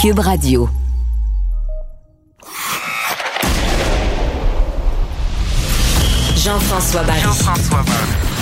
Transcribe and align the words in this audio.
Cube 0.00 0.20
Radio. 0.20 0.66
Jean-François 6.36 7.02
Barry. 7.02 7.20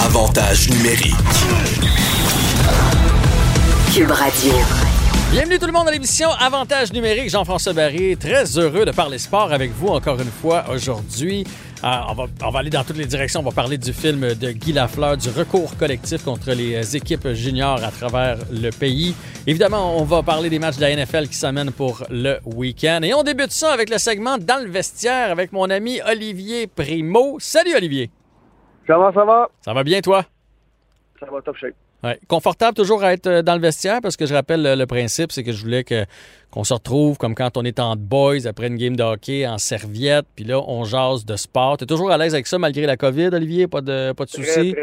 Avantage 0.04 0.70
numérique. 0.70 1.16
Cube 3.92 4.12
Radio. 4.12 4.87
Bienvenue 5.30 5.58
tout 5.58 5.66
le 5.66 5.72
monde 5.72 5.86
à 5.86 5.90
l'émission 5.90 6.30
Avantage 6.40 6.90
numérique. 6.92 7.28
Jean-François 7.28 7.74
Barry, 7.74 8.16
très 8.16 8.58
heureux 8.58 8.86
de 8.86 8.92
parler 8.92 9.18
sport 9.18 9.52
avec 9.52 9.70
vous 9.72 9.88
encore 9.88 10.18
une 10.20 10.30
fois 10.30 10.64
aujourd'hui. 10.70 11.44
Euh, 11.84 11.86
on, 12.08 12.14
va, 12.14 12.24
on 12.44 12.50
va 12.50 12.58
aller 12.60 12.70
dans 12.70 12.82
toutes 12.82 12.96
les 12.96 13.04
directions. 13.04 13.40
On 13.40 13.42
va 13.44 13.50
parler 13.52 13.76
du 13.76 13.92
film 13.92 14.34
de 14.34 14.50
Guy 14.52 14.72
Lafleur, 14.72 15.18
du 15.18 15.28
recours 15.28 15.76
collectif 15.76 16.24
contre 16.24 16.52
les 16.52 16.96
équipes 16.96 17.28
juniors 17.34 17.84
à 17.84 17.90
travers 17.90 18.38
le 18.50 18.70
pays. 18.70 19.14
Évidemment, 19.46 19.98
on 19.98 20.04
va 20.04 20.22
parler 20.22 20.48
des 20.48 20.58
matchs 20.58 20.76
de 20.76 20.80
la 20.80 20.96
NFL 20.96 21.28
qui 21.28 21.34
s'amènent 21.36 21.72
pour 21.72 22.04
le 22.08 22.38
week-end. 22.46 23.00
Et 23.02 23.12
on 23.12 23.22
débute 23.22 23.52
ça 23.52 23.72
avec 23.72 23.90
le 23.90 23.98
segment 23.98 24.38
Dans 24.38 24.62
le 24.64 24.70
vestiaire 24.70 25.30
avec 25.30 25.52
mon 25.52 25.68
ami 25.68 26.00
Olivier 26.08 26.66
Primo. 26.68 27.36
Salut 27.38 27.76
Olivier. 27.76 28.10
Comment 28.86 29.12
ça 29.12 29.24
va? 29.26 29.48
Ça 29.60 29.74
va 29.74 29.84
bien 29.84 30.00
toi? 30.00 30.24
Ça 31.20 31.26
va 31.30 31.42
top 31.42 31.56
shape. 31.58 31.74
Ouais. 32.04 32.18
Confortable 32.28 32.76
toujours 32.76 33.02
à 33.02 33.12
être 33.12 33.26
euh, 33.26 33.42
dans 33.42 33.54
le 33.54 33.60
vestiaire 33.60 34.00
parce 34.00 34.16
que 34.16 34.24
je 34.24 34.32
rappelle 34.32 34.62
le, 34.62 34.74
le 34.76 34.86
principe, 34.86 35.32
c'est 35.32 35.42
que 35.42 35.50
je 35.50 35.60
voulais 35.60 35.82
que, 35.82 36.04
qu'on 36.50 36.62
se 36.62 36.72
retrouve 36.72 37.18
comme 37.18 37.34
quand 37.34 37.56
on 37.56 37.64
est 37.64 37.80
en 37.80 37.96
boys 37.96 38.46
après 38.46 38.68
une 38.68 38.76
game 38.76 38.94
de 38.94 39.02
hockey 39.02 39.46
en 39.46 39.58
serviette, 39.58 40.26
puis 40.36 40.44
là, 40.44 40.60
on 40.60 40.84
jase 40.84 41.24
de 41.24 41.34
sport. 41.36 41.76
Tu 41.76 41.84
es 41.84 41.86
toujours 41.86 42.10
à 42.12 42.18
l'aise 42.18 42.34
avec 42.34 42.46
ça 42.46 42.58
malgré 42.58 42.86
la 42.86 42.96
COVID, 42.96 43.30
Olivier? 43.32 43.66
Pas 43.66 43.80
de, 43.80 44.12
pas 44.12 44.24
de 44.24 44.30
soucis? 44.30 44.74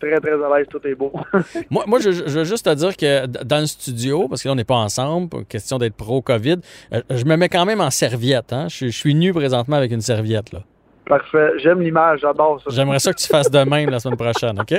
Très, 0.00 0.20
très, 0.20 0.32
à 0.32 0.58
l'aise, 0.58 0.66
tout 0.70 0.80
est 0.86 0.94
beau. 0.94 1.12
moi, 1.70 1.84
moi 1.86 2.00
je, 2.00 2.10
je, 2.10 2.38
veux 2.38 2.44
juste 2.44 2.64
te 2.64 2.74
dire 2.74 2.96
que 2.96 3.26
dans 3.26 3.60
le 3.60 3.66
studio, 3.66 4.26
parce 4.28 4.42
que 4.42 4.48
là, 4.48 4.52
on 4.52 4.56
n'est 4.56 4.64
pas 4.64 4.76
ensemble, 4.76 5.44
question 5.46 5.76
d'être 5.78 5.94
pro-COVID, 5.94 6.56
euh, 6.92 7.02
je 7.10 7.24
me 7.24 7.36
mets 7.36 7.48
quand 7.48 7.66
même 7.66 7.80
en 7.80 7.90
serviette. 7.90 8.52
Hein? 8.52 8.68
Je, 8.68 8.86
je 8.86 8.96
suis 8.96 9.14
nu 9.14 9.32
présentement 9.32 9.76
avec 9.76 9.92
une 9.92 10.02
serviette. 10.02 10.52
là. 10.52 10.62
Parfait. 11.06 11.52
J'aime 11.58 11.80
l'image, 11.80 12.20
j'adore 12.20 12.60
ça. 12.62 12.70
J'aimerais 12.70 12.98
ça 12.98 13.12
que 13.12 13.18
tu 13.18 13.28
fasses 13.28 13.50
de 13.50 13.58
même 13.60 13.90
la 13.90 14.00
semaine 14.00 14.16
prochaine, 14.16 14.58
OK? 14.60 14.74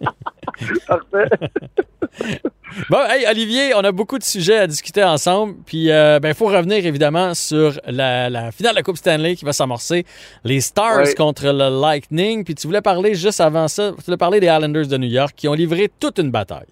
Parfait. 0.86 1.28
Bon, 2.88 2.98
hey, 3.08 3.26
Olivier, 3.28 3.72
on 3.74 3.80
a 3.80 3.90
beaucoup 3.90 4.16
de 4.16 4.22
sujets 4.22 4.58
à 4.58 4.66
discuter 4.66 5.02
ensemble. 5.02 5.54
Puis, 5.66 5.86
il 5.86 6.18
ben, 6.22 6.34
faut 6.34 6.46
revenir 6.46 6.86
évidemment 6.86 7.34
sur 7.34 7.80
la, 7.86 8.30
la 8.30 8.52
finale 8.52 8.72
de 8.72 8.76
la 8.76 8.82
Coupe 8.82 8.96
Stanley 8.96 9.34
qui 9.34 9.44
va 9.44 9.52
s'amorcer. 9.52 10.04
Les 10.44 10.60
Stars 10.60 11.14
contre 11.16 11.46
le 11.46 11.80
Lightning. 11.80 12.44
Puis, 12.44 12.54
tu 12.54 12.68
voulais 12.68 12.80
parler 12.80 13.14
juste 13.14 13.40
avant 13.40 13.66
ça, 13.66 13.92
tu 13.98 14.04
voulais 14.04 14.16
parler 14.16 14.38
des 14.38 14.46
Islanders 14.46 14.86
de 14.86 14.96
New 14.98 15.08
York 15.08 15.32
qui 15.36 15.48
ont 15.48 15.54
livré 15.54 15.90
toute 15.98 16.18
une 16.18 16.30
bataille. 16.30 16.68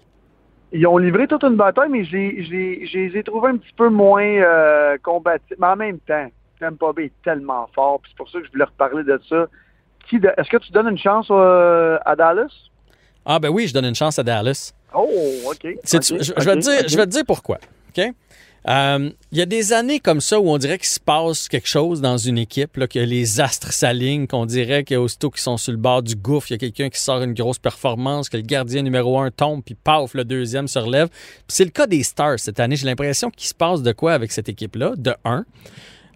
Ils 0.70 0.87
ont 0.87 0.98
livré 0.98 1.27
toute 1.27 1.43
une 1.45 1.56
bataille, 1.56 1.89
mais 1.91 2.05
j'ai, 2.05 2.45
j'ai, 2.48 2.87
je 2.87 2.98
les 2.98 3.19
ai 3.19 3.22
trouvés 3.22 3.48
un 3.48 3.56
petit 3.56 3.72
peu 3.77 3.89
moins 3.89 4.22
euh, 4.22 4.97
combatifs. 5.03 5.56
Mais 5.59 5.67
en 5.67 5.77
même 5.77 5.98
temps, 6.00 6.28
Tampa 6.59 6.92
Bay 6.92 7.06
est 7.06 7.12
tellement 7.25 7.69
fort, 7.75 8.01
c'est 8.09 8.17
pour 8.17 8.28
ça 8.31 8.39
que 8.41 8.47
je 8.47 8.51
voulais 8.53 8.64
reparler 8.64 9.05
de 9.05 9.20
ça. 9.28 9.47
Est-ce 10.12 10.48
que 10.48 10.56
tu 10.56 10.73
donnes 10.73 10.89
une 10.89 10.98
chance 10.98 11.27
euh, 11.31 11.98
à 12.05 12.17
Dallas? 12.17 12.50
Ah, 13.27 13.39
ben 13.39 13.50
oui, 13.50 13.67
je 13.69 13.75
donne 13.75 13.84
une 13.84 13.95
chance 13.95 14.19
à 14.19 14.23
Dallas. 14.23 14.73
Oh, 14.95 15.06
OK. 15.47 15.67
C'est- 15.84 16.12
OK, 16.12 16.23
je, 16.23 16.33
je 16.37 16.45
vais 16.45 16.55
te 16.56 16.61
dire, 16.61 16.89
je 16.89 16.97
vais 16.97 17.05
te 17.05 17.11
dire 17.11 17.25
pourquoi. 17.27 17.59
OK? 17.91 18.05
Euh, 18.69 19.11
Il 19.31 19.39
y 19.39 19.42
a 19.42 19.47
des 19.47 19.73
années 19.73 20.00
comme 20.00 20.20
ça 20.20 20.41
où 20.41 20.48
on 20.50 20.56
dirait 20.59 20.78
qu'il 20.78 20.89
se 20.89 20.98
passe 20.98 21.47
quelque 21.48 21.69
chose 21.69 22.00
dans 22.00 22.17
une 22.17 22.39
équipe, 22.39 22.77
là, 22.78 22.87
que 22.89 22.98
les 22.98 23.41
astres 23.41 23.72
s'alignent, 23.72 24.27
qu'on 24.27 24.47
dirait 24.47 24.83
qu'aussitôt 24.83 25.31
qu'ils 25.31 25.43
sont 25.43 25.56
sur 25.59 25.72
le 25.72 25.78
bord 25.78 26.03
du 26.03 26.17
gouffre, 26.17 26.50
il 26.50 26.55
y 26.55 26.56
a 26.56 26.59
quelqu'un 26.59 26.89
qui 26.89 26.98
sort 27.00 27.22
une 27.22 27.34
grosse 27.34 27.59
performance, 27.59 28.28
que 28.31 28.37
le 28.39 28.43
gardien 28.43 28.83
numéro 28.83 29.19
un 29.20 29.31
tombe, 29.31 29.62
puis 29.62 29.75
paf, 29.75 30.15
le 30.15 30.25
deuxième 30.25 30.67
se 30.69 30.78
relève. 30.78 31.09
Puis 31.09 31.45
c'est 31.48 31.65
le 31.65 31.70
cas 31.70 31.87
des 31.87 32.03
Stars 32.03 32.39
cette 32.41 32.59
année. 32.61 32.77
J'ai 32.77 32.87
l'impression 32.87 33.31
qu'il 33.31 33.47
se 33.47 33.55
passe 33.55 33.83
de 33.83 33.93
quoi 33.93 34.12
avec 34.15 34.33
cette 34.33 34.48
équipe-là, 34.48 34.95
de 34.97 35.15
un. 35.25 35.45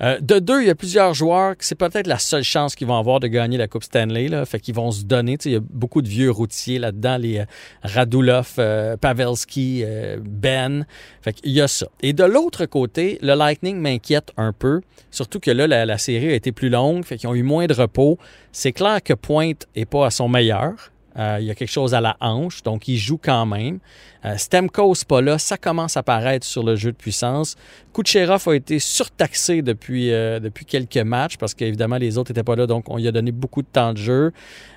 Euh, 0.03 0.19
de 0.21 0.39
deux, 0.39 0.63
il 0.63 0.67
y 0.67 0.71
a 0.71 0.75
plusieurs 0.75 1.15
joueurs 1.15 1.57
que 1.57 1.65
c'est 1.65 1.77
peut-être 1.77 2.07
la 2.07 2.19
seule 2.19 2.43
chance 2.43 2.75
qu'ils 2.75 2.89
vont 2.89 2.99
avoir 2.99 3.21
de 3.21 3.29
gagner 3.29 3.57
la 3.57 3.69
Coupe 3.69 3.85
Stanley. 3.85 4.29
Fait 4.47 4.59
qu'ils 4.59 4.75
vont 4.75 4.91
se 4.91 5.05
donner. 5.05 5.39
Il 5.45 5.53
y 5.53 5.57
a 5.57 5.61
beaucoup 5.61 6.03
de 6.03 6.09
vieux 6.09 6.31
routiers 6.31 6.79
là-dedans, 6.79 7.19
les 7.19 7.39
euh, 7.39 7.45
Radulov, 7.83 8.55
euh, 8.59 8.97
Pavelski, 8.97 9.85
Ben. 10.21 10.87
Fait 11.21 11.33
qu'il 11.33 11.53
y 11.53 11.61
a 11.61 11.69
ça. 11.69 11.87
Et 12.03 12.13
de 12.13 12.25
l'autre 12.25 12.67
côté, 12.67 13.19
le 13.23 13.35
Lightning 13.35 13.79
m'inquiète 13.79 14.33
un 14.37 14.53
peu. 14.53 14.81
Surtout 15.11 15.39
que 15.39 15.51
là, 15.51 15.67
la, 15.67 15.99
série 15.99 16.31
a 16.31 16.35
été 16.35 16.53
plus 16.53 16.69
longue. 16.69 17.05
Fait 17.05 17.17
qu'ils 17.17 17.29
ont 17.29 17.35
eu 17.35 17.43
moins 17.43 17.67
de 17.67 17.75
repos. 17.75 18.19
C'est 18.51 18.73
clair 18.73 19.03
que 19.03 19.15
Pointe 19.15 19.69
est 19.75 19.85
pas 19.85 20.07
à 20.07 20.11
son 20.11 20.29
meilleur. 20.29 20.91
Il 21.17 21.45
y 21.45 21.51
a 21.51 21.55
quelque 21.55 21.71
chose 21.71 21.95
à 21.95 22.01
la 22.01 22.17
hanche, 22.21 22.63
donc 22.63 22.89
il 22.89 22.97
joue 22.97 23.19
quand 23.23 23.45
même. 23.45 23.81
Euh, 24.25 24.37
Stemkos 24.37 25.05
pas 25.07 25.21
là, 25.21 25.39
ça 25.39 25.57
commence 25.57 25.97
à 25.97 26.03
paraître 26.03 26.47
sur 26.47 26.63
le 26.63 26.77
jeu 26.77 26.93
de 26.93 26.97
puissance. 26.97 27.57
Kucherov 27.93 28.49
a 28.49 28.55
été 28.55 28.79
surtaxé 28.79 29.63
depuis, 29.63 30.13
euh, 30.13 30.41
depuis 30.41 30.65
quelques 30.65 30.97
matchs 30.97 31.37
parce 31.37 31.55
qu'évidemment 31.55 31.97
les 31.97 32.17
autres 32.19 32.31
n'étaient 32.31 32.43
pas 32.43 32.57
là, 32.57 32.67
donc 32.67 32.89
on 32.89 32.97
lui 32.97 33.07
a 33.07 33.13
donné 33.13 33.33
beaucoup 33.33 33.63
de 33.63 33.67
temps 33.67 33.93
de 33.93 33.99
jeu. 33.99 34.33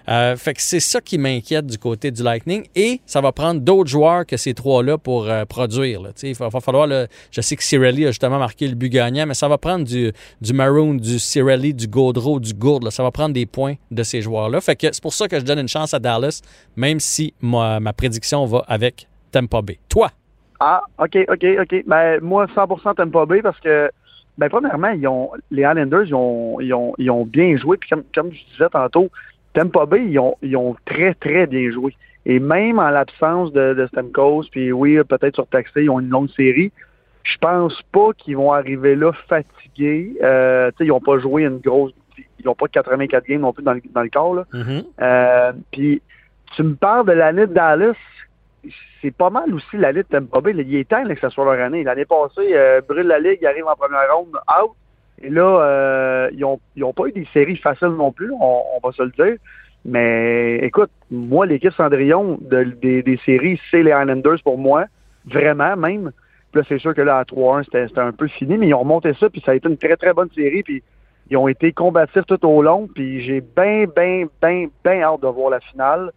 Euh, 0.08 0.36
fait 0.36 0.54
que 0.54 0.62
c'est 0.62 0.80
ça 0.80 1.02
qui 1.02 1.18
m'inquiète 1.18 1.66
du 1.66 1.78
côté 1.78 2.12
du 2.12 2.22
Lightning 2.22 2.66
et 2.76 3.02
ça 3.06 3.22
va 3.22 3.32
prendre 3.32 3.62
d'autres 3.62 3.90
joueurs 3.90 4.26
que 4.26 4.38
ces 4.38 4.54
trois-là 4.54 4.98
pour 4.98 5.28
euh, 5.28 5.46
produire. 5.46 6.02
là. 6.02 6.10
Il 6.22 6.36
va, 6.36 6.50
falloir, 6.60 6.88
je 7.32 7.42
sais 7.42 7.56
que 7.56 7.64
Cirelli 7.64 8.06
a 8.06 8.12
justement 8.12 8.38
marqué 8.38 8.68
le 8.68 8.76
but 8.76 8.90
gagnant, 8.90 9.26
mais 9.26 9.34
ça 9.34 9.48
va 9.48 9.58
prendre 9.58 9.86
du, 9.86 10.12
du 10.42 10.54
Maroon, 10.54 10.96
du 10.96 11.18
Cirelli, 11.18 11.74
du 11.74 11.88
Gaudreau, 11.88 12.40
du 12.40 12.54
Gourde. 12.54 12.84
là. 12.84 12.92
Ça 12.92 13.04
va 13.04 13.12
prendre 13.12 13.34
des 13.34 13.46
points 13.46 13.76
de 13.90 14.04
ces 14.04 14.22
joueurs-là. 14.22 14.62
Fait 14.62 14.76
que 14.76 14.88
c'est 14.92 15.02
pour 15.02 15.14
ça 15.14 15.28
que 15.28 15.40
je 15.40 15.46
donne 15.46 15.60
une 15.60 15.68
chance 15.68 15.94
à 15.94 16.00
Dallas, 16.00 16.42
même 16.76 17.00
si 17.00 17.34
ma 17.42 17.94
prédiction 17.94 18.46
va 18.46 18.64
avec 18.68 19.08
Tampa 19.36 19.62
Bay. 19.62 19.78
Toi, 19.90 20.12
Ah, 20.62 20.82
OK, 20.98 21.18
OK, 21.28 21.46
OK. 21.60 21.84
Ben, 21.86 22.22
moi, 22.22 22.46
100% 22.46 22.96
Tampa 22.96 23.26
Bay 23.26 23.42
parce 23.42 23.60
que, 23.60 23.92
ben, 24.38 24.48
premièrement, 24.48 24.88
ils 24.92 25.06
ont, 25.10 25.32
les 25.52 25.64
Islanders, 25.64 26.06
ils 26.06 26.16
ont, 26.16 26.62
ils 26.62 26.74
ont, 26.74 26.94
ils 26.98 27.12
ont 27.12 27.26
bien 27.26 27.58
joué. 27.58 27.76
Puis 27.76 27.90
comme, 27.90 28.04
comme 28.14 28.32
je 28.32 28.40
disais 28.54 28.70
tantôt, 28.72 29.10
Tampa 29.54 29.86
Bay, 29.86 30.06
ils 30.08 30.20
ont, 30.20 30.36
ils 30.42 30.56
ont 30.56 30.78
très, 30.86 31.14
très 31.16 31.48
bien 31.48 31.70
joué. 31.70 31.94
Et 32.26 32.40
même 32.40 32.80
en 32.80 32.90
l'absence 32.90 33.52
de, 33.52 33.74
de 33.74 33.86
Stamkos, 33.88 34.46
puis 34.52 34.72
oui, 34.72 34.98
peut-être 35.04 35.36
surtaxé, 35.36 35.84
ils 35.84 35.90
ont 35.90 36.00
une 36.00 36.10
longue 36.10 36.30
série. 36.30 36.72
Je 37.24 37.38
pense 37.38 37.82
pas 37.92 38.14
qu'ils 38.18 38.38
vont 38.38 38.54
arriver 38.54 38.96
là 38.96 39.12
fatigués. 39.28 40.16
Euh, 40.24 40.72
tu 40.72 40.78
sais, 40.78 40.86
ils 40.86 40.90
n'ont 40.90 41.02
pas 41.02 41.20
joué 41.20 41.44
une 41.44 41.58
grosse... 41.60 41.92
Ils 42.18 42.46
n'ont 42.46 42.56
pas 42.56 42.68
84 42.70 43.26
games 43.28 43.42
non 43.42 43.52
plus 43.52 43.64
dans 43.64 43.74
le, 43.74 43.82
dans 43.94 44.02
le 44.02 44.10
corps, 44.10 44.36
là. 44.36 44.46
Euh, 45.02 45.52
puis, 45.74 46.02
tu 46.56 46.64
me 46.64 46.76
parles 46.76 47.06
de 47.06 47.12
l'année 47.12 47.48
de 47.48 47.54
Dallas. 47.54 47.96
C'est 49.02 49.16
pas 49.16 49.30
mal 49.30 49.54
aussi 49.54 49.78
l'année 49.78 50.04
de 50.04 50.08
Tampa 50.08 50.42
Bay. 50.42 50.54
Il 50.58 50.76
est 50.76 50.90
temps 50.90 51.04
que 51.04 51.20
ce 51.20 51.30
soit 51.30 51.46
leur 51.46 51.64
année. 51.64 51.84
L'année 51.84 52.06
passée, 52.06 52.50
euh, 52.54 52.82
brûle 52.88 53.08
la 53.08 53.20
ligue, 53.20 53.40
ils 53.42 53.48
arrivent 53.48 53.68
en 53.68 53.76
première 53.76 54.16
ronde, 54.16 54.36
out. 54.62 54.72
Et 55.22 55.30
là, 55.30 55.62
euh, 55.62 56.30
ils 56.34 56.44
ont, 56.44 56.60
ils 56.76 56.84
ont 56.84 56.94
pas 56.94 57.08
eu 57.08 57.12
des 57.12 57.28
séries 57.34 57.58
faciles 57.58 57.90
non 57.90 58.12
plus, 58.12 58.32
on, 58.32 58.80
va 58.84 58.92
se 58.92 59.04
le 59.04 59.12
dire. 59.12 59.38
Mais 59.86 60.58
écoute, 60.58 60.90
moi, 61.12 61.46
l'équipe 61.46 61.74
Cendrillon 61.74 62.38
de- 62.42 62.64
des, 62.82 63.02
des 63.04 63.18
séries, 63.26 63.60
c'est 63.72 63.84
les 63.84 63.92
Islanders 63.92 64.42
pour 64.44 64.58
moi. 64.58 64.86
Vraiment, 65.26 65.76
même. 65.78 66.12
Puis 66.52 66.62
là, 66.62 66.66
c'est 66.68 66.80
sûr 66.80 66.94
que 66.94 67.02
là, 67.02 67.20
à 67.20 67.24
3-1, 67.24 67.64
c'était 67.64 67.88
c'était 67.88 68.00
un 68.00 68.12
peu 68.12 68.28
fini, 68.28 68.58
mais 68.58 68.68
ils 68.68 68.74
ont 68.74 68.80
remonté 68.80 69.14
ça, 69.14 69.30
puis 69.30 69.42
ça 69.46 69.52
a 69.52 69.56
été 69.56 69.70
une 69.70 69.78
très, 69.78 69.96
très 69.96 70.14
bonne 70.14 70.30
série. 70.36 70.64
Puis 70.64 70.84
ils 71.30 71.38
ont 71.38 71.48
été 71.48 71.72
combatifs 71.72 72.26
tout 72.28 72.46
au 72.46 72.62
long, 72.62 72.88
puis 72.94 73.22
j'ai 73.22 73.42
bien, 73.42 73.86
bien, 73.96 74.26
bien, 74.42 74.68
bien 74.84 75.02
hâte 75.02 75.22
de 75.22 75.28
voir 75.28 75.50
la 75.50 75.60
finale. 75.60 76.12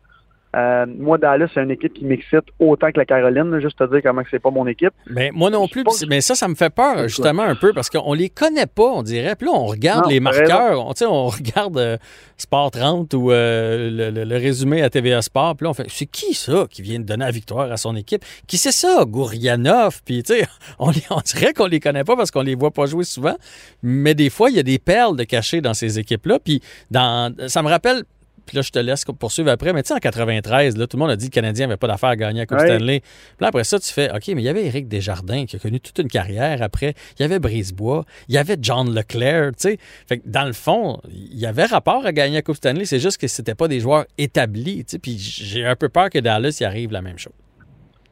Euh, 0.56 0.86
moi, 0.98 1.18
Dallas, 1.18 1.48
c'est 1.52 1.62
une 1.62 1.70
équipe 1.70 1.92
qui 1.92 2.04
m'excite 2.06 2.44
autant 2.58 2.90
que 2.90 2.98
la 2.98 3.04
Caroline, 3.04 3.50
là, 3.50 3.60
juste 3.60 3.78
te 3.78 3.84
dire 3.84 4.00
comment 4.02 4.22
c'est 4.30 4.38
pas 4.38 4.50
mon 4.50 4.66
équipe. 4.66 4.92
Mais 5.10 5.30
moi 5.34 5.50
non 5.50 5.68
plus, 5.68 5.84
mais 6.08 6.20
ça, 6.22 6.34
ça 6.34 6.48
me 6.48 6.54
fait 6.54 6.70
peur 6.70 7.06
justement 7.08 7.42
un 7.42 7.54
peu 7.54 7.72
parce 7.74 7.90
qu'on 7.90 8.14
les 8.14 8.30
connaît 8.30 8.66
pas, 8.66 8.82
on 8.94 9.02
dirait. 9.02 9.36
Puis 9.36 9.46
là, 9.46 9.52
on 9.54 9.66
regarde 9.66 10.04
Non, 10.04 10.10
les 10.10 10.20
marqueurs, 10.20 10.86
on, 10.86 10.94
on 11.06 11.26
regarde 11.26 11.76
euh, 11.78 11.96
Sport 12.38 12.70
30 12.70 13.12
ou 13.14 13.30
euh, 13.30 13.90
le, 13.90 14.10
le- 14.10 14.24
le 14.24 14.36
résumé 14.36 14.82
à 14.82 14.88
TVA 14.90 15.20
Sport. 15.20 15.54
Puis 15.56 15.64
là, 15.64 15.70
on 15.70 15.74
fait, 15.74 15.86
c'est 15.88 16.06
qui 16.06 16.32
ça 16.34 16.66
qui 16.70 16.80
vient 16.82 16.98
de 16.98 17.04
donner 17.04 17.24
la 17.26 17.30
victoire 17.30 17.70
à 17.70 17.76
son 17.76 17.94
équipe? 17.94 18.24
Qui 18.46 18.56
c'est 18.56 18.72
ça? 18.72 19.04
Gourianov? 19.06 20.00
Puis 20.04 20.22
tu 20.22 20.34
sais, 20.34 20.46
on, 20.78 20.90
on 21.10 21.20
dirait 21.20 21.52
qu'on 21.52 21.66
les 21.66 21.80
connaît 21.80 22.04
pas 22.04 22.16
parce 22.16 22.30
qu'on 22.30 22.42
les 22.42 22.54
voit 22.54 22.70
pas 22.70 22.86
jouer 22.86 23.04
souvent. 23.04 23.36
Mais 23.82 24.14
des 24.14 24.30
fois, 24.30 24.48
il 24.50 24.56
y 24.56 24.60
a 24.60 24.62
des 24.62 24.78
perles 24.78 25.16
de 25.16 25.24
cachées 25.24 25.60
dans 25.60 25.74
ces 25.74 25.98
équipes-là. 25.98 26.38
Puis 26.42 26.62
dans, 26.90 27.34
ça 27.48 27.62
me 27.62 27.68
rappelle 27.68 28.02
puis 28.48 28.56
là, 28.56 28.62
je 28.62 28.70
te 28.70 28.78
laisse 28.78 29.04
poursuivre 29.04 29.50
après. 29.50 29.74
Mais 29.74 29.82
tu 29.82 29.88
sais, 29.88 29.94
en 29.94 29.98
93, 29.98 30.78
là, 30.78 30.86
tout 30.86 30.96
le 30.96 31.00
monde 31.02 31.10
a 31.10 31.16
dit 31.16 31.28
que 31.28 31.34
le 31.38 31.42
Canadien 31.42 31.66
n'avait 31.66 31.76
pas 31.76 31.86
d'affaire 31.86 32.08
à 32.08 32.16
gagner 32.16 32.40
à 32.40 32.46
Coupe 32.46 32.58
Ouais. 32.58 32.66
Stanley. 32.66 33.00
Puis 33.00 33.10
là, 33.40 33.48
après 33.48 33.64
ça, 33.64 33.78
tu 33.78 33.92
fais 33.92 34.10
OK, 34.10 34.28
mais 34.28 34.40
il 34.40 34.44
y 34.44 34.48
avait 34.48 34.64
Éric 34.64 34.88
Desjardins 34.88 35.44
qui 35.44 35.56
a 35.56 35.58
connu 35.58 35.80
toute 35.80 35.98
une 35.98 36.08
carrière 36.08 36.62
après. 36.62 36.94
Il 37.18 37.22
y 37.22 37.24
avait 37.26 37.38
Brisebois. 37.38 38.06
Il 38.28 38.34
y 38.34 38.38
avait 38.38 38.56
John 38.60 38.94
Leclerc. 38.94 39.50
Tu 39.52 39.70
sais, 39.70 39.78
fait 40.08 40.18
que 40.18 40.22
dans 40.26 40.44
le 40.44 40.54
fond, 40.54 40.98
il 41.10 41.38
y 41.38 41.44
avait 41.46 41.66
rapport 41.66 42.06
à 42.06 42.12
gagner 42.12 42.38
à 42.38 42.42
Coupe 42.42 42.56
Stanley. 42.56 42.86
C'est 42.86 43.00
juste 43.00 43.18
que 43.18 43.28
c'était 43.28 43.54
pas 43.54 43.68
des 43.68 43.80
joueurs 43.80 44.06
établis. 44.16 44.84
Tu 44.86 44.92
sais, 44.92 44.98
puis 44.98 45.18
j'ai 45.18 45.66
un 45.66 45.76
peu 45.76 45.90
peur 45.90 46.08
que 46.08 46.18
Dallas 46.18 46.56
y 46.60 46.64
arrive 46.64 46.90
la 46.90 47.02
même 47.02 47.18
chose. 47.18 47.34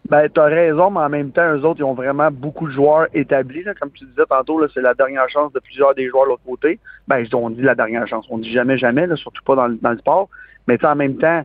Ben, 0.08 0.28
t'as 0.32 0.44
raison, 0.44 0.90
mais 0.90 1.00
en 1.00 1.08
même 1.08 1.30
temps, 1.30 1.52
eux 1.54 1.64
autres, 1.64 1.80
ils 1.80 1.84
ont 1.84 1.94
vraiment 1.94 2.30
beaucoup 2.30 2.66
de 2.68 2.72
joueurs 2.72 3.08
établis. 3.12 3.64
Là. 3.64 3.74
Comme 3.74 3.90
tu 3.90 4.04
disais 4.04 4.24
tantôt, 4.28 4.60
là, 4.60 4.68
c'est 4.72 4.80
la 4.80 4.94
dernière 4.94 5.28
chance 5.28 5.52
de 5.52 5.60
plusieurs 5.60 5.94
des 5.94 6.08
joueurs 6.08 6.24
de 6.24 6.30
l'autre 6.30 6.44
côté. 6.46 6.78
Ben, 7.08 7.24
on 7.34 7.50
dit 7.50 7.62
la 7.62 7.74
dernière 7.74 8.06
chance. 8.06 8.26
On 8.30 8.38
dit 8.38 8.52
jamais, 8.52 8.78
jamais, 8.78 9.06
là, 9.06 9.16
surtout 9.16 9.42
pas 9.44 9.56
dans, 9.56 9.66
le- 9.66 9.78
dans 9.80 9.90
le 9.90 9.98
sport. 9.98 10.28
Mais 10.68 10.84
en 10.84 10.94
même 10.96 11.16
temps, 11.16 11.42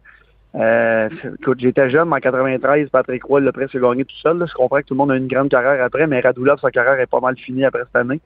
Euh, 0.53 1.07
écoute, 1.39 1.59
j'étais 1.61 1.89
jeune, 1.89 2.11
en 2.11 2.17
93, 2.17 2.89
Patrick 2.89 3.23
Roy 3.23 3.39
l'a 3.39 3.53
presque 3.53 3.79
gagné 3.79 4.03
tout 4.03 4.17
seul. 4.17 4.45
Je 4.45 4.53
comprends 4.53 4.79
que 4.79 4.85
tout 4.85 4.93
le 4.93 4.97
monde 4.97 5.11
a 5.11 5.15
une 5.15 5.27
grande 5.29 5.49
carrière 5.49 5.81
après, 5.81 6.07
mais 6.07 6.19
Radulov, 6.19 6.59
sa 6.59 6.71
carrière 6.71 6.99
est 6.99 7.09
pas 7.09 7.21
mal 7.21 7.37
finie 7.37 7.63
après 7.63 7.83
cette 7.85 7.95
année. 7.95 8.19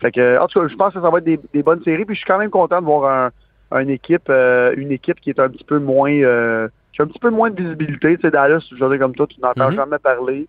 Fait 0.00 0.12
que, 0.12 0.38
en 0.38 0.46
tout 0.46 0.60
cas, 0.60 0.68
je 0.68 0.76
pense 0.76 0.94
que 0.94 1.00
ça 1.00 1.10
va 1.10 1.18
être 1.18 1.24
des, 1.24 1.62
bonnes 1.64 1.82
séries. 1.82 2.04
Puis 2.04 2.14
je 2.14 2.20
suis 2.20 2.26
quand 2.28 2.38
même 2.38 2.50
content 2.50 2.80
de 2.80 2.86
voir 2.86 3.32
un, 3.72 3.80
une 3.80 3.90
équipe, 3.90 4.28
euh, 4.30 4.72
une 4.76 4.92
équipe 4.92 5.20
qui 5.20 5.30
est 5.30 5.40
un 5.40 5.48
petit 5.48 5.64
peu 5.64 5.80
moins, 5.80 6.12
euh, 6.12 6.68
a 7.00 7.04
un 7.04 7.06
petit 7.06 7.18
peu 7.18 7.30
moins 7.30 7.50
de 7.50 7.62
visibilité. 7.62 8.16
Tu 8.16 8.22
sais, 8.22 8.30
Dallas, 8.30 8.64
je 8.70 8.84
veux 8.84 8.90
dire 8.90 8.98
comme 8.98 9.14
toi, 9.14 9.26
tu 9.26 9.40
n'entends 9.40 9.70
mm-hmm. 9.70 9.76
jamais 9.76 9.98
parler. 9.98 10.46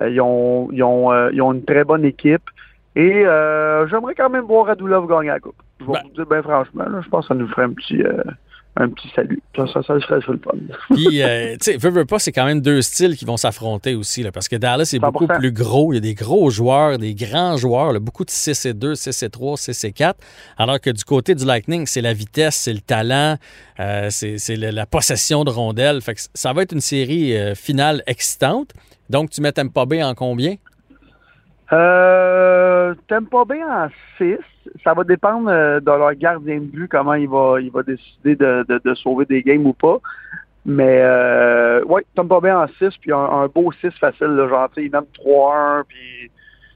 Euh, 0.00 0.08
ils, 0.08 0.20
ont, 0.20 0.68
ils, 0.72 0.82
ont, 0.82 1.28
ils 1.30 1.42
ont 1.42 1.52
une 1.52 1.64
très 1.64 1.84
bonne 1.84 2.04
équipe. 2.04 2.48
Et 2.96 3.24
j'aimerais 3.90 4.14
quand 4.14 4.30
même 4.30 4.44
voir 4.44 4.66
Radulov 4.66 5.08
gagner 5.08 5.28
la 5.28 5.40
coupe. 5.40 5.60
Je 5.80 5.86
vais 5.86 5.92
ben 5.92 6.00
vous 6.04 6.14
dire 6.14 6.26
bien 6.26 6.42
franchement, 6.42 6.84
je 7.02 7.08
pense 7.08 7.26
que 7.26 7.28
ça 7.28 7.34
nous 7.34 7.48
ferait 7.48 7.64
un 7.64 7.72
petit 7.72 8.02
un 8.76 8.88
petit 8.88 9.08
salut. 9.14 9.42
Ça, 9.54 9.66
ça, 9.66 9.82
ça 9.82 10.00
serait 10.00 10.16
le 10.16 10.38
fun. 10.38 10.52
Puis, 10.94 11.22
euh, 11.22 11.52
tu 11.52 11.72
sais, 11.72 11.76
veux, 11.76 11.90
veux 11.90 12.06
pas, 12.06 12.18
c'est 12.18 12.32
quand 12.32 12.46
même 12.46 12.62
deux 12.62 12.80
styles 12.80 13.16
qui 13.16 13.26
vont 13.26 13.36
s'affronter 13.36 13.94
aussi, 13.94 14.22
là, 14.22 14.32
parce 14.32 14.48
que 14.48 14.56
Dallas 14.56 14.90
est 14.94 14.98
beaucoup 14.98 15.26
plus 15.26 15.52
gros. 15.52 15.92
Il 15.92 15.96
y 15.96 15.98
a 15.98 16.00
des 16.00 16.14
gros 16.14 16.48
joueurs, 16.48 16.96
des 16.96 17.14
grands 17.14 17.58
joueurs, 17.58 18.00
beaucoup 18.00 18.24
de 18.24 18.30
6 18.30 18.64
et 18.66 18.74
2, 18.74 18.94
6 18.94 19.22
et 19.22 19.30
3, 19.30 19.56
6 19.58 19.84
et 19.84 19.92
4. 19.92 20.18
Alors 20.56 20.80
que 20.80 20.88
du 20.88 21.04
côté 21.04 21.34
du 21.34 21.44
Lightning, 21.44 21.86
c'est 21.86 22.00
la 22.00 22.14
vitesse, 22.14 22.56
c'est 22.56 22.72
le 22.72 22.80
talent, 22.80 23.36
euh, 23.78 24.08
c'est 24.10 24.56
la 24.56 24.86
possession 24.86 25.44
de 25.44 25.50
rondelles. 25.50 26.00
Fait 26.00 26.14
que 26.14 26.20
ça 26.32 26.52
va 26.54 26.62
être 26.62 26.72
une 26.72 26.80
série 26.80 27.36
euh, 27.36 27.54
finale 27.54 28.02
excitante. 28.06 28.70
Donc, 29.10 29.28
tu 29.28 29.42
mets 29.42 29.52
Tampa 29.52 29.84
Bay 29.84 30.02
en 30.02 30.14
combien? 30.14 30.56
Euh, 31.72 32.94
Tampa 33.08 33.44
Bay 33.44 33.62
en 33.62 33.88
6 34.18 34.36
ça 34.84 34.94
va 34.94 35.04
dépendre 35.04 35.48
euh, 35.50 35.80
de 35.80 35.86
leur 35.86 36.14
gardien 36.14 36.56
de 36.56 36.64
but, 36.66 36.88
comment 36.88 37.14
il 37.14 37.28
va, 37.28 37.56
il 37.60 37.70
va 37.70 37.82
décider 37.82 38.36
de, 38.36 38.64
de, 38.68 38.94
sauver 38.94 39.24
des 39.24 39.42
games 39.42 39.66
ou 39.66 39.72
pas. 39.72 39.98
Mais 40.64 41.00
euh, 41.02 41.82
ouais, 41.84 42.04
Tampa 42.14 42.40
Bay 42.40 42.52
en 42.52 42.66
6, 42.78 42.90
puis 43.00 43.12
un, 43.12 43.48
beau 43.52 43.72
6 43.72 43.90
facile, 43.98 44.28
là, 44.28 44.48
genre, 44.48 44.68
il 44.76 44.90
même 44.90 45.04
3-1, 45.18 45.82
puis 45.88 46.30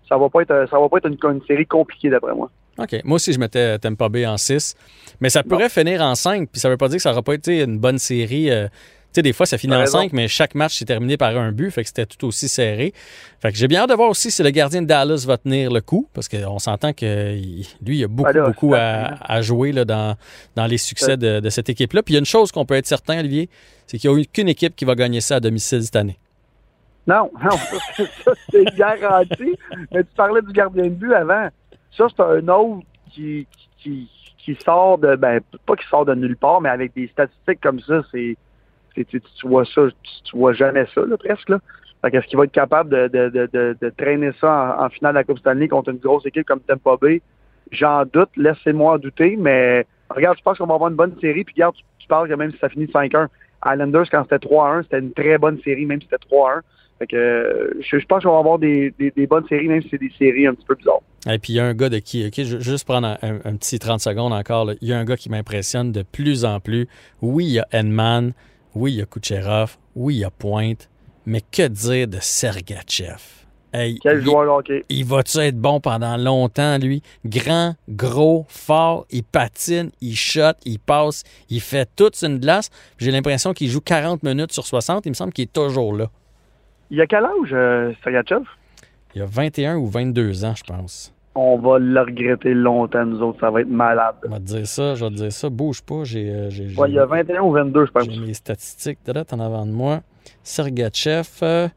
ça 0.08 0.16
va 0.19 0.28
pas 0.28 0.43
être 0.43 0.66
ça 0.70 0.78
va 0.78 0.88
pas 0.88 0.99
être 0.99 1.06
une, 1.06 1.40
série 1.46 1.66
compliquée 1.66 2.10
d'après 2.10 2.34
moi. 2.34 2.50
OK. 2.78 3.00
Moi 3.04 3.16
aussi, 3.16 3.32
je 3.32 3.38
mettais 3.38 3.78
Tampa 3.78 4.08
Bay 4.08 4.26
en 4.26 4.37
6. 4.37 4.75
Mais 5.20 5.31
ça 5.31 5.42
pourrait 5.42 5.69
finir 5.69 6.02
en 6.02 6.14
5, 6.14 6.49
puis 6.50 6.60
ça 6.60 6.69
veut 6.69 6.76
pas 6.76 6.88
dire 6.88 6.96
que 6.96 7.02
ça 7.02 7.10
n'aura 7.10 7.22
pas 7.22 7.34
été 7.34 7.62
une 7.62 7.78
bonne 7.78 7.99
série. 7.99 8.50
Euh, 8.50 8.66
sais, 9.16 9.22
des 9.22 9.32
fois, 9.32 9.46
ça 9.46 9.58
finit 9.58 9.74
en 9.74 9.86
5, 9.86 10.12
mais 10.12 10.28
chaque 10.28 10.54
match 10.54 10.78
s'est 10.78 10.84
terminé 10.84 11.16
par 11.16 11.36
un 11.36 11.52
but, 11.52 11.70
fait 11.70 11.82
que 11.82 11.88
c'était 11.88 12.06
tout 12.06 12.26
aussi 12.26 12.48
serré. 12.48 12.92
Fait 13.40 13.50
que 13.50 13.58
j'ai 13.58 13.68
bien 13.68 13.80
hâte 13.82 13.90
de 13.90 13.94
voir 13.94 14.10
aussi 14.10 14.30
si 14.30 14.42
le 14.42 14.50
gardien 14.50 14.82
de 14.82 14.86
Dallas 14.86 15.24
va 15.26 15.38
tenir 15.38 15.72
le 15.72 15.80
coup, 15.80 16.08
parce 16.14 16.28
qu'on 16.28 16.58
s'entend 16.58 16.92
que 16.92 17.34
lui, 17.84 17.98
il 17.98 18.04
a 18.04 18.08
beaucoup, 18.08 18.32
beaucoup 18.44 18.74
à, 18.74 19.40
jouer 19.42 19.72
là, 19.72 19.84
dans, 19.84 20.16
dans 20.54 20.66
les 20.66 20.78
succès 20.78 21.16
de, 21.16 21.48
cette 21.50 21.68
équipe-là. 21.68 22.02
Puis 22.02 22.14
il 22.14 22.16
y 22.16 22.18
a 22.18 22.20
une 22.20 22.26
chose 22.26 22.52
qu'on 22.52 22.64
peut 22.64 22.74
être 22.74 22.86
certain, 22.86 23.18
Olivier, 23.18 23.48
c'est 23.86 23.98
qu'il 23.98 24.10
n'y 24.10 24.16
a 24.16 24.20
aucune 24.20 24.48
équipe 24.48 24.76
qui 24.76 24.84
va 24.84 24.94
gagner 24.94 25.20
ça 25.20 25.36
à 25.36 25.40
domicile 25.40 25.82
cette 25.82 25.96
année. 25.96 26.18
Non, 27.06 27.30
non, 27.42 27.56
ça, 27.56 28.32
c'est 28.50 28.64
garanti. 28.76 29.56
Mais 29.92 30.02
tu 30.02 30.10
parlais 30.16 30.42
du 30.42 30.52
gardien 30.52 30.84
de 30.84 30.88
but 30.90 31.14
avant. 31.14 31.48
Ça, 31.96 32.06
c'est 32.14 32.22
un 32.22 32.48
autre 32.48 32.84
qui, 33.12 33.46
qui, 33.78 34.08
qui 34.38 34.54
sort 34.64 34.98
de, 34.98 35.16
ben, 35.16 35.40
pas 35.66 35.76
qui 35.76 35.86
sort 35.88 36.04
de 36.04 36.14
nulle 36.14 36.36
part, 36.36 36.60
mais 36.60 36.68
avec 36.68 36.94
des 36.94 37.08
statistiques 37.08 37.60
comme 37.60 37.80
ça, 37.80 38.02
c'est 38.12 38.36
tu, 39.04 39.20
vois 39.44 39.64
ça, 39.64 39.82
tu, 40.25 40.37
vois 40.37 40.52
jamais 40.52 40.87
ça, 40.94 41.02
presque. 41.19 41.48
Là. 41.48 41.58
est-ce 42.04 42.26
qu'il 42.26 42.38
va 42.38 42.44
être 42.44 42.52
capable 42.52 42.90
de, 42.90 43.90
traîner 43.96 44.31
ça 44.40 44.78
en, 44.81 44.88
finale 44.88 45.14
de 45.14 45.19
la 45.19 45.25
Coupe 45.25 45.38
Stanley 45.38 45.69
contre 45.69 45.90
une 45.90 45.98
grosse 45.98 46.26
équipe 46.26 46.46
comme 46.46 46.60
Tampa 46.60 46.96
Bay? 47.00 47.22
J'en 47.72 48.04
doute, 48.04 48.31
laissez-moi 48.37 48.98
douter, 48.98 49.37
mais 49.37 49.87
regarde, 50.10 50.38
je 50.38 50.43
pense 50.43 50.58
qu'on 50.58 50.66
va 50.66 50.75
avoir 50.75 50.90
une 50.90 50.96
bonne 50.96 51.16
série, 51.20 51.44
puis 51.44 51.54
regarde, 51.56 51.75
tu, 51.98 52.06
parles 52.06 52.28
que 52.28 52.34
même 52.34 52.52
si 52.52 52.58
ça 52.58 52.69
finit 52.69 52.87
5-1, 52.87 53.26
Islanders, 53.66 54.08
quand 54.10 54.22
c'était 54.22 54.46
3-1, 54.46 54.84
c'était 54.84 55.00
une 55.00 55.12
très 55.12 55.38
bonne 55.38 55.60
série, 55.62 55.87
même 55.87 56.00
si 56.00 56.08
c'était 56.10 56.25
3-1. 56.31 56.60
je, 57.00 58.06
pense 58.06 58.22
qu'on 58.22 58.32
va 58.32 58.38
avoir 58.38 58.58
des, 58.58 58.94
bonnes 59.28 59.46
séries, 59.49 59.69
même 59.69 59.82
si 59.82 59.88
c'est 59.90 59.99
des 59.99 60.12
séries 60.16 60.46
un 60.46 60.54
petit 60.54 60.66
peu 60.66 60.76
bizarres. 60.76 61.02
Et 61.28 61.38
puis 61.38 61.54
il 61.54 61.56
y 61.56 61.60
a 61.60 61.64
un 61.64 61.75
gars 61.75 61.88
de 61.88 61.99
qui, 61.99 62.25
ok, 62.25 62.40
juste 62.60 62.84
prendre 62.84 63.19
un, 63.20 63.56
petit 63.56 63.81
30 63.81 64.00
secondes 64.00 64.32
encore, 64.32 64.70
il 64.81 64.88
y 64.88 64.92
a 64.92 64.99
un 64.99 65.04
gars 65.04 65.16
qui 65.16 65.28
m'impressionne 65.28 65.90
de 65.90 66.02
plus 66.02 66.44
en 66.44 66.60
plus. 66.60 66.87
Oui, 67.20 67.46
il 67.46 67.52
y 67.54 67.58
a 67.58 67.66
Edman, 67.72 68.32
oui, 68.76 68.93
il 68.93 68.99
y 68.99 69.02
a 69.02 69.06
Kucherov. 69.06 69.78
Oui, 69.94 70.17
il 70.17 70.19
y 70.19 70.25
a 70.25 70.31
Pointe. 70.31 70.90
Mais 71.25 71.40
que 71.40 71.67
dire 71.67 72.06
de 72.06 72.19
Sergachev? 72.20 73.23
Quel 74.02 74.23
joueur 74.23 74.55
hockey. 74.55 74.84
Il 74.90 75.05
va-tu 75.06 75.38
être 75.38 75.58
bon 75.58 75.81
pendant 75.81 76.17
longtemps, 76.17 76.78
lui? 76.78 77.02
Grand, 77.25 77.75
gros, 77.88 78.44
fort, 78.49 79.06
il 79.11 79.25
patine, 79.25 79.90
il 80.00 80.14
shot, 80.14 80.52
il 80.64 80.78
passe, 80.78 81.25
il 81.50 81.61
fait 81.61 81.88
toute 81.96 82.23
une 82.23 82.38
glace. 82.38 82.70
J'ai 82.99 83.11
l'impression 83.11 83.55
qu'il 83.55 83.69
joue 83.69 83.81
40 83.81 84.23
minutes 84.23 84.52
sur 84.52 84.67
60. 84.67 85.06
Il 85.06 85.11
me 85.11 85.14
semble 85.14 85.32
qu'il 85.32 85.44
est 85.44 85.52
toujours 85.52 85.94
là. 85.94 86.11
Il 86.90 87.00
a 87.00 87.06
quel 87.06 87.25
âge, 87.25 87.52
euh, 87.52 87.93
Sergachev? 88.05 88.44
Il 89.14 89.23
a 89.23 89.26
21 89.26 89.76
ou 89.76 89.87
22 89.87 90.44
ans, 90.44 90.55
je 90.55 90.64
pense 90.64 91.15
on 91.36 91.58
va 91.58 91.78
le 91.78 92.00
regretter 92.00 92.54
longtemps, 92.54 93.04
nous 93.04 93.20
autres. 93.22 93.40
Ça 93.40 93.50
va 93.50 93.60
être 93.60 93.68
malade. 93.68 94.14
Je 94.24 94.28
vais 94.28 94.36
te 94.36 94.42
dire 94.42 94.66
ça, 94.66 94.94
je 94.94 95.04
vais 95.04 95.10
te 95.10 95.16
dire 95.16 95.32
ça. 95.32 95.50
Bouge 95.50 95.82
pas. 95.82 96.04
J'ai, 96.04 96.30
euh, 96.30 96.48
il 96.50 96.94
y 96.94 96.98
a 96.98 97.06
21 97.06 97.42
ou 97.42 97.52
22, 97.52 97.86
je 97.86 97.90
pense. 97.90 98.04
J'ai 98.10 98.20
mes 98.20 98.34
statistiques 98.34 98.98
de 99.06 99.12
en 99.32 99.40
avant 99.40 99.66
de 99.66 99.72
moi. 99.72 100.00
Sergachev, 100.42 101.70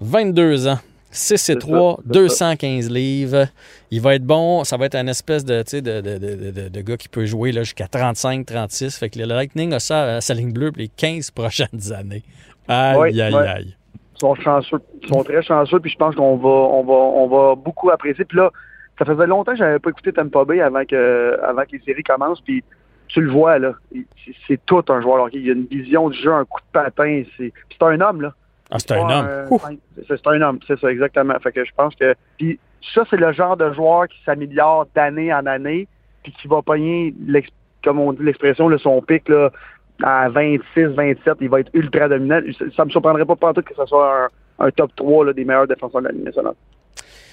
22 0.00 0.42
euh, 0.66 0.72
ans. 0.72 0.78
6 1.10 1.48
et 1.48 1.56
3, 1.56 2.00
215 2.04 2.90
livres. 2.90 3.46
Il 3.90 4.00
va 4.00 4.14
être 4.14 4.24
bon. 4.24 4.64
Ça 4.64 4.76
va 4.76 4.86
être 4.86 4.94
un 4.94 5.06
espèce 5.06 5.44
de, 5.44 5.62
de, 5.62 6.00
de, 6.00 6.18
de, 6.18 6.68
de, 6.68 6.80
gars 6.82 6.96
qui 6.96 7.08
peut 7.08 7.24
jouer 7.24 7.52
jusqu'à 7.52 7.88
35, 7.88 8.44
36. 8.44 8.98
Fait 8.98 9.08
que 9.08 9.18
le 9.18 9.24
Lightning 9.24 9.72
a 9.72 9.80
ça 9.80 10.16
à 10.16 10.20
sa 10.20 10.34
ligne 10.34 10.52
bleue 10.52 10.70
pour 10.70 10.80
les 10.80 10.88
15 10.88 11.30
prochaines 11.30 11.92
années. 11.98 12.22
Aïe, 12.68 13.20
aïe, 13.20 13.34
aïe. 13.34 13.74
Ils 14.16 14.20
sont 14.20 14.34
chanceux. 14.34 14.80
Ils 15.02 15.08
sont 15.08 15.24
très 15.24 15.42
chanceux. 15.42 15.80
Puis 15.80 15.92
je 15.92 15.96
pense 15.96 16.14
qu'on 16.14 16.36
va, 16.36 16.48
on 16.48 16.84
va, 16.84 16.92
on 16.92 17.28
va 17.28 17.54
beaucoup 17.54 17.90
apprécier. 17.90 18.24
Puis 18.24 18.36
là, 18.36 18.50
ça 18.98 19.04
faisait 19.04 19.26
longtemps 19.26 19.52
que 19.52 19.58
j'avais 19.58 19.78
pas 19.78 19.90
écouté 19.90 20.12
Tampa 20.12 20.44
Bay 20.44 20.60
avant 20.60 20.84
que, 20.84 21.38
avant 21.42 21.62
que 21.62 21.72
les 21.72 21.80
séries 21.80 22.02
commencent. 22.02 22.40
Puis 22.40 22.64
tu 23.08 23.20
le 23.20 23.30
vois, 23.30 23.58
là. 23.58 23.74
C'est 24.46 24.64
tout 24.66 24.84
un 24.88 25.00
joueur. 25.00 25.28
Il 25.32 25.46
y 25.46 25.50
a 25.50 25.54
une 25.54 25.66
vision 25.66 26.10
du 26.10 26.18
jeu, 26.18 26.32
un 26.32 26.44
coup 26.44 26.60
de 26.60 26.72
patin. 26.72 27.22
C'est 27.38 27.52
un 27.80 28.00
homme, 28.00 28.22
là. 28.22 28.34
Ah, 28.70 28.78
c'est 28.78 28.92
un, 28.92 29.08
homme. 29.08 29.48
c'est 30.06 30.26
un 30.26 30.42
homme, 30.42 30.58
c'est 30.66 30.78
ça, 30.78 30.90
exactement. 30.90 31.34
Fait 31.40 31.52
que 31.52 31.64
je 31.64 31.72
pense 31.74 31.94
que. 31.94 32.14
Puis 32.36 32.58
ça, 32.94 33.04
c'est 33.08 33.16
le 33.16 33.32
genre 33.32 33.56
de 33.56 33.72
joueur 33.72 34.08
qui 34.08 34.18
s'améliore 34.24 34.86
d'année 34.94 35.32
en 35.32 35.46
année, 35.46 35.88
puis 36.22 36.32
qui 36.32 36.48
va 36.48 36.60
pogner, 36.60 37.14
comme 37.82 37.98
on 37.98 38.12
dit 38.12 38.22
l'expression, 38.22 38.76
son 38.78 39.00
pic 39.00 39.26
là, 39.30 39.50
à 40.02 40.28
26, 40.28 40.84
27, 40.88 41.38
il 41.40 41.48
va 41.48 41.60
être 41.60 41.70
ultra 41.72 42.08
dominant. 42.08 42.40
Ça 42.76 42.84
me 42.84 42.90
surprendrait 42.90 43.24
pas 43.24 43.54
tout 43.54 43.62
que 43.62 43.74
ce 43.74 43.86
soit 43.86 44.28
un, 44.58 44.70
top 44.70 44.94
3 44.96 45.26
là, 45.26 45.32
des 45.32 45.44
meilleurs 45.44 45.66
défenseurs 45.66 46.02
de 46.02 46.08
la 46.08 46.12
Ligue 46.12 46.24
nationale. 46.24 46.54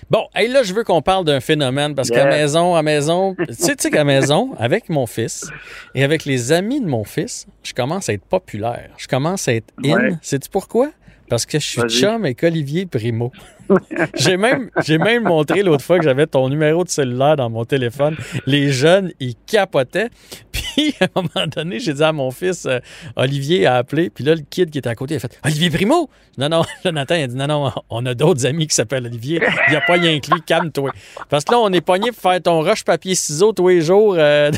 Bon, 0.10 0.28
et 0.40 0.48
là, 0.48 0.62
je 0.64 0.74
veux 0.74 0.84
qu'on 0.84 1.02
parle 1.02 1.26
d'un 1.26 1.40
phénomène 1.40 1.96
parce 1.96 2.10
qu'à 2.10 2.26
maison, 2.26 2.76
à 2.76 2.84
maison, 2.84 3.36
tu 3.36 3.54
sais, 3.54 3.76
tu 3.76 3.84
sais 3.84 3.92
qu'à 3.92 4.04
maison, 4.04 4.52
avec 4.60 4.90
mon 4.90 5.08
fils 5.08 5.50
et 5.96 6.04
avec 6.04 6.26
les 6.26 6.52
amis 6.52 6.80
de 6.80 6.86
mon 6.86 7.04
fils, 7.04 7.48
je 7.64 7.74
commence 7.74 8.10
à 8.10 8.14
être 8.14 8.26
populaire. 8.26 8.92
Je 8.98 9.08
commence 9.08 9.48
à 9.48 9.54
être 9.54 9.74
in. 9.84 10.18
Sais-tu 10.22 10.50
pourquoi? 10.50 10.92
Parce 11.28 11.48
que 11.48 11.60
je 11.60 11.66
suis 11.66 11.82
chum 11.90 12.24
avec 12.24 12.44
Olivier 12.44 12.86
Primo. 12.86 13.32
j'ai 14.16 14.38
même, 14.38 14.70
j'ai 14.84 15.00
même 15.00 15.24
montré 15.24 15.64
l'autre 15.64 15.84
fois 15.84 15.98
que 15.98 16.04
j'avais 16.04 16.28
ton 16.28 16.50
numéro 16.50 16.84
de 16.84 16.90
cellulaire 16.90 17.36
dans 17.36 17.50
mon 17.50 17.66
téléphone. 17.66 18.16
Les 18.46 18.72
jeunes, 18.72 19.12
ils 19.20 19.34
capotaient. 19.48 20.10
Puis, 20.52 20.65
à 21.02 21.06
un 21.06 21.22
moment 21.22 21.48
donné, 21.48 21.80
j'ai 21.80 21.94
dit 21.94 22.04
à 22.04 22.12
mon 22.12 22.32
fils, 22.32 22.66
euh, 22.66 22.80
Olivier 23.16 23.66
a 23.66 23.76
appelé. 23.76 24.10
Puis 24.10 24.24
là, 24.24 24.36
le 24.36 24.42
kid 24.42 24.70
qui 24.70 24.78
était 24.78 24.90
à 24.90 24.96
côté, 24.96 25.16
il 25.16 25.18
a 25.18 25.20
fait 25.20 25.40
Olivier 25.44 25.70
Primo? 25.70 26.10
Non, 26.38 26.50
non. 26.50 26.64
Jonathan, 26.84 27.16
il 27.16 27.24
a 27.24 27.28
dit 27.28 27.36
Non, 27.36 27.48
non, 27.48 27.72
on 27.90 28.06
a 28.06 28.14
d'autres 28.14 28.46
amis 28.46 28.68
qui 28.68 28.76
s'appellent 28.76 29.06
Olivier. 29.06 29.42
Il 29.68 29.72
n'y 29.72 29.78
a 29.78 29.82
pas 29.82 29.94
rien 29.94 30.20
que 30.20 30.32
lui, 30.32 30.42
calme-toi. 30.42 30.92
Parce 31.30 31.46
que 31.46 31.52
là, 31.54 31.60
on 31.60 31.72
est 31.72 31.82
pogné 31.82 32.12
pour 32.12 32.22
faire 32.22 32.42
ton 32.42 32.62
rush 32.62 32.84
papier-ciseaux 32.84 33.54
tous 33.54 33.70
les 33.70 33.82
jours. 33.82 34.16
Euh, 34.18 34.52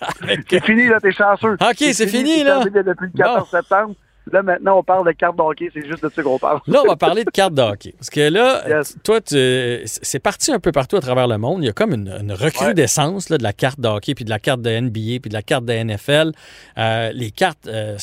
c'est 0.50 0.64
fini, 0.64 0.86
là, 0.86 1.00
t'es 1.00 1.12
chanceux. 1.12 1.54
OK, 1.54 1.76
c'est 1.92 2.06
fini, 2.06 2.44
là. 2.44 2.64
Depuis 2.64 3.06
le 3.12 3.18
14 3.18 3.50
septembre. 3.50 3.94
Là, 4.30 4.42
maintenant, 4.42 4.78
on 4.78 4.82
parle 4.82 5.06
de 5.06 5.12
cartes 5.12 5.36
de 5.36 5.42
hockey. 5.42 5.70
C'est 5.74 5.84
juste 5.84 6.02
de 6.02 6.08
ça 6.08 6.22
qu'on 6.22 6.38
parle. 6.38 6.60
Là, 6.66 6.82
on 6.84 6.88
va 6.88 6.96
parler 6.96 7.24
de 7.24 7.30
cartes 7.30 7.54
de 7.54 7.62
hockey. 7.62 7.94
Parce 7.98 8.10
que 8.10 8.20
là, 8.20 8.82
toi, 9.02 9.18
c'est 9.26 10.18
parti 10.20 10.52
un 10.52 10.60
peu 10.60 10.70
partout 10.70 10.96
à 10.96 11.00
travers 11.00 11.26
le 11.26 11.38
monde. 11.38 11.62
Il 11.62 11.66
y 11.66 11.68
a 11.68 11.72
comme 11.72 11.92
une, 11.92 12.32
recrudescence 12.32 13.28
de 13.28 13.42
la 13.42 13.52
carte 13.52 13.80
de 13.80 13.88
hockey, 13.88 14.14
puis 14.14 14.24
de 14.24 14.30
la 14.30 14.38
carte 14.38 14.62
de 14.62 14.70
NBA, 14.70 15.20
puis 15.20 15.28
de 15.28 15.34
la 15.34 15.42
carte 15.42 15.64
de 15.64 15.72
NFL. 15.72 16.32
Euh, 16.78 17.10
les 17.12 17.30
cartes, 17.30 17.66
euh, 17.66 17.96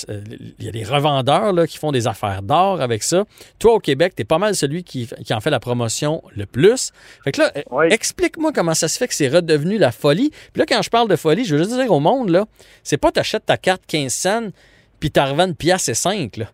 il 0.59 0.65
y 0.65 0.67
a 0.67 0.71
des 0.71 0.83
revendeurs 0.83 1.53
là, 1.53 1.65
qui 1.67 1.77
font 1.77 1.91
des 1.91 2.07
affaires 2.07 2.41
d'or 2.41 2.81
avec 2.81 3.03
ça. 3.03 3.23
Toi, 3.57 3.73
au 3.73 3.79
Québec, 3.79 4.13
tu 4.15 4.21
es 4.21 4.25
pas 4.25 4.37
mal 4.37 4.55
celui 4.55 4.83
qui, 4.83 5.07
en 5.31 5.39
fait 5.39 5.49
la 5.49 5.59
promotion 5.59 6.21
le 6.35 6.45
plus. 6.45 6.91
Fait 7.23 7.31
que 7.31 7.41
là, 7.41 7.51
explique-moi 7.89 8.51
comment 8.53 8.73
ça 8.73 8.87
se 8.87 8.97
fait 8.97 9.07
que 9.07 9.13
c'est 9.13 9.29
redevenu 9.29 9.77
la 9.77 9.91
folie. 9.91 10.31
Puis 10.53 10.59
là, 10.59 10.65
quand 10.67 10.81
je 10.81 10.89
parle 10.89 11.07
de 11.07 11.15
folie, 11.15 11.45
je 11.45 11.55
veux 11.55 11.63
juste 11.63 11.75
dire 11.75 11.91
au 11.91 11.99
monde, 11.99 12.29
là, 12.29 12.45
c'est 12.83 12.97
pas 12.97 13.11
tu 13.11 13.19
achètes 13.19 13.45
ta 13.45 13.57
carte 13.57 13.81
15 13.87 14.13
cents 14.13 14.49
puis 14.99 15.11
t'as 15.11 15.25
revends 15.25 15.47
une 15.47 15.55
pièce 15.55 15.89
et 15.89 15.93
5. 15.93 16.37
Là. 16.37 16.45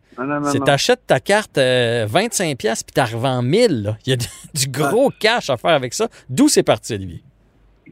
C'est 0.44 0.64
t'achètes 0.64 1.06
ta 1.08 1.20
carte 1.20 1.58
25 1.58 1.60
euh, 1.60 2.56
pièces 2.56 2.84
puis 2.84 2.94
t'as 2.94 3.06
revends 3.06 3.42
1000. 3.42 3.98
Il 4.06 4.10
y 4.10 4.14
a 4.14 4.18
du, 4.18 4.68
gros 4.70 5.12
cash 5.20 5.50
à 5.50 5.58
faire 5.58 5.72
avec 5.72 5.94
ça. 5.94 6.08
D'où 6.30 6.48
c'est 6.48 6.64
parti, 6.64 6.94
Olivier? 6.94 7.22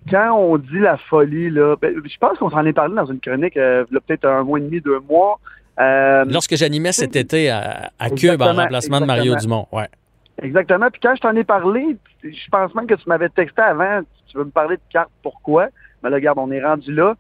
Quand 0.10 0.38
on 0.38 0.58
dit 0.58 0.80
la 0.80 0.98
folie, 0.98 1.50
là, 1.50 1.76
ben, 1.82 1.96
je 2.04 2.18
pense 2.18 2.38
qu'on 2.38 2.50
s'en 2.50 2.66
est 2.66 2.74
parlé 2.74 2.96
dans 2.96 3.06
une 3.06 3.20
chronique 3.20 3.56
euh, 3.58 3.86
il 3.90 3.94
y 3.94 3.98
a 3.98 4.02
peut-être 4.02 4.26
un 4.26 4.44
mois 4.44 4.60
et 4.60 4.62
demi, 4.62 4.82
deux 4.82 5.00
mois. 5.00 5.40
Euh, 5.80 6.26
Lorsque 6.28 6.56
j'animais 6.56 6.92
cet 6.92 7.16
été 7.16 7.50
à, 7.50 7.92
à 8.00 8.10
Cube 8.10 8.42
en 8.42 8.54
remplacement 8.54 9.00
de 9.02 9.06
Mario 9.06 9.36
Dumont, 9.36 9.68
ouais. 9.72 9.88
Exactement. 10.42 10.90
Puis 10.92 11.00
quand 11.02 11.16
je 11.16 11.22
t'en 11.22 11.36
ai 11.36 11.44
parlé, 11.44 11.96
je 12.24 12.50
pense 12.52 12.74
même 12.76 12.88
que 12.88 12.96
tu 12.96 13.08
m'avais 13.08 13.30
texté 13.30 13.62
avant, 13.62 14.02
tu 14.28 14.38
veux 14.38 14.46
me 14.46 14.52
parler 14.52 14.78
de 14.78 14.82
cartes, 14.92 15.12
pourquoi? 15.22 15.68
Mais 16.02 16.10
là, 16.10 16.16
regarde, 16.16 16.40
on 16.40 16.52
est 16.52 16.64
rendu 16.64 16.94
là. 16.94 17.16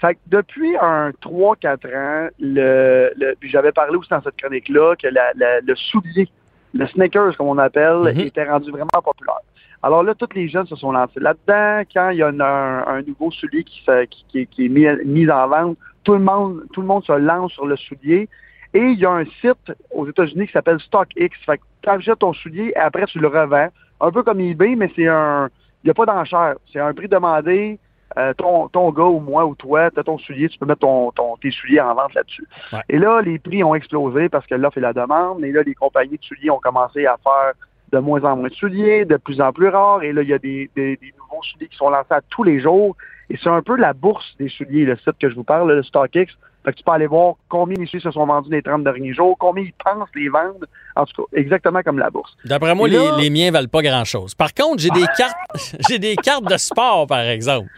Fait 0.00 0.14
que 0.14 0.20
depuis 0.28 0.76
un 0.80 1.10
3-4 1.10 1.96
ans, 1.96 2.28
le, 2.38 3.10
le 3.16 3.34
puis 3.40 3.50
j'avais 3.50 3.72
parlé 3.72 3.96
aussi 3.96 4.10
dans 4.10 4.22
cette 4.22 4.36
chronique-là 4.36 4.94
que 4.96 5.08
la, 5.08 5.32
le 5.34 5.74
soulier, 5.74 6.28
le 6.74 6.86
sneakers, 6.86 7.36
comme 7.36 7.48
on 7.48 7.58
appelle, 7.58 8.02
mm-hmm. 8.04 8.26
était 8.26 8.48
rendu 8.48 8.70
vraiment 8.70 9.02
populaire. 9.02 9.40
Alors 9.82 10.02
là, 10.02 10.14
tous 10.14 10.28
les 10.34 10.48
jeunes 10.48 10.66
se 10.66 10.76
sont 10.76 10.92
lancés 10.92 11.20
là-dedans. 11.20 11.82
Quand 11.92 12.10
il 12.10 12.18
y 12.18 12.22
a 12.22 12.28
un, 12.28 13.02
nouveau 13.02 13.30
soulier 13.30 13.64
qui, 13.64 13.84
qui, 14.28 14.46
qui, 14.46 14.66
est 14.66 14.68
mis, 14.68 14.86
mis, 15.04 15.30
en 15.30 15.48
vente, 15.48 15.78
tout 16.04 16.14
le 16.14 16.20
monde, 16.20 16.64
tout 16.72 16.80
le 16.80 16.86
monde 16.86 17.04
se 17.04 17.12
lance 17.12 17.52
sur 17.52 17.66
le 17.66 17.76
soulier. 17.76 18.28
Et 18.74 18.80
il 18.80 18.98
y 18.98 19.06
a 19.06 19.10
un 19.10 19.24
site 19.40 19.72
aux 19.90 20.06
États-Unis 20.08 20.46
qui 20.46 20.52
s'appelle 20.52 20.80
StockX. 20.80 21.30
Fait 21.46 21.58
que 21.58 21.62
tu 21.82 21.88
achètes 21.88 22.18
ton 22.18 22.32
soulier 22.32 22.72
et 22.74 22.78
après 22.78 23.06
tu 23.06 23.18
le 23.18 23.28
revends. 23.28 23.68
Un 24.00 24.10
peu 24.10 24.22
comme 24.22 24.40
eBay, 24.40 24.74
mais 24.76 24.90
c'est 24.94 25.08
un. 25.08 25.48
Il 25.84 25.86
n'y 25.86 25.90
a 25.90 25.94
pas 25.94 26.06
d'enchère. 26.06 26.56
C'est 26.72 26.80
un 26.80 26.92
prix 26.92 27.08
demandé. 27.08 27.78
Euh, 28.18 28.34
ton, 28.34 28.68
ton 28.68 28.90
gars 28.90 29.04
ou 29.04 29.20
moi 29.20 29.46
ou 29.46 29.54
toi, 29.54 29.90
tu 29.92 30.00
as 30.00 30.02
ton 30.02 30.18
soulier, 30.18 30.48
tu 30.48 30.58
peux 30.58 30.66
mettre 30.66 30.80
ton, 30.80 31.12
ton, 31.12 31.36
tes 31.36 31.52
souliers 31.52 31.80
en 31.80 31.94
vente 31.94 32.14
là-dessus. 32.14 32.44
Et 32.88 32.98
là, 32.98 33.20
les 33.20 33.38
prix 33.38 33.62
ont 33.62 33.76
explosé 33.76 34.28
parce 34.28 34.46
que 34.46 34.56
l'offre 34.56 34.78
et 34.78 34.80
la 34.80 34.92
demande. 34.92 35.44
Et 35.44 35.52
là, 35.52 35.62
les 35.62 35.74
compagnies 35.74 36.18
de 36.18 36.24
souliers 36.24 36.50
ont 36.50 36.58
commencé 36.58 37.06
à 37.06 37.16
faire 37.22 37.52
de 37.92 37.98
moins 37.98 38.22
en 38.24 38.36
moins 38.36 38.48
de 38.48 38.54
souliers, 38.54 39.04
de 39.04 39.16
plus 39.16 39.40
en 39.40 39.52
plus 39.52 39.68
rares. 39.68 40.02
Et 40.02 40.12
là, 40.12 40.22
il 40.22 40.28
y 40.28 40.34
a 40.34 40.38
des, 40.38 40.68
des, 40.74 40.98
nouveaux 41.16 41.42
souliers 41.42 41.68
qui 41.68 41.76
sont 41.76 41.90
lancés 41.90 42.06
à 42.10 42.20
tous 42.28 42.42
les 42.42 42.60
jours. 42.60 42.96
Et 43.30 43.38
c'est 43.40 43.50
un 43.50 43.62
peu 43.62 43.76
la 43.76 43.92
bourse 43.92 44.34
des 44.38 44.48
souliers, 44.48 44.84
le 44.84 44.96
site 44.96 45.18
que 45.20 45.30
je 45.30 45.34
vous 45.34 45.44
parle, 45.44 45.72
le 45.72 45.82
StockX. 45.84 46.26
Fait 46.64 46.72
que 46.72 46.76
tu 46.76 46.82
peux 46.82 46.90
aller 46.90 47.06
voir 47.06 47.34
combien 47.48 47.76
les 47.78 47.86
souliers 47.86 48.02
se 48.02 48.10
sont 48.10 48.26
vendus 48.26 48.50
les 48.50 48.62
30 48.62 48.82
derniers 48.82 49.14
jours, 49.14 49.36
combien 49.38 49.62
ils 49.62 49.72
pensent 49.72 50.08
les 50.16 50.28
vendre. 50.28 50.66
En 50.96 51.04
tout 51.06 51.22
cas, 51.22 51.38
exactement 51.38 51.82
comme 51.82 52.00
la 52.00 52.10
bourse. 52.10 52.36
D'après 52.44 52.74
moi, 52.74 52.88
les, 52.88 53.10
les, 53.18 53.30
miens 53.30 53.52
valent 53.52 53.68
pas 53.68 53.82
grand-chose. 53.82 54.34
Par 54.34 54.52
contre, 54.52 54.82
j'ai 54.82 54.90
des 54.90 55.06
cartes 55.16 55.36
j'ai 55.88 56.00
des 56.00 56.16
cartes 56.16 56.50
de 56.50 56.56
sport, 56.56 57.06
par 57.06 57.20
exemple. 57.20 57.68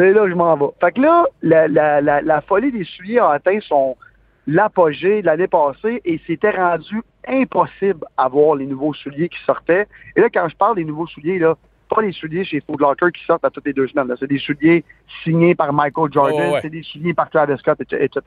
C'est 0.00 0.14
là 0.14 0.22
que 0.22 0.30
je 0.30 0.34
m'en 0.34 0.56
vais. 0.56 0.72
Fait 0.80 0.92
que 0.92 1.00
là, 1.02 1.26
la, 1.42 1.68
la, 1.68 2.00
la, 2.00 2.22
la 2.22 2.40
folie 2.40 2.72
des 2.72 2.84
souliers 2.84 3.18
a 3.18 3.32
atteint 3.32 3.58
son 3.60 3.98
l'apogée 4.46 5.20
de 5.20 5.26
l'année 5.26 5.46
passée 5.46 6.00
et 6.06 6.18
c'était 6.26 6.52
rendu 6.52 7.02
impossible 7.28 8.06
à 8.16 8.26
voir 8.28 8.56
les 8.56 8.64
nouveaux 8.64 8.94
souliers 8.94 9.28
qui 9.28 9.38
sortaient. 9.44 9.86
Et 10.16 10.22
là, 10.22 10.28
quand 10.32 10.48
je 10.48 10.56
parle 10.56 10.76
des 10.76 10.84
nouveaux 10.84 11.06
souliers, 11.06 11.38
là, 11.38 11.54
pas 11.94 12.00
les 12.00 12.12
souliers 12.12 12.44
chez 12.44 12.62
Food 12.62 12.80
Locker 12.80 13.12
qui 13.12 13.22
sortent 13.26 13.44
à 13.44 13.50
toutes 13.50 13.66
les 13.66 13.74
deux 13.74 13.88
semaines. 13.88 14.10
C'est 14.18 14.26
des 14.26 14.38
souliers 14.38 14.84
signés 15.22 15.54
par 15.54 15.70
Michael 15.74 16.10
Jordan, 16.10 16.58
c'est 16.62 16.70
des 16.70 16.82
souliers 16.82 17.12
par 17.12 17.28
Travis 17.28 17.58
Scott, 17.58 17.78
etc. 17.80 18.22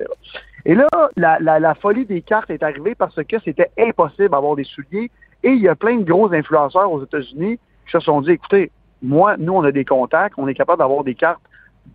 Et 0.65 0.75
là, 0.75 0.87
la, 1.17 1.39
la, 1.39 1.59
la, 1.59 1.73
folie 1.73 2.05
des 2.05 2.21
cartes 2.21 2.51
est 2.51 2.61
arrivée 2.61 2.93
parce 2.93 3.15
que 3.15 3.37
c'était 3.43 3.71
impossible 3.79 4.29
d'avoir 4.29 4.55
des 4.55 4.63
souliers. 4.63 5.09
Et 5.41 5.49
il 5.49 5.61
y 5.61 5.67
a 5.67 5.75
plein 5.75 5.97
de 5.97 6.03
gros 6.03 6.31
influenceurs 6.31 6.91
aux 6.91 7.03
États-Unis 7.03 7.57
qui 7.85 7.91
se 7.91 7.99
sont 7.99 8.21
dit, 8.21 8.31
écoutez, 8.31 8.69
moi, 9.01 9.37
nous, 9.37 9.53
on 9.53 9.63
a 9.63 9.71
des 9.71 9.85
contacts, 9.85 10.35
on 10.37 10.47
est 10.47 10.53
capable 10.53 10.77
d'avoir 10.79 11.03
des 11.03 11.15
cartes 11.15 11.41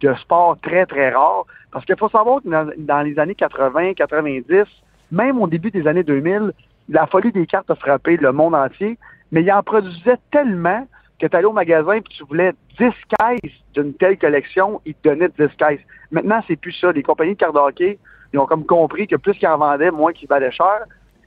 de 0.01 0.15
sport 0.15 0.57
très, 0.63 0.87
très 0.87 1.11
rares. 1.11 1.45
Parce 1.73 1.85
qu'il 1.85 1.97
faut 1.97 2.09
savoir 2.09 2.43
que 2.43 2.49
dans, 2.49 3.03
les 3.03 3.19
années 3.19 3.35
80, 3.35 3.95
90, 3.95 4.65
même 5.11 5.41
au 5.41 5.47
début 5.47 5.71
des 5.71 5.87
années 5.87 6.03
2000, 6.03 6.53
la 6.89 7.07
folie 7.07 7.33
des 7.33 7.47
cartes 7.47 7.71
a 7.71 7.75
frappé 7.75 8.17
le 8.17 8.33
monde 8.33 8.55
entier, 8.55 8.99
mais 9.33 9.43
il 9.43 9.53
en 9.53 9.63
produisait 9.63 10.19
tellement 10.31 10.87
que 11.19 11.27
tu 11.27 11.37
allais 11.37 11.47
au 11.47 11.53
magasin 11.53 11.95
et 11.95 12.03
tu 12.03 12.25
voulais 12.25 12.53
10 12.79 12.91
caisses 13.19 13.53
d'une 13.75 13.93
telle 13.95 14.19
collection, 14.19 14.81
ils 14.87 14.95
te 14.95 15.09
donnaient 15.09 15.31
10 15.39 15.49
caisses. 15.57 15.81
Maintenant, 16.11 16.41
c'est 16.47 16.57
plus 16.57 16.73
ça. 16.73 16.93
Les 16.93 17.03
compagnies 17.03 17.35
de 17.35 17.39
cartes 17.39 17.55
de 17.55 17.61
hockey, 17.61 17.99
ils 18.33 18.39
ont 18.39 18.47
comme 18.47 18.65
compris 18.65 19.07
que 19.07 19.17
plus 19.17 19.35
qu'ils 19.35 19.49
en 19.49 19.59
vendaient, 19.59 19.91
moins 19.91 20.13
qu'ils 20.13 20.29
valaient 20.29 20.53
cher. 20.53 20.85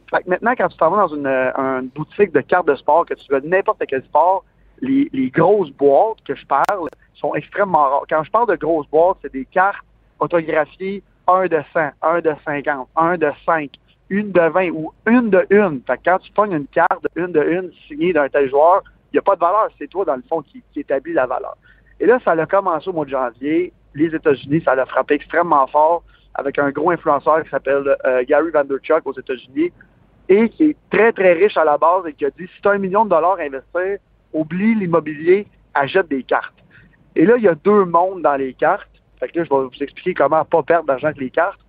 Fait 0.10 0.24
que 0.24 0.30
maintenant, 0.30 0.54
quand 0.58 0.68
tu 0.68 0.78
t'en 0.78 0.90
vas 0.90 1.08
dans 1.08 1.16
une, 1.16 1.90
boutique 1.96 2.32
de 2.32 2.42
cartes 2.42 2.68
de 2.68 2.76
sport, 2.76 3.06
que 3.06 3.14
tu 3.14 3.32
veux 3.32 3.42
n'importe 3.42 3.82
quel 3.88 4.04
sport, 4.04 4.44
les, 4.82 5.10
les 5.14 5.30
grosses 5.30 5.72
boîtes 5.72 6.18
que 6.26 6.36
je 6.36 6.46
parle 6.46 6.90
sont 7.16 7.34
extrêmement 7.36 7.90
rares. 7.90 8.06
Quand 8.10 8.24
je 8.24 8.32
parle 8.32 8.50
de 8.50 8.56
grosses 8.56 8.88
boîtes, 8.90 9.18
c'est 9.22 9.32
des 9.32 9.46
cartes 9.46 9.86
photographiées 10.18 11.04
1 11.28 11.48
de 11.48 11.62
100, 11.74 11.80
1 12.02 12.22
de 12.22 12.34
50, 12.46 12.88
1 12.96 13.18
de 13.18 13.32
5, 13.46 13.70
une 14.10 14.32
de 14.32 14.42
20 14.42 14.70
ou 14.72 14.92
une 15.08 15.30
de 15.30 15.46
une. 15.50 15.82
Fait 15.88 15.98
que 15.98 16.04
quand 16.06 16.20
tu 16.20 16.32
pognes 16.32 16.54
une 16.54 16.68
carte 16.68 17.04
de 17.04 17.22
une 17.22 17.32
de 17.32 17.42
une 17.42 17.72
signée 17.88 18.14
d'un 18.14 18.28
tel 18.28 18.50
joueur, 18.50 18.84
il 19.12 19.16
n'y 19.16 19.20
a 19.20 19.22
pas 19.22 19.36
de 19.36 19.40
valeur, 19.40 19.70
c'est 19.78 19.88
toi, 19.88 20.06
dans 20.06 20.16
le 20.16 20.24
fond, 20.28 20.42
qui, 20.42 20.64
établit 20.76 21.14
la 21.14 21.26
valeur. 21.26 21.56
Et 22.00 22.06
là, 22.06 22.20
ça 22.24 22.32
a 22.32 22.46
commencé 22.46 22.90
au 22.90 22.94
mois 22.94 23.06
de 23.06 23.12
janvier. 23.12 23.74
Les 23.94 24.14
États-Unis, 24.16 24.62
ça 24.64 24.74
l'a 24.74 24.86
frappé 24.86 25.16
extrêmement 25.16 25.68
fort 25.68 26.04
avec 26.34 26.58
un 26.60 26.72
gros 26.72 26.92
influenceur 26.92 27.44
qui 27.44 27.50
s'appelle 27.50 27.96
euh, 28.06 28.24
Gary 28.28 28.52
Vanderchuck 28.52 29.06
aux 29.06 29.14
États-Unis 29.14 29.72
et 30.30 30.50
qui 30.50 30.64
est 30.70 30.78
très, 30.90 31.12
très 31.12 31.34
riche 31.34 31.58
à 31.58 31.66
la 31.66 31.78
base 31.78 32.08
et 32.08 32.14
qui 32.14 32.26
a 32.26 32.30
dit 32.30 32.48
si 32.48 32.62
tu 32.62 32.68
as 32.70 32.72
un 32.72 32.78
million 32.78 33.04
de 33.04 33.10
dollars 33.10 33.38
à 33.38 33.44
investir, 33.44 33.98
oublie 34.34 34.76
l'immobilier, 34.76 35.48
achète 35.74 36.08
des 36.08 36.24
cartes. 36.24 36.54
Et 37.16 37.26
là, 37.26 37.36
il 37.38 37.44
y 37.44 37.48
a 37.48 37.56
deux 37.56 37.86
mondes 37.86 38.22
dans 38.22 38.36
les 38.36 38.54
cartes. 38.54 38.90
Fait 39.20 39.28
que 39.28 39.40
là, 39.40 39.46
je 39.46 39.50
vais 39.50 39.64
vous 39.64 39.84
expliquer 39.84 40.14
comment 40.14 40.44
pas 40.46 40.64
perdre 40.64 40.88
d'argent 40.88 41.08
avec 41.08 41.20
les 41.20 41.30
cartes. 41.30 41.60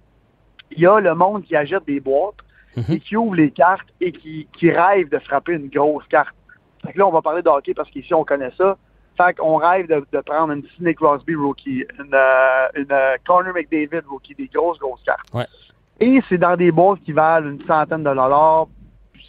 Il 0.71 0.81
y 0.81 0.87
a 0.87 1.01
le 1.01 1.15
monde 1.15 1.45
qui 1.45 1.55
achète 1.55 1.85
des 1.85 2.01
boîtes 2.01 2.37
mhm. 2.77 2.85
et 2.89 3.01
qui 3.01 3.17
ouvre 3.17 3.35
les 3.35 3.51
cartes 3.51 3.89
et 4.01 4.13
qui, 4.13 4.49
qui 4.59 4.71
rêve 4.71 5.09
de 5.09 5.19
frapper 5.19 5.53
une 5.53 5.69
grosse 5.69 6.07
carte. 6.09 6.35
Fait 6.85 6.93
que 6.93 6.99
là, 6.99 7.07
on 7.07 7.13
va 7.13 7.23
parler 7.23 7.43
de 7.43 7.49
hockey 7.49 7.75
parce 7.75 7.91
qu'ici, 7.91 8.15
on 8.15 8.25
connaît 8.25 8.53
ça. 8.57 8.77
Fait 9.17 9.37
qu'on 9.37 9.57
rêve 9.57 9.89
de, 9.89 10.05
de, 10.11 10.21
prendre 10.21 10.53
une 10.55 10.67
Sidney 10.69 10.95
Crosby 10.95 11.35
rookie, 11.35 11.85
une, 11.99 12.15
euh, 12.15 12.69
une 12.75 12.91
euh, 12.91 13.17
Connor 13.27 13.53
McDavid 13.55 14.07
rookie, 14.09 14.35
des 14.35 14.47
grosses, 14.47 14.79
grosses 14.79 15.03
cartes. 15.03 15.29
Ouais. 15.35 15.47
Et 16.01 16.21
c'est 16.29 16.39
dans 16.39 16.57
des 16.57 16.73
boîtes 16.73 17.03
qui 17.05 17.13
valent 17.13 17.51
une 17.51 17.65
centaine 17.67 18.03
de 18.03 18.15
dollars. 18.15 18.67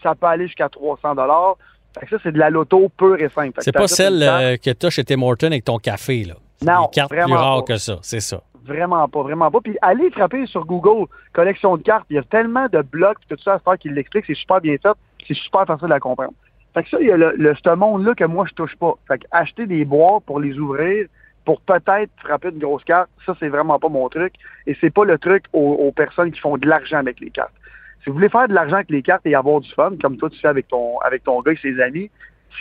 Ça 0.01 0.15
peut 0.15 0.27
aller 0.27 0.47
jusqu'à 0.47 0.69
300 0.69 1.15
dollars. 1.15 1.57
Fait 1.99 2.05
que 2.05 2.17
ça, 2.17 2.23
c'est 2.23 2.31
de 2.31 2.39
la 2.39 2.49
loto 2.49 2.89
pure 2.97 3.19
et 3.19 3.29
simple. 3.29 3.59
C'est 3.61 3.71
pas 3.71 3.87
celle 3.87 4.23
euh, 4.23 4.57
que 4.57 4.71
tu 4.71 4.85
as 4.85 4.89
chez 4.89 5.03
Tim 5.03 5.21
Horton 5.21 5.47
avec 5.47 5.65
ton 5.65 5.77
café, 5.77 6.23
là. 6.23 6.35
Non, 6.61 6.85
des 6.85 6.91
cartes 6.93 7.11
vraiment 7.11 7.35
plus 7.35 7.35
rares 7.35 7.65
que 7.65 7.77
ça, 7.77 7.99
c'est 8.01 8.19
ça. 8.19 8.41
Vraiment 8.65 9.07
pas, 9.09 9.21
vraiment 9.21 9.51
pas. 9.51 9.59
Puis 9.61 9.77
allez 9.81 10.09
frapper 10.11 10.45
sur 10.45 10.65
Google, 10.65 11.07
collection 11.33 11.75
de 11.75 11.83
cartes. 11.83 12.05
Il 12.09 12.15
y 12.15 12.19
a 12.19 12.23
tellement 12.23 12.67
de 12.71 12.81
blogs 12.81 13.17
tout 13.29 13.35
ça 13.43 13.55
à 13.55 13.59
faire 13.59 13.77
qu'il 13.77 13.93
l'explique. 13.93 14.25
C'est 14.25 14.35
super 14.35 14.61
bien 14.61 14.75
fait. 14.81 14.97
C'est 15.27 15.33
super 15.33 15.65
facile 15.65 15.91
à 15.91 15.99
comprendre. 15.99 16.33
Fait 16.73 16.83
que 16.83 16.89
ça, 16.89 16.97
il 17.01 17.07
y 17.07 17.11
a 17.11 17.17
le, 17.17 17.33
le 17.37 17.53
ce 17.55 17.75
monde-là 17.75 18.15
que 18.15 18.23
moi, 18.23 18.45
je 18.47 18.53
touche 18.53 18.75
pas. 18.77 18.93
Fait 19.07 19.19
que 19.19 19.25
acheter 19.31 19.65
des 19.65 19.83
boîtes 19.85 20.23
pour 20.23 20.39
les 20.39 20.57
ouvrir, 20.57 21.07
pour 21.45 21.61
peut-être 21.61 22.11
frapper 22.17 22.49
une 22.49 22.59
grosse 22.59 22.83
carte, 22.83 23.09
ça, 23.25 23.35
c'est 23.39 23.49
vraiment 23.49 23.79
pas 23.79 23.89
mon 23.89 24.07
truc. 24.09 24.33
Et 24.65 24.75
c'est 24.79 24.93
pas 24.93 25.05
le 25.05 25.17
truc 25.17 25.43
aux, 25.53 25.91
personnes 25.91 26.31
qui 26.31 26.39
font 26.39 26.57
de 26.57 26.67
l'argent 26.67 26.97
avec 26.97 27.19
les 27.19 27.29
cartes. 27.29 27.53
Si 28.03 28.09
vous 28.09 28.15
voulez 28.15 28.29
faire 28.29 28.49
de 28.49 28.53
l'argent 28.53 28.75
avec 28.75 28.89
les 28.89 29.01
cartes 29.01 29.25
et 29.25 29.33
avoir 29.33 29.61
du 29.61 29.71
fun, 29.71 29.93
comme 30.01 30.17
toi 30.17 30.29
tu 30.29 30.39
fais 30.39 30.49
avec 30.49 30.67
ton, 30.67 30.97
avec 30.99 31.23
ton 31.23 31.41
gars 31.41 31.53
et 31.53 31.57
ses 31.57 31.79
amis, 31.81 32.09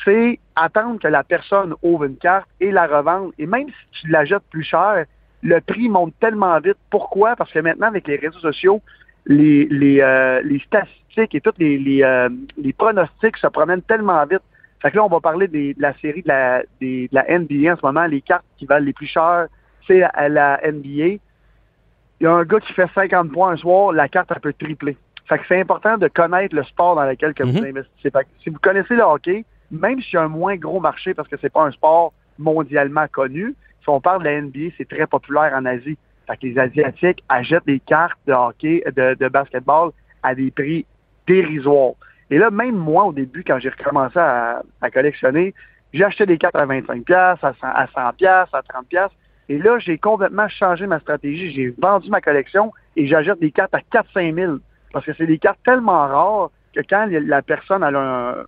c'est 0.05 0.39
attendre 0.55 1.01
que 1.01 1.09
la 1.09 1.25
personne 1.25 1.75
ouvre 1.83 2.05
une 2.05 2.17
carte 2.17 2.49
et 2.61 2.71
la 2.71 2.87
revendre. 2.87 3.33
Et 3.39 3.47
même 3.47 3.69
si 3.69 4.03
tu 4.03 4.09
la 4.09 4.25
jettes 4.25 4.45
plus 4.51 4.63
cher, 4.63 5.05
le 5.43 5.61
prix 5.61 5.89
monte 5.89 6.15
tellement 6.21 6.59
vite. 6.61 6.77
Pourquoi? 6.91 7.35
Parce 7.37 7.53
que 7.53 7.59
maintenant, 7.59 7.89
avec 7.89 8.07
les 8.07 8.17
réseaux 8.17 8.39
sociaux, 8.39 8.81
les, 9.27 9.67
les, 9.67 10.01
euh, 10.01 10.41
les 10.43 10.61
statistiques 10.61 11.35
et 11.35 11.41
tous 11.41 11.53
les, 11.59 11.79
les, 11.79 12.03
euh, 12.03 12.29
les, 12.57 12.73
pronostics 12.73 13.37
se 13.37 13.47
promènent 13.49 13.83
tellement 13.83 14.25
vite. 14.27 14.43
Fait 14.81 14.91
que 14.91 14.97
là, 14.97 15.05
on 15.05 15.09
va 15.09 15.21
parler 15.21 15.49
de 15.49 15.75
la 15.79 15.93
série 15.99 16.23
de 16.23 16.29
la, 16.29 16.63
de 16.81 17.09
la 17.13 17.25
NBA 17.39 17.73
en 17.73 17.77
ce 17.77 17.85
moment. 17.85 18.07
Les 18.07 18.21
cartes 18.21 18.45
qui 18.59 18.67
valent 18.67 18.85
les 18.85 18.93
plus 18.93 19.07
chères, 19.07 19.47
c'est 19.87 19.99
la, 19.99 20.29
la, 20.29 20.61
NBA. 20.65 21.19
Il 22.21 22.25
y 22.25 22.27
a 22.27 22.33
un 22.33 22.45
gars 22.45 22.61
qui 22.61 22.73
fait 22.73 22.89
50 22.95 23.33
points 23.33 23.51
un 23.53 23.57
soir, 23.57 23.93
la 23.93 24.09
carte, 24.09 24.31
elle 24.35 24.41
peut 24.41 24.53
tripler. 24.53 24.97
Fait 25.29 25.39
que 25.39 25.45
c'est 25.49 25.61
important 25.61 25.99
de 25.99 26.09
connaître 26.09 26.55
le 26.55 26.65
sport 26.65 26.97
dans 26.97 27.05
lequel 27.05 27.35
que 27.35 27.43
vous 27.43 27.53
mm-hmm. 27.53 27.71
investissez. 27.71 28.11
Fait 28.11 28.25
que 28.25 28.29
si 28.43 28.51
vous 28.51 28.59
connaissez 28.59 28.95
le 28.95 29.03
hockey, 29.03 29.45
même 29.71 30.01
s'il 30.01 30.15
y 30.15 30.17
a 30.17 30.23
un 30.23 30.29
moins 30.29 30.57
gros 30.57 30.81
marché 30.81 31.15
parce 31.15 31.29
que 31.29 31.37
c'est 31.41 31.53
pas 31.53 31.65
un 31.65 31.71
sport 31.71 32.13
mondialement 32.39 33.07
connu, 33.11 33.55
si 33.83 33.89
on 33.89 34.01
parle 34.01 34.23
de 34.23 34.29
la 34.29 34.41
NBA, 34.41 34.75
c'est 34.77 34.89
très 34.89 35.07
populaire 35.07 35.53
en 35.55 35.65
Asie. 35.65 35.97
Fait 36.27 36.37
que 36.37 36.47
les 36.47 36.59
Asiatiques 36.59 37.23
achètent 37.29 37.67
des 37.67 37.81
cartes 37.81 38.19
de 38.27 38.33
hockey, 38.33 38.83
de, 38.95 39.15
de 39.15 39.29
basketball 39.29 39.91
à 40.23 40.35
des 40.35 40.51
prix 40.51 40.87
dérisoires. 41.27 41.95
Et 42.31 42.39
là, 42.39 42.51
même 42.51 42.77
moi, 42.77 43.05
au 43.05 43.13
début, 43.13 43.45
quand 43.45 43.59
j'ai 43.59 43.69
recommencé 43.69 44.19
à, 44.19 44.63
collectionner, 44.93 45.55
j'ai 45.93 46.05
acheté 46.05 46.25
des 46.25 46.39
cartes 46.39 46.57
à 46.57 46.65
25 46.65 47.11
à 47.11 47.37
100 47.39 47.49
à 47.63 47.87
100 47.89 48.01
à 48.01 48.63
30 48.63 48.87
Et 49.51 49.59
là, 49.59 49.79
j'ai 49.79 49.99
complètement 49.99 50.49
changé 50.49 50.87
ma 50.87 50.99
stratégie. 51.01 51.53
J'ai 51.53 51.75
vendu 51.77 52.09
ma 52.09 52.23
collection 52.23 52.73
et 52.97 53.07
j'achète 53.07 53.39
des 53.39 53.51
cartes 53.51 53.75
à 53.75 53.81
4-5 53.81 54.35
000. 54.35 54.57
Parce 54.93 55.07
que 55.07 55.13
c'est 55.17 55.27
des 55.27 55.39
cartes 55.39 55.61
tellement 55.65 56.07
rares 56.07 56.51
que 56.75 56.81
quand 56.89 57.07
la 57.11 57.43
personne 57.43 57.83
a 57.83 57.89
un, 57.89 58.45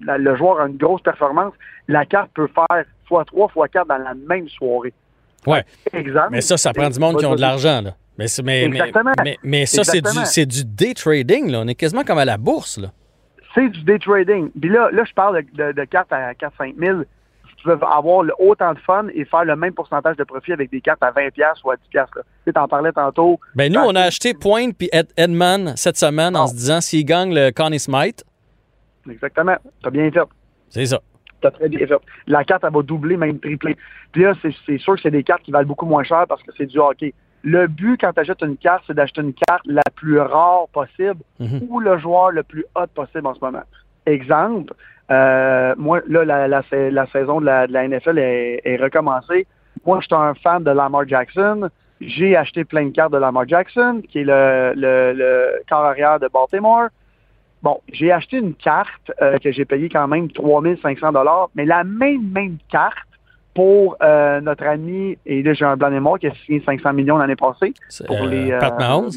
le 0.00 0.36
joueur 0.36 0.60
a 0.60 0.66
une 0.66 0.76
grosse 0.76 1.02
performance, 1.02 1.54
la 1.88 2.04
carte 2.06 2.30
peut 2.34 2.48
faire 2.48 2.84
x3, 3.10 3.52
x4 3.52 3.86
dans 3.86 3.98
la 3.98 4.14
même 4.14 4.48
soirée. 4.48 4.92
Oui. 5.46 5.58
Mais 6.30 6.40
ça, 6.40 6.56
ça 6.56 6.72
prend 6.72 6.88
du 6.88 6.98
monde 6.98 7.18
qui 7.18 7.26
ont 7.26 7.34
de 7.34 7.40
l'argent. 7.40 7.80
Là. 7.82 7.94
Mais, 8.18 8.26
mais, 8.44 8.68
mais, 9.24 9.38
mais, 9.42 9.66
ça, 9.66 9.84
c'est 9.84 10.46
du, 10.46 10.46
du 10.46 10.64
day 10.64 10.94
trading. 10.94 11.50
Là. 11.50 11.60
On 11.62 11.68
est 11.68 11.74
quasiment 11.74 12.04
comme 12.04 12.18
à 12.18 12.24
la 12.24 12.36
bourse. 12.36 12.78
C'est 13.54 13.68
du 13.68 13.82
day 13.82 13.98
trading. 13.98 14.50
Puis 14.60 14.70
là, 14.70 14.90
là 14.92 15.02
je 15.04 15.12
parle 15.14 15.42
de, 15.52 15.72
de, 15.72 15.84
cartes 15.84 16.12
à 16.12 16.32
4-5 16.32 16.74
000. 16.78 17.00
Veux 17.64 17.78
avoir 17.84 18.22
le, 18.24 18.32
autant 18.38 18.72
de 18.74 18.78
fun 18.80 19.06
et 19.14 19.24
faire 19.24 19.44
le 19.44 19.54
même 19.56 19.72
pourcentage 19.72 20.16
de 20.16 20.24
profit 20.24 20.52
avec 20.52 20.70
des 20.70 20.80
cartes 20.80 21.02
à 21.02 21.10
20$ 21.12 21.30
ou 21.64 21.70
à 21.70 21.74
10$. 21.76 22.06
Tu 22.44 22.52
en 22.58 22.66
parlais 22.68 22.92
tantôt. 22.92 23.38
Ben 23.54 23.72
nous, 23.72 23.80
on 23.80 23.94
a 23.94 24.02
acheté 24.02 24.34
Point 24.34 24.70
puis 24.72 24.90
Edman 25.16 25.74
cette 25.76 25.96
semaine 25.96 26.34
en 26.36 26.46
se 26.48 26.54
disant 26.54 26.80
s'il 26.80 27.04
gagne 27.04 27.32
le 27.34 27.50
Connie 27.52 27.78
Smite. 27.78 28.24
Exactement. 29.10 29.56
Tu 29.82 29.88
as 29.88 29.90
bien 29.90 30.10
fait. 30.10 30.20
C'est 30.70 30.86
ça. 30.86 31.00
Tu 31.40 31.46
as 31.46 31.50
très 31.50 31.68
bien 31.68 31.86
fait. 31.86 31.94
La 32.26 32.44
carte, 32.44 32.64
elle 32.64 32.72
va 32.72 32.82
doubler, 32.82 33.16
même 33.16 33.38
tripler. 33.38 33.76
Puis 34.12 34.22
là, 34.22 34.32
c'est 34.66 34.78
sûr 34.78 34.94
que 34.96 35.00
c'est 35.02 35.10
des 35.10 35.24
cartes 35.24 35.42
qui 35.42 35.50
valent 35.50 35.66
beaucoup 35.66 35.86
moins 35.86 36.04
cher 36.04 36.24
parce 36.28 36.42
que 36.42 36.50
c'est 36.56 36.66
du 36.66 36.78
hockey. 36.78 37.14
Le 37.44 37.66
but 37.66 38.00
quand 38.00 38.12
tu 38.12 38.20
achètes 38.20 38.42
une 38.42 38.56
carte, 38.56 38.84
c'est 38.86 38.94
d'acheter 38.94 39.20
une 39.20 39.34
carte 39.34 39.62
la 39.66 39.82
plus 39.96 40.20
rare 40.20 40.68
possible 40.72 41.20
Mhm. 41.40 41.62
ou 41.68 41.80
le 41.80 41.98
joueur 41.98 42.30
le 42.30 42.44
plus 42.44 42.64
hot 42.76 42.86
possible 42.94 43.26
en 43.26 43.34
ce 43.34 43.40
moment. 43.40 43.62
Exemple, 44.06 44.74
euh, 45.10 45.74
moi, 45.76 46.00
là, 46.06 46.24
la, 46.24 46.48
la, 46.48 46.62
la 46.70 47.06
saison 47.06 47.40
de 47.40 47.46
la, 47.46 47.66
de 47.66 47.72
la 47.72 47.86
NFL 47.86 48.18
est, 48.18 48.60
est, 48.64 48.76
recommencée. 48.76 49.46
Moi, 49.86 49.98
je 50.00 50.06
suis 50.06 50.14
un 50.14 50.34
fan 50.34 50.62
de 50.62 50.70
Lamar 50.70 51.06
Jackson. 51.06 51.68
J'ai 52.00 52.36
acheté 52.36 52.64
plein 52.64 52.86
de 52.86 52.90
cartes 52.90 53.12
de 53.12 53.18
Lamar 53.18 53.46
Jackson, 53.46 54.02
qui 54.08 54.20
est 54.20 54.24
le, 54.24 54.72
le, 54.74 55.12
le 55.12 55.62
corps 55.68 55.84
arrière 55.84 56.18
de 56.18 56.28
Baltimore. 56.32 56.88
Bon, 57.62 57.80
j'ai 57.92 58.10
acheté 58.10 58.38
une 58.38 58.54
carte 58.54 59.12
euh, 59.20 59.38
que 59.38 59.52
j'ai 59.52 59.64
payée 59.64 59.88
quand 59.88 60.08
même 60.08 60.28
3500 60.30 61.12
dollars, 61.12 61.48
mais 61.54 61.64
la 61.64 61.84
même, 61.84 62.30
même 62.32 62.56
carte 62.68 62.96
pour 63.54 63.96
euh, 64.02 64.40
notre 64.40 64.64
ami, 64.64 65.16
et 65.26 65.42
là 65.42 65.52
j'ai 65.52 65.64
un 65.64 65.76
blanc 65.76 65.92
et 65.92 66.00
mort 66.00 66.18
qui 66.18 66.26
a 66.26 66.34
signé 66.46 66.62
500 66.64 66.92
millions 66.94 67.18
l'année 67.18 67.36
passée. 67.36 67.74
Pour 68.06 68.22
euh, 68.22 68.26
les, 68.26 68.58
Pat 68.58 68.76
Mahomes? 68.78 69.10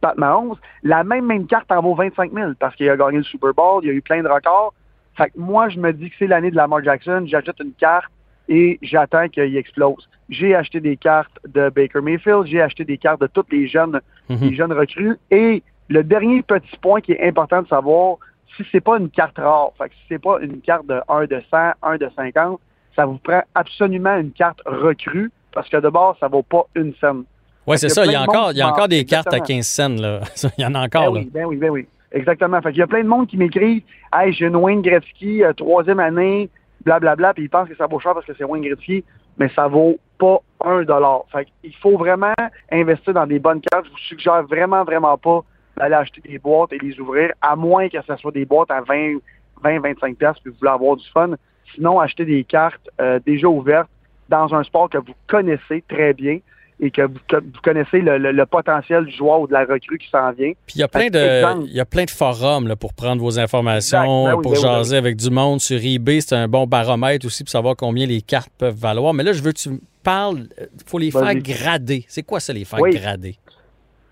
Pat 0.00 0.16
Mahomes. 0.16 0.56
La 0.82 1.04
même, 1.04 1.26
même 1.26 1.46
carte 1.46 1.70
en 1.72 1.80
vaut 1.82 1.94
25 1.94 2.32
000 2.32 2.52
parce 2.58 2.74
qu'il 2.76 2.88
a 2.88 2.96
gagné 2.96 3.18
le 3.18 3.24
Super 3.24 3.52
Bowl, 3.54 3.80
il 3.82 3.88
y 3.88 3.90
a 3.90 3.94
eu 3.94 4.02
plein 4.02 4.22
de 4.22 4.28
records. 4.28 4.74
Fait 5.16 5.30
que 5.30 5.38
moi, 5.38 5.68
je 5.68 5.78
me 5.78 5.92
dis 5.92 6.10
que 6.10 6.16
c'est 6.18 6.26
l'année 6.26 6.50
de 6.50 6.56
Lamar 6.56 6.82
Jackson, 6.84 7.24
j'achète 7.26 7.58
une 7.60 7.72
carte 7.72 8.10
et 8.48 8.78
j'attends 8.82 9.28
qu'il 9.28 9.56
explose. 9.56 10.08
J'ai 10.28 10.54
acheté 10.54 10.80
des 10.80 10.96
cartes 10.96 11.38
de 11.46 11.70
Baker 11.70 12.00
Mayfield, 12.00 12.46
j'ai 12.46 12.60
acheté 12.60 12.84
des 12.84 12.98
cartes 12.98 13.20
de 13.20 13.26
tous 13.26 13.44
les 13.50 13.66
jeunes, 13.68 14.00
Mhm. 14.28 14.38
les 14.40 14.54
jeunes 14.54 14.72
recrues. 14.72 15.16
Et 15.30 15.62
le 15.88 16.02
dernier 16.02 16.42
petit 16.42 16.76
point 16.82 17.00
qui 17.00 17.12
est 17.12 17.26
important 17.26 17.62
de 17.62 17.68
savoir, 17.68 18.16
si 18.56 18.64
c'est 18.72 18.80
pas 18.80 18.98
une 18.98 19.10
carte 19.10 19.38
rare, 19.38 19.70
fait 19.78 19.88
que 19.88 19.94
si 19.94 20.00
c'est 20.08 20.18
pas 20.22 20.38
une 20.40 20.60
carte 20.60 20.86
de 20.86 21.00
1 21.08 21.26
de 21.26 21.40
100, 21.50 21.72
1 21.82 21.96
de 21.98 22.08
50, 22.16 22.60
ça 22.94 23.04
vous 23.06 23.18
prend 23.18 23.42
absolument 23.54 24.16
une 24.16 24.32
carte 24.32 24.60
recrue 24.66 25.30
parce 25.52 25.68
que 25.68 25.76
de 25.76 25.88
bord, 25.88 26.16
ça 26.20 26.28
vaut 26.28 26.42
pas 26.42 26.66
une 26.74 26.94
scène. 27.00 27.24
Oui, 27.66 27.78
c'est 27.78 27.88
ça. 27.88 28.04
Il 28.04 28.12
y 28.12 28.14
a 28.14 28.22
encore, 28.22 28.52
il 28.52 28.58
y 28.58 28.62
a 28.62 28.68
encore 28.68 28.88
des 28.88 29.04
cartes 29.04 29.32
à 29.32 29.38
Exactement. 29.38 29.58
15 29.58 29.66
cents. 29.66 30.02
Là. 30.02 30.20
Il 30.58 30.62
y 30.62 30.66
en 30.66 30.74
a 30.74 30.84
encore. 30.84 31.12
Ben 31.12 31.14
là. 31.14 31.20
oui, 31.20 31.30
ben 31.32 31.44
oui, 31.46 31.56
ben 31.56 31.70
oui. 31.70 31.86
Exactement. 32.12 32.60
Fait 32.62 32.70
qu'il 32.70 32.78
y 32.78 32.82
a 32.82 32.86
plein 32.86 33.02
de 33.02 33.08
monde 33.08 33.26
qui 33.26 33.36
m'écrivent 33.36 33.82
Hey, 34.14 34.32
j'ai 34.32 34.46
une 34.46 34.56
Wayne 34.56 34.82
Gretzky, 34.82 35.42
euh, 35.42 35.52
troisième 35.52 36.00
année, 36.00 36.48
blablabla, 36.84 37.34
puis 37.34 37.44
ils 37.44 37.50
pensent 37.50 37.68
que 37.68 37.76
ça 37.76 37.86
vaut 37.86 37.98
cher 37.98 38.14
parce 38.14 38.24
que 38.24 38.32
c'est 38.38 38.44
Wayne 38.44 38.64
Gretzky, 38.64 39.04
mais 39.38 39.50
ça 39.54 39.66
vaut 39.66 39.98
pas 40.18 40.38
un 40.64 40.82
dollar. 40.82 41.24
Fait 41.30 41.46
qu'il 41.60 41.74
faut 41.76 41.98
vraiment 41.98 42.34
investir 42.70 43.12
dans 43.12 43.26
des 43.26 43.38
bonnes 43.38 43.60
cartes. 43.60 43.86
Je 43.86 43.90
vous 43.90 43.98
suggère 43.98 44.42
vraiment, 44.44 44.84
vraiment 44.84 45.18
pas 45.18 45.40
d'aller 45.76 45.94
acheter 45.94 46.22
des 46.22 46.38
boîtes 46.38 46.72
et 46.72 46.78
les 46.78 46.98
ouvrir, 47.00 47.32
à 47.42 47.56
moins 47.56 47.88
que 47.88 47.98
ce 48.00 48.16
soit 48.16 48.32
des 48.32 48.46
boîtes 48.46 48.70
à 48.70 48.80
20, 48.80 49.18
20 49.62 49.80
25 49.80 50.16
pièces 50.16 50.38
puis 50.42 50.50
vous 50.50 50.56
voulez 50.58 50.70
avoir 50.70 50.96
du 50.96 51.06
fun. 51.10 51.30
Sinon, 51.74 52.00
achetez 52.00 52.24
des 52.24 52.44
cartes 52.44 52.88
euh, 53.00 53.18
déjà 53.26 53.48
ouvertes 53.48 53.90
dans 54.28 54.54
un 54.54 54.62
sport 54.62 54.88
que 54.88 54.98
vous 54.98 55.14
connaissez 55.26 55.84
très 55.88 56.14
bien 56.14 56.38
et 56.78 56.90
que 56.90 57.02
vous, 57.02 57.18
connaissez 57.62 58.00
le, 58.00 58.18
le- 58.18 58.32
le 58.32 58.46
potentiel 58.46 59.06
du 59.06 59.16
joueur 59.16 59.40
ou 59.40 59.46
de 59.46 59.52
la 59.54 59.64
recrue 59.64 59.96
qui 59.98 60.08
s'en 60.10 60.30
vient. 60.32 60.52
Puis 60.66 60.74
il 60.76 60.80
y 60.80 60.82
a 60.82 60.88
plein 60.88 61.08
de, 61.08 61.64
il 61.66 61.72
y 61.74 61.80
a 61.80 61.86
plein 61.86 62.04
de 62.04 62.10
forums 62.10 62.68
là, 62.68 62.76
pour 62.76 62.92
prendre 62.92 63.22
vos 63.22 63.38
informations, 63.38 64.24
Exact. 64.26 64.30
Ben 64.32 64.36
oui, 64.36 64.42
pour 64.42 64.52
ben 64.52 64.58
oui, 64.58 64.64
ben 64.64 64.72
jaser 64.76 64.96
avec 64.98 65.16
du 65.16 65.30
monde 65.30 65.60
sur 65.60 65.78
eBay. 65.82 66.20
C'est 66.20 66.34
un 66.36 66.48
bon 66.48 66.66
baromètre 66.66 67.24
aussi 67.26 67.44
pour 67.44 67.50
savoir 67.50 67.76
combien 67.76 68.06
les 68.06 68.20
cartes 68.20 68.50
peuvent 68.58 68.74
valoir. 68.78 69.14
Mais 69.14 69.22
là, 69.22 69.32
je 69.32 69.42
veux 69.42 69.52
que 69.52 69.58
tu 69.58 69.70
me 69.70 69.78
parles. 70.02 70.48
Il 70.60 70.84
faut 70.86 70.98
les 70.98 71.10
faire 71.10 71.34
grader. 71.36 72.04
C'est 72.08 72.22
quoi 72.24 72.40
ça, 72.40 72.52
les 72.52 72.64
faire 72.66 72.80
Oui. 72.80 72.90
grader? 72.90 73.36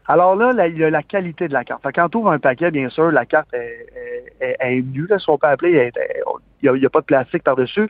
Alors 0.07 0.35
là, 0.37 0.53
la- 0.53 0.69
la 0.69 1.03
qualité 1.03 1.49
de 1.49 1.53
la 1.55 1.65
carte. 1.65 1.83
Fait 1.83 1.93
quand 1.93 2.09
tu 2.09 2.17
ouvres 2.19 2.31
un 2.31 2.39
paquet, 2.39 2.71
bien 2.71 2.89
sûr, 2.91 3.11
la 3.11 3.25
carte 3.27 3.49
est, 3.55 3.87
est, 4.41 4.57
est, 4.61 4.77
est 4.79 4.83
nue, 4.83 5.07
là, 5.09 5.19
si 5.19 5.29
on 5.31 5.39
peut 5.39 5.47
appeler. 5.47 5.91
Il 6.63 6.71
n'y 6.73 6.85
a, 6.87 6.91
pas 6.91 7.01
de 7.01 7.05
plastique 7.07 7.43
par-dessus. 7.43 7.89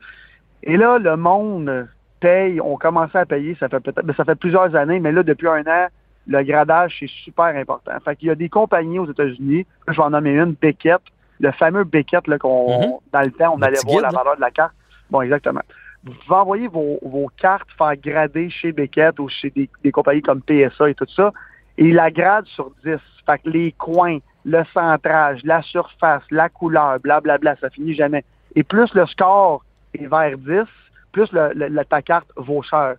Et 0.64 0.76
là, 0.76 0.98
le 0.98 1.16
monde 1.16 1.88
paye, 2.24 2.60
on 2.60 2.76
commençait 2.76 3.18
à 3.18 3.26
payer, 3.26 3.54
ça 3.60 3.68
fait 3.68 3.80
peut-être 3.80 4.06
ben, 4.06 4.14
ça 4.16 4.24
fait 4.24 4.34
plusieurs 4.34 4.74
années, 4.74 4.98
mais 4.98 5.12
là, 5.12 5.22
depuis 5.22 5.48
un 5.48 5.60
an, 5.66 5.86
le 6.26 6.42
gradage, 6.42 6.96
c'est 6.98 7.10
super 7.24 7.54
important. 7.56 7.92
Fait 8.02 8.16
qu'il 8.16 8.28
y 8.28 8.30
a 8.30 8.34
des 8.34 8.48
compagnies 8.48 8.98
aux 8.98 9.10
États-Unis, 9.10 9.66
je 9.88 9.92
vais 9.92 10.02
en 10.02 10.08
nommer 10.10 10.30
une, 10.30 10.52
Beckett, 10.52 11.02
le 11.40 11.50
fameux 11.52 11.84
Beckett, 11.84 12.26
là, 12.26 12.38
qu'on, 12.38 12.80
Mhm. 12.80 12.92
dans 13.12 13.20
le 13.20 13.30
temps, 13.32 13.52
on 13.54 13.58
Le 13.58 13.64
allait 13.66 13.78
voir 13.84 14.00
la 14.00 14.08
guide, 14.08 14.16
valeur 14.16 14.36
de 14.36 14.40
la 14.40 14.50
carte. 14.50 14.72
Bon, 15.10 15.20
exactement. 15.20 15.60
Vous 16.02 16.14
pouvez 16.26 16.36
envoyer 16.40 16.68
vos, 16.68 16.98
vos 17.02 17.30
cartes 17.36 17.68
faire 17.76 17.94
grader 17.96 18.48
chez 18.48 18.72
Beckett 18.72 19.18
ou 19.20 19.28
chez 19.28 19.50
des, 19.50 19.68
des 19.82 19.92
compagnies 19.92 20.22
comme 20.22 20.40
PSA 20.40 20.88
et 20.90 20.94
tout 20.94 21.06
ça, 21.14 21.30
et 21.76 21.84
il 21.88 21.94
la 21.94 22.10
grade 22.10 22.46
sur 22.46 22.70
10. 22.84 22.98
Fait 23.26 23.38
que 23.38 23.50
les 23.50 23.72
coins, 23.72 24.18
le 24.46 24.62
centrage, 24.72 25.40
la 25.44 25.60
surface, 25.62 26.22
la 26.30 26.48
couleur, 26.48 27.00
blablabla, 27.00 27.56
ça 27.56 27.68
finit 27.68 27.94
jamais. 27.94 28.24
Et 28.56 28.62
plus 28.62 28.92
le 28.94 29.04
score 29.06 29.62
est 29.98 30.06
vers 30.06 30.38
10, 30.38 30.64
plus 31.14 31.30
le, 31.32 31.82
ta 31.84 32.02
carte 32.02 32.28
vaut 32.36 32.62
cher. 32.62 32.96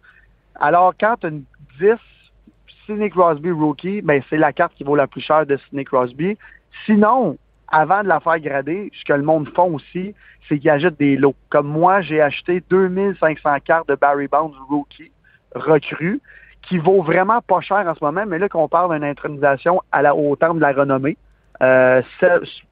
Alors, 0.56 0.94
quand 1.00 1.16
tu 1.20 1.28
as 1.28 1.30
une 1.30 1.44
10, 1.80 1.96
Sidney 2.86 3.10
Crosby 3.10 3.52
Rookie, 3.52 4.02
ben, 4.02 4.22
c'est 4.30 4.38
la 4.38 4.54
carte 4.54 4.74
qui 4.76 4.84
vaut 4.84 4.96
la 4.96 5.08
plus 5.08 5.22
chère 5.22 5.46
de 5.46 5.58
Sidney 5.58 5.84
Crosby. 5.84 6.38
Sinon, 6.86 7.38
avant 7.68 8.04
de 8.04 8.08
la 8.08 8.20
faire 8.20 8.40
grader, 8.40 8.92
ce 8.94 9.04
que 9.04 9.14
le 9.14 9.24
monde 9.24 9.50
font 9.54 9.76
aussi, 9.76 10.16
c'est 10.48 10.60
qu'ils 10.60 10.70
achètent 10.70 10.98
des 10.98 11.18
lots. 11.18 11.36
Comme 11.50 11.68
moi, 11.68 12.02
j'ai 12.02 12.22
acheté 12.22 12.64
2500 12.70 13.58
cartes 13.66 13.90
de 13.90 13.96
Barry 13.96 14.28
Bonds 14.28 14.54
Rookie 14.70 15.12
recrues 15.56 16.22
qui 16.62 16.78
vaut 16.78 17.02
vraiment 17.02 17.42
pas 17.42 17.62
cher 17.62 17.86
en 17.88 17.94
ce 17.94 18.04
moment, 18.04 18.26
mais 18.26 18.40
là 18.40 18.50
qu'on 18.50 18.68
parle 18.68 18.94
d'une 18.94 19.08
intronisation 19.08 19.82
à 19.92 20.02
la, 20.02 20.16
au 20.16 20.36
de 20.36 20.60
la 20.60 20.72
renommée, 20.72 21.18
euh, 21.66 22.02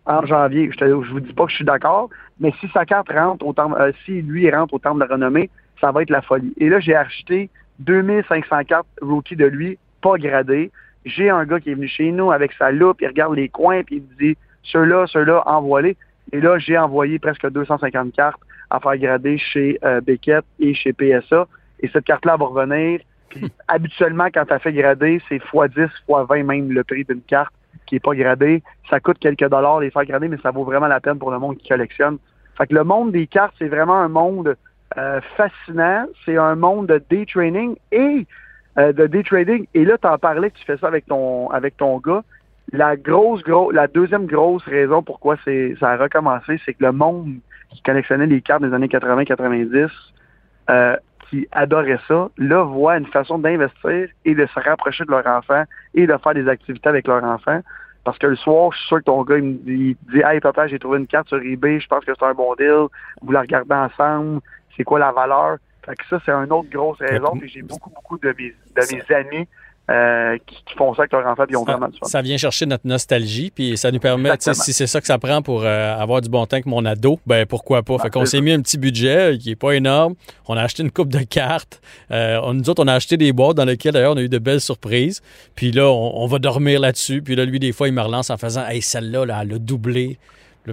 en 0.06 0.26
janvier, 0.26 0.70
je 0.78 0.86
ne 0.86 0.94
vous 0.94 1.20
dis 1.20 1.34
pas 1.34 1.46
que 1.46 1.52
je 1.52 1.58
suis 1.58 1.66
d'accord, 1.66 2.10
mais 2.40 2.54
si 2.60 2.68
sa 2.70 2.86
carte 2.86 3.10
rentre 3.12 3.46
au 3.46 3.54
terme, 3.54 3.76
euh, 3.80 3.92
si 4.06 4.22
lui 4.22 4.50
rentre 4.52 4.74
au 4.74 4.80
terme 4.80 5.00
de 5.00 5.06
la 5.06 5.14
renommée, 5.14 5.50
ça 5.80 5.92
va 5.92 6.02
être 6.02 6.10
la 6.10 6.22
folie. 6.22 6.54
Et 6.58 6.70
là, 6.70 6.80
j'ai 6.80 6.96
acheté 6.96 7.50
2500 7.80 8.64
cartes 8.66 8.88
rookie 9.02 9.36
de 9.36 9.46
lui, 9.46 9.78
pas 10.02 10.18
gradées. 10.18 10.72
J'ai 11.06 11.30
un 11.30 11.46
gars 11.46 11.60
qui 11.60 11.72
est 11.72 11.76
venu 11.76 11.88
chez 11.88 12.12
nous 12.12 12.32
avec 12.32 12.54
sa 12.54 12.72
loupe, 12.72 13.02
il 13.02 13.08
regarde 13.08 13.36
les 13.36 13.50
coins, 13.50 13.84
puis 13.84 13.98
il 13.98 14.02
me 14.02 14.32
dit, 14.32 14.38
ceux-là, 14.64 15.06
ceux-là, 15.08 15.44
envoie-les. 15.46 15.98
Et 16.32 16.40
là, 16.40 16.58
j'ai 16.58 16.78
envoyé 16.78 17.20
presque 17.20 17.50
250 17.50 18.14
cartes 18.14 18.42
à 18.70 18.80
faire 18.80 18.98
grader 18.98 19.38
chez 19.38 19.78
euh, 19.84 20.02
Beckett 20.02 20.46
et 20.60 20.74
chez 20.74 20.94
PSA. 20.94 21.48
Et 21.82 21.90
cette 21.90 22.06
carte-là 22.06 22.38
va 22.38 22.46
revenir. 22.46 23.02
Puis, 23.30 23.52
habituellement, 23.68 24.28
quand 24.34 24.46
tu 24.46 24.54
as 24.54 24.60
fait 24.60 24.74
grader, 24.74 25.22
c'est 25.28 25.38
x10, 25.38 25.90
x20 26.08 26.44
même 26.44 26.72
le 26.72 26.84
prix 26.84 27.04
d'une 27.04 27.22
carte 27.22 27.54
qui 27.86 27.96
est 27.96 28.04
pas 28.04 28.16
gradée. 28.16 28.64
Ça 28.90 29.00
coûte 29.00 29.18
quelques 29.20 29.48
dollars 29.48 29.80
les 29.80 29.92
faire 29.92 30.06
grader, 30.06 30.28
mais 30.28 30.38
ça 30.42 30.52
vaut 30.52 30.64
vraiment 30.64 30.88
la 30.88 31.00
peine 31.00 31.20
pour 31.20 31.32
le 31.32 31.40
monde 31.40 31.58
qui 31.58 31.70
collectionne. 31.70 32.18
Fait 32.58 32.68
que 32.68 32.74
le 32.74 32.84
monde 32.84 33.12
des 33.12 33.28
cartes, 33.28 33.56
c'est 33.58 33.68
vraiment 33.68 33.96
un 33.96 34.10
monde 34.10 34.56
euh, 34.98 35.22
fascinant. 35.38 36.06
C'est 36.26 36.38
un 36.38 36.56
monde 36.56 36.88
de 36.88 37.02
day 37.10 37.26
trading 37.26 37.76
et 37.92 38.28
euh, 38.78 38.94
de 38.94 39.08
day 39.08 39.24
trading. 39.24 39.66
Et 39.74 39.86
là, 39.86 39.98
tu 39.98 40.08
en 40.08 40.18
parlais 40.18 40.52
que 40.52 40.58
tu 40.58 40.66
fais 40.66 40.78
ça 40.78 40.88
avec 40.88 41.06
ton 41.06 41.50
avec 41.50 41.78
ton 41.78 41.98
gars. 42.00 42.24
La 42.72 42.96
grosse, 42.96 43.44
gros, 43.44 43.72
la 43.72 43.88
deuxième 43.88 44.26
grosse 44.26 44.64
raison 44.64 45.04
pourquoi 45.04 45.36
c'est 45.44 45.76
ça 45.80 45.92
a 45.92 45.98
recommencé, 45.98 46.60
c'est 46.66 46.74
que 46.74 46.84
le 46.84 46.92
monde 46.92 47.36
qui 47.70 47.82
collectionnait 47.82 48.26
les 48.26 48.42
cartes 48.42 48.64
des 48.64 48.74
années 48.74 48.88
80-90, 48.88 49.90
euh, 50.70 50.96
qui 51.34 51.48
adorait 51.52 52.00
ça, 52.08 52.30
là, 52.38 52.62
voit 52.62 52.98
une 52.98 53.08
façon 53.08 53.40
d'investir 53.40 54.08
et 54.24 54.36
de 54.36 54.46
se 54.46 54.60
rapprocher 54.60 55.04
de 55.04 55.10
leur 55.10 55.26
enfant 55.26 55.64
et 55.96 56.06
de 56.06 56.16
faire 56.18 56.34
des 56.36 56.48
activités 56.48 56.88
avec 56.88 57.08
leur 57.08 57.24
enfant. 57.24 57.60
Parce 58.04 58.20
que 58.20 58.28
le 58.28 58.36
soir, 58.36 58.72
je 58.72 58.78
suis 58.78 58.88
sûr 58.88 58.98
que 59.00 59.06
ton 59.06 59.24
gars, 59.24 59.38
il 59.38 59.44
me 59.44 59.54
dit, 59.54 59.98
il 59.98 60.14
dit 60.14 60.22
Hey 60.24 60.40
papa, 60.40 60.68
j'ai 60.68 60.78
trouvé 60.78 61.00
une 61.00 61.08
carte 61.08 61.30
sur 61.30 61.42
eBay, 61.42 61.80
je 61.80 61.88
pense 61.88 62.06
que 62.06 62.12
c'est 62.14 62.26
un 62.26 62.36
bon 62.36 62.54
deal, 62.54 62.86
vous 63.22 63.32
la 63.32 63.42
regardez 63.42 63.74
ensemble, 63.74 64.42
c'est 64.78 64.84
quoi 64.84 65.00
la 65.00 65.12
valeur? 65.12 65.58
Fait 65.84 65.96
que 65.96 66.06
ça, 66.08 66.20
c'est 66.24 66.32
une 66.32 66.52
autre 66.52 66.70
grosse 66.70 67.00
raison. 67.00 67.36
Puis 67.36 67.50
j'ai 67.50 67.64
beaucoup, 67.64 67.90
beaucoup 67.90 68.20
de 68.20 68.28
mes, 68.38 68.54
de 68.76 68.96
mes 68.96 69.16
amis 69.16 69.48
euh, 69.92 70.38
qui, 70.46 70.56
qui 70.66 70.74
font 70.76 70.94
ça 70.94 71.02
avec 71.02 71.12
leur 71.12 71.28
enfant, 71.28 71.44
puis 71.46 71.54
ils 71.54 71.58
ont 71.58 71.66
vraiment 71.66 71.88
du 71.90 71.98
fun. 72.00 72.06
ça 72.08 72.22
vient 72.22 72.38
chercher 72.38 72.66
notre 72.66 72.88
nostalgie, 72.88 73.52
puis 73.54 73.78
ça 73.78 73.92
nous 73.92 74.00
permet, 74.00 74.30
tu 74.30 74.44
sais, 74.44 74.52
Exactement. 74.52 74.64
si 74.64 74.74
c'est 74.74 74.88
ça 74.88 75.02
que 75.02 75.08
ça 75.08 75.18
prend 75.18 75.42
pour 75.42 75.64
euh, 75.64 75.98
avoir 75.98 76.22
du 76.22 76.30
bon 76.30 76.46
temps 76.46 76.56
avec 76.56 76.66
mon 76.66 76.86
ado, 76.86 77.20
ben 77.26 77.46
pourquoi 77.46 77.84
pas? 77.84 77.98
Fait 78.00 78.10
qu'on 78.10 78.26
s'est 78.26 78.40
mis 78.42 78.52
un 78.54 78.62
petit 78.62 78.78
budget 78.78 79.34
euh, 79.34 79.38
qui 79.38 79.52
est 79.52 79.56
pas 79.58 79.72
énorme. 79.74 80.16
On 80.48 80.56
a 80.56 80.62
acheté 80.62 80.84
une 80.84 80.92
coupe 80.92 81.10
de 81.10 81.20
cartes. 81.20 81.82
Euh, 82.12 82.40
on- 82.44 82.54
nous 82.54 82.70
autres, 82.70 82.82
on 82.84 82.88
a 82.88 82.94
acheté 82.94 83.18
des 83.18 83.34
boîtes 83.34 83.58
dans 83.58 83.66
lesquelles, 83.66 83.92
d'ailleurs, 83.94 84.14
on 84.14 84.18
a 84.18 84.22
eu 84.22 84.30
de 84.30 84.38
belles 84.40 84.62
surprises. 84.62 85.22
Puis 85.56 85.72
là, 85.72 85.90
on, 85.90 86.24
on 86.24 86.28
va 86.28 86.40
dormir 86.40 86.80
là-dessus. 86.80 87.22
Puis 87.22 87.36
là, 87.36 87.44
lui, 87.46 87.60
des 87.60 87.74
fois, 87.74 87.88
il 87.90 87.94
me 87.94 88.02
relance 88.02 88.30
en 88.30 88.38
faisant 88.38 88.66
Hey, 88.66 88.82
celle-là, 88.82 89.26
là, 89.26 89.40
elle 89.44 89.54
a 89.54 89.60
doublé. 89.60 90.18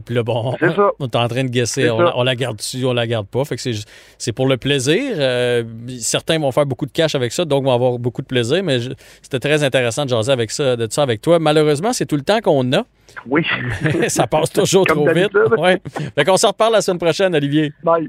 Puis 0.05 0.15
là, 0.15 0.23
bon, 0.23 0.55
C'est 0.61 0.75
ça. 0.75 0.91
on 1.01 1.07
est 1.07 1.17
en 1.17 1.27
train 1.29 1.43
de 1.45 1.49
guesser. 1.49 1.91
On, 1.91 2.01
la- 2.01 2.17
on 2.17 2.23
la 2.23 2.37
garde 2.37 2.57
dessus, 2.59 2.85
on 2.85 2.93
la 2.93 3.07
garde 3.07 3.27
pas. 3.27 3.45
Fait 3.45 3.57
que 3.57 3.63
c'est, 3.63 3.73
juste- 3.73 3.89
c'est 4.19 4.33
pour 4.33 4.47
le 4.47 4.57
plaisir. 4.57 5.01
Euh, 5.19 5.65
certains 5.99 6.39
vont 6.39 6.53
faire 6.53 6.67
beaucoup 6.67 6.87
de 6.87 6.93
cash 6.93 7.15
avec 7.15 7.33
ça, 7.33 7.45
donc 7.45 7.65
vont 7.65 7.75
avoir 7.75 7.99
beaucoup 7.99 8.23
de 8.23 8.27
plaisir. 8.29 8.63
Mais 8.63 8.79
je- 8.81 8.91
c'était 9.23 9.41
très 9.41 9.65
intéressant 9.65 10.05
de 10.05 10.11
jaser 10.11 10.31
avec 10.33 10.51
ça, 10.53 10.77
de 10.77 10.87
ça 10.91 11.03
avec 11.03 11.21
toi. 11.21 11.39
Malheureusement, 11.41 11.93
c'est 11.93 12.07
tout 12.07 12.17
le 12.17 12.23
temps 12.23 12.41
qu'on 12.41 12.73
a. 12.73 12.85
Oui. 13.27 13.43
ça 14.09 14.27
passe 14.27 14.51
toujours 14.53 14.85
Comme 14.89 15.05
trop 15.05 15.13
vite. 15.13 15.33
Ouais. 15.59 15.81
Fait 16.15 16.25
qu'on 16.25 16.37
s'en 16.37 16.49
reparle 16.49 16.75
la 16.75 16.83
semaine 16.83 16.99
prochaine, 17.01 17.35
Olivier. 17.35 17.73
Bye. 17.83 18.09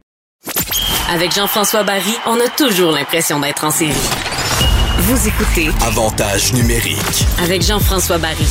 Avec 1.14 1.34
Jean-François 1.34 1.84
Barry, 1.84 2.14
on 2.28 2.36
a 2.36 2.48
toujours 2.56 2.92
l'impression 2.92 3.40
d'être 3.40 3.64
en 3.66 3.72
série. 3.72 3.92
Vous 5.00 5.28
écoutez 5.28 5.70
Avantage 5.86 6.54
numérique. 6.54 7.26
avec 7.44 7.62
Jean-François 7.64 8.18
Barry. 8.20 8.46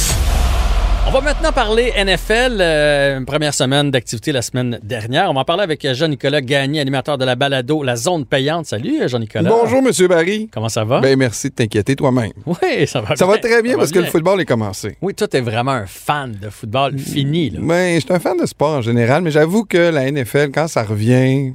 On 1.06 1.12
va 1.12 1.22
maintenant 1.22 1.50
parler 1.50 1.92
NFL. 1.96 2.58
euh, 2.60 3.18
une 3.18 3.26
première 3.26 3.52
semaine 3.52 3.90
d'activité 3.90 4.30
la 4.30 4.42
semaine 4.42 4.78
dernière. 4.82 5.28
On 5.28 5.34
va 5.34 5.40
en 5.40 5.44
parler 5.44 5.64
avec 5.64 5.84
euh, 5.84 5.92
Jean-Nicolas 5.92 6.40
Gagné, 6.40 6.78
animateur 6.80 7.18
de 7.18 7.24
la 7.24 7.34
balado 7.34 7.82
La 7.82 7.96
Zone 7.96 8.24
Payante. 8.26 8.66
Salut, 8.66 9.00
euh, 9.02 9.08
Jean-Nicolas. 9.08 9.50
Bonjour, 9.50 9.82
Monsieur 9.82 10.06
Barry. 10.06 10.48
Comment 10.52 10.68
ça 10.68 10.84
va? 10.84 11.00
Ben, 11.00 11.18
merci 11.18 11.48
de 11.48 11.54
t'inquiéter 11.54 11.96
toi-même. 11.96 12.30
oui, 12.46 12.86
ça 12.86 13.00
va 13.00 13.16
Ça 13.16 13.26
va 13.26 13.38
très 13.38 13.60
bien 13.62 13.72
va 13.72 13.78
parce 13.78 13.90
que 13.90 13.98
le 13.98 14.04
football 14.04 14.40
est 14.40 14.46
commencé. 14.46 14.96
Oui, 15.02 15.14
toi, 15.14 15.26
t'es 15.26 15.40
vraiment 15.40 15.72
un 15.72 15.86
fan 15.86 16.36
de 16.40 16.48
football 16.48 16.96
fini. 16.96 17.50
Là. 17.50 17.58
Ben, 17.60 17.96
je 17.96 18.00
suis 18.04 18.12
un 18.14 18.20
fan 18.20 18.36
de 18.36 18.46
sport 18.46 18.76
en 18.76 18.82
général, 18.82 19.22
mais 19.22 19.32
j'avoue 19.32 19.64
que 19.64 19.78
la 19.78 20.08
NFL, 20.12 20.50
quand 20.54 20.68
ça 20.68 20.84
revient, 20.84 21.54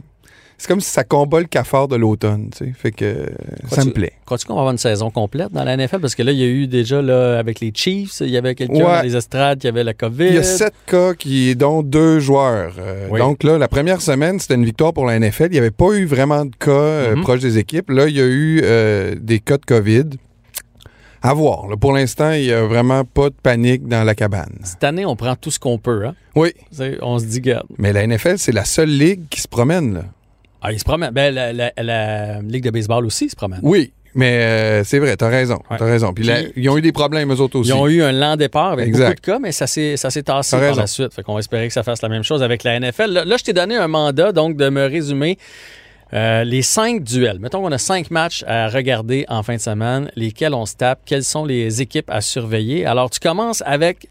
c'est 0.58 0.68
comme 0.68 0.80
si 0.82 0.90
ça 0.90 1.04
combat 1.04 1.40
le 1.40 1.46
cafard 1.46 1.88
de 1.88 1.96
l'automne, 1.96 2.50
tu 2.56 2.66
sais. 2.66 2.74
Fait 2.78 2.92
que 2.92 3.26
ça 3.64 3.68
Crois-tu- 3.72 3.90
me 3.90 3.94
plaît. 3.94 4.14
Crois-tu 4.26 4.46
qu'on 4.46 4.54
va 4.56 4.62
avoir 4.62 4.72
une 4.72 4.78
saison 4.78 5.12
complète 5.12 5.52
dans 5.52 5.64
la 5.64 5.76
NFL? 5.76 6.00
Parce 6.00 6.16
que 6.16 6.24
là, 6.24 6.32
il 6.32 6.38
y 6.40 6.44
a 6.44 6.48
eu 6.48 6.68
déjà, 6.68 7.02
là, 7.02 7.38
avec 7.38 7.60
les 7.60 7.72
Chiefs, 7.76 8.22
il 8.22 8.30
y 8.30 8.38
avait 8.38 8.56
quelqu'un 8.56 8.76
Ouais. 8.76 8.82
dans 8.84 9.02
les 9.02 9.16
estrades 9.16 9.60
qui 9.60 9.68
avait 9.68 9.84
la 9.84 9.94
COVID. 9.94 10.28
Il 10.28 10.34
y 10.36 10.38
a 10.38 10.44
sept 10.44 10.74
cas 10.86 11.14
qui, 11.14 11.56
dont 11.56 11.84
deux 11.84 12.20
joueurs. 12.20 12.74
Euh, 12.80 13.08
Oui. 13.12 13.20
Donc 13.20 13.44
là, 13.44 13.58
la 13.58 13.68
première 13.68 14.02
semaine, 14.02 14.40
c'était 14.40 14.56
une 14.56 14.66
victoire 14.66 14.94
pour 14.94 15.06
la 15.06 15.16
NFL. 15.20 15.48
Il 15.48 15.52
n'y 15.52 15.58
avait 15.60 15.72
pas 15.72 15.92
eu 15.94 16.06
vraiment 16.06 16.46
de 16.46 16.56
cas 16.58 16.72
euh, 16.72 17.16
Mhm. 17.16 17.22
proches 17.24 17.42
des 17.42 17.58
équipes. 17.58 17.90
Là, 17.90 18.08
il 18.08 18.16
y 18.16 18.22
a 18.22 18.26
eu 18.26 18.62
euh, 18.64 19.16
des 19.20 19.40
cas 19.40 19.58
de 19.58 19.66
COVID. 19.66 20.06
À 21.22 21.34
voir. 21.34 21.68
là. 21.68 21.76
Pour 21.76 21.92
l'instant, 21.92 22.32
il 22.34 22.44
n'y 22.44 22.52
a 22.52 22.64
vraiment 22.68 23.04
pas 23.04 23.30
de 23.30 23.36
panique 23.42 23.88
dans 23.88 24.04
la 24.04 24.14
cabane. 24.14 24.60
Cette 24.64 24.84
année, 24.84 25.08
on 25.08 25.16
prend 25.16 25.36
tout 25.36 25.50
ce 25.50 25.58
qu'on 25.58 25.80
peut. 25.80 26.06
Hein? 26.06 26.14
Oui. 26.36 26.54
On 27.02 27.18
se 27.18 27.26
dit, 27.26 27.42
garde. 27.42 27.66
Mais 27.80 27.92
la 27.94 28.06
NFL, 28.06 28.38
c'est 28.38 28.52
la 28.52 28.64
seule 28.64 28.90
ligue 28.96 29.22
qui 29.32 29.42
se 29.42 29.48
promène. 29.48 29.96
Là. 29.96 30.04
Ah, 30.62 30.72
ils 30.72 30.80
se 30.80 30.84
promènent. 30.86 31.12
Ben, 31.12 31.34
la, 31.34 31.54
la- 31.54 31.72
la 31.78 32.42
Ligue 32.42 32.64
de 32.64 32.70
baseball 32.72 33.06
aussi 33.06 33.30
se 33.30 33.36
promène. 33.36 33.60
Oui, 33.62 33.94
mais 34.16 34.40
euh, 34.40 34.84
c'est 34.84 35.00
vrai, 35.00 35.16
t'as 35.18 35.28
raison. 35.30 35.60
Ouais. 35.70 35.78
T'as 35.78 35.86
raison. 35.86 36.14
Puis 36.14 36.28
ils 36.56 36.70
ont 36.70 36.78
eu 36.78 36.82
des 36.82 36.92
problèmes, 36.92 37.32
eux 37.32 37.40
autres 37.40 37.60
aussi. 37.60 37.70
Ils 37.70 37.74
ont 37.74 37.88
eu 37.88 38.02
un 38.02 38.12
lent 38.12 38.36
départ 38.38 38.72
avec 38.72 38.88
Exact. 38.88 39.04
beaucoup 39.10 39.16
de 39.16 39.26
cas, 39.26 39.40
mais 39.40 39.52
ça 39.52 39.68
s'est, 39.68 39.98
ça 39.98 40.10
s'est 40.10 40.24
tassé 40.24 40.58
T'as 40.58 40.68
par 40.70 40.76
la 40.78 40.88
suite. 40.88 41.14
Fait 41.14 41.22
qu'on 41.24 41.34
va 41.34 41.40
espérer 41.40 41.68
que 41.68 41.74
ça 41.74 41.84
fasse 41.84 42.02
la 42.02 42.10
même 42.10 42.24
chose 42.24 42.42
avec 42.42 42.64
la 42.64 42.80
NFL. 42.80 43.12
Là, 43.12 43.26
là, 43.26 43.36
je 43.38 43.44
t'ai 43.44 43.54
donné 43.54 43.76
un 43.76 43.88
mandat, 43.88 44.32
donc, 44.32 44.56
de 44.58 44.70
me 44.70 44.86
résumer 44.88 45.38
euh, 46.14 46.44
les 46.44 46.62
cinq 46.62 47.04
duels. 47.04 47.40
Mettons 47.40 47.62
qu'on 47.62 47.72
a 47.72 47.78
cinq 47.78 48.10
matchs 48.10 48.44
à 48.48 48.70
regarder 48.70 49.26
en 49.28 49.44
fin 49.44 49.56
de 49.56 49.62
semaine, 49.62 50.10
lesquels 50.16 50.54
on 50.54 50.66
se 50.66 50.76
tape, 50.76 51.00
quelles 51.06 51.24
sont 51.24 51.46
les 51.46 51.82
équipes 51.82 52.10
à 52.10 52.22
surveiller. 52.22 52.86
Alors, 52.86 53.10
tu 53.10 53.20
commences 53.20 53.62
avec 53.66 54.08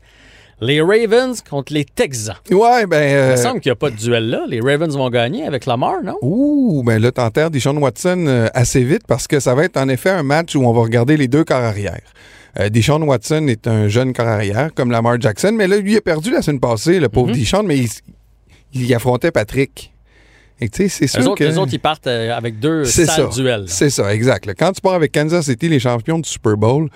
les 0.60 0.80
Ravens 0.80 1.40
contre 1.48 1.72
les 1.72 1.84
Texans. 1.84 2.36
Ouais, 2.50 2.86
ben. 2.86 3.02
Il 3.10 3.14
euh, 3.14 3.30
me 3.32 3.36
semble 3.36 3.60
qu'il 3.60 3.70
n'y 3.70 3.74
a 3.74 3.76
pas 3.76 3.90
de 3.90 3.96
duel 3.96 4.28
là. 4.30 4.44
Les 4.48 4.60
Ravens 4.60 4.94
vont 4.96 5.10
gagner 5.10 5.44
avec 5.46 5.66
Lamar, 5.66 6.02
non? 6.04 6.16
Ouh, 6.22 6.82
ben 6.84 7.00
là, 7.00 7.12
t'enterres 7.12 7.50
Deshaun 7.50 7.76
Watson 7.78 8.24
euh, 8.26 8.48
assez 8.54 8.82
vite 8.84 9.02
parce 9.06 9.26
que 9.26 9.40
ça 9.40 9.54
va 9.54 9.64
être 9.64 9.76
en 9.76 9.88
effet 9.88 10.10
un 10.10 10.22
match 10.22 10.54
où 10.54 10.64
on 10.64 10.72
va 10.72 10.82
regarder 10.82 11.16
les 11.16 11.28
deux 11.28 11.44
corps 11.44 11.56
arrière. 11.62 12.00
Euh, 12.60 12.68
Deshaun 12.68 13.02
Watson 13.02 13.46
est 13.48 13.66
un 13.66 13.88
jeune 13.88 14.12
corps 14.12 14.28
arrière, 14.28 14.70
comme 14.74 14.90
Lamar 14.92 15.20
Jackson, 15.20 15.52
mais 15.56 15.66
là, 15.66 15.76
lui 15.76 15.96
a 15.96 16.00
perdu 16.00 16.30
la 16.30 16.40
semaine 16.40 16.60
passée, 16.60 17.00
le 17.00 17.08
pauvre 17.08 17.28
Mhm. 17.30 17.34
Deshaun, 17.34 17.62
mais 17.66 17.78
il, 17.78 17.88
il 18.74 18.94
affrontait 18.94 19.32
Patrick. 19.32 19.90
Et 20.60 20.68
tu 20.68 20.82
sais, 20.84 20.88
c'est 20.88 21.06
sûr 21.08 21.32
autres, 21.32 21.34
que... 21.34 21.44
eux 21.52 21.58
autres, 21.58 21.72
ils 21.74 21.80
partent 21.80 22.06
euh, 22.06 22.32
avec 22.32 22.60
deux 22.60 22.84
sales 22.84 23.06
ça. 23.08 23.26
duels. 23.26 23.64
C'est 23.66 23.90
ça, 23.90 24.14
exact. 24.14 24.48
Quand 24.56 24.70
tu 24.70 24.80
pars 24.80 24.94
avec 24.94 25.10
Kansas 25.10 25.46
City, 25.46 25.68
les 25.68 25.80
champions 25.80 26.20
du 26.20 26.28
Super 26.28 26.56
Bowl, 26.56 26.88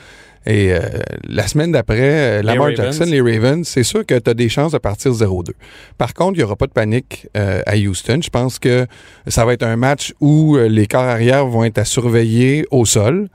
et 0.48 0.72
euh, 0.72 0.80
la 1.24 1.46
semaine 1.46 1.72
d'après, 1.72 2.38
euh, 2.38 2.42
Lamar. 2.42 2.74
Jackson, 2.74 3.04
les 3.04 3.20
Ravens, 3.20 3.68
c'est 3.68 3.82
sûr 3.82 4.04
que 4.04 4.18
tu 4.18 4.30
as 4.30 4.34
des 4.34 4.48
chances 4.48 4.72
de 4.72 4.78
partir 4.78 5.12
0-2. 5.12 5.50
Par 5.98 6.14
contre, 6.14 6.34
il 6.34 6.38
n'y 6.38 6.42
aura 6.42 6.56
pas 6.56 6.66
de 6.66 6.72
panique 6.72 7.28
euh, 7.36 7.60
à 7.66 7.76
Houston. 7.76 8.20
Je 8.22 8.30
pense 8.30 8.58
que 8.58 8.86
ça 9.26 9.44
va 9.44 9.52
être 9.52 9.62
un 9.62 9.76
match 9.76 10.14
où 10.20 10.56
les 10.56 10.86
corps 10.86 11.02
arrière 11.02 11.46
vont 11.46 11.64
être 11.64 11.78
à 11.78 11.84
surveiller 11.84 12.64
au 12.70 12.84
sol. 12.86 13.28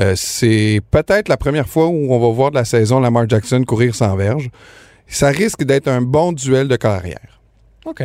Euh, 0.00 0.14
c'est 0.16 0.80
peut-être 0.90 1.28
la 1.28 1.36
première 1.36 1.68
fois 1.68 1.88
où 1.88 2.12
on 2.12 2.18
va 2.18 2.28
voir 2.32 2.50
de 2.50 2.56
la 2.56 2.64
saison 2.64 3.00
Lamar 3.00 3.28
Jackson 3.28 3.62
courir 3.64 3.94
sans 3.94 4.16
verge. 4.16 4.48
Ça 5.06 5.28
risque 5.28 5.64
d'être 5.64 5.88
un 5.88 6.00
bon 6.00 6.32
duel 6.32 6.68
de 6.68 6.76
corps 6.76 6.92
arrière. 6.92 7.40
OK. 7.84 8.02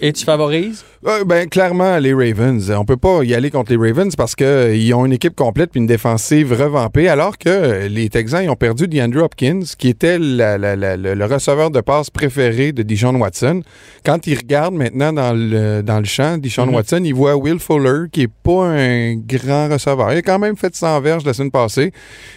Et 0.00 0.12
tu 0.12 0.24
favorises? 0.24 0.84
euh, 1.06 1.24
ben, 1.24 1.48
clairement, 1.48 1.98
les 1.98 2.12
Ravens. 2.12 2.70
On 2.70 2.84
peut 2.84 2.96
pas 2.96 3.22
y 3.24 3.34
aller 3.34 3.50
contre 3.50 3.72
les 3.74 3.78
Ravens 3.78 4.14
parce 4.16 4.34
qu'ils 4.34 4.94
ont 4.94 5.04
une 5.06 5.12
équipe 5.12 5.34
complète 5.34 5.70
puis 5.70 5.80
une 5.80 5.86
défensive 5.86 6.52
revampée, 6.52 7.08
alors 7.08 7.38
que 7.38 7.48
euh, 7.48 7.88
les 7.88 8.08
Texans 8.10 8.42
ils 8.44 8.48
ont 8.50 8.56
perdu 8.56 8.88
DeAndre 8.88 9.22
Hopkins, 9.22 9.60
qui 9.78 9.88
était 9.88 10.18
la- 10.18 10.58
la- 10.58 10.76
la- 10.76 10.96
le, 10.96 11.14
le 11.14 11.24
receveur 11.24 11.70
de 11.70 11.80
passe 11.80 12.10
préféré 12.10 12.72
de 12.72 12.82
Deshaun 12.82 13.16
Watson. 13.16 13.62
Quand 14.04 14.26
il 14.26 14.36
regarde 14.36 14.74
maintenant 14.74 15.12
dans 15.12 15.32
le, 15.34 15.82
dans 15.82 15.98
le 15.98 16.04
champ, 16.04 16.36
Deshaun 16.38 16.66
Mhm. 16.66 16.74
Watson, 16.74 17.00
il 17.04 17.14
voit 17.14 17.36
Will 17.36 17.58
Fuller, 17.58 18.08
qui 18.12 18.22
est 18.22 18.32
pas 18.42 18.66
un 18.66 19.14
grand 19.16 19.68
receveur. 19.70 20.12
Il 20.12 20.18
a 20.18 20.22
quand 20.22 20.38
même 20.38 20.56
fait 20.56 20.74
100 20.74 21.00
verges 21.00 21.24
la 21.24 21.32
semaine 21.32 21.50
passée, 21.50 21.92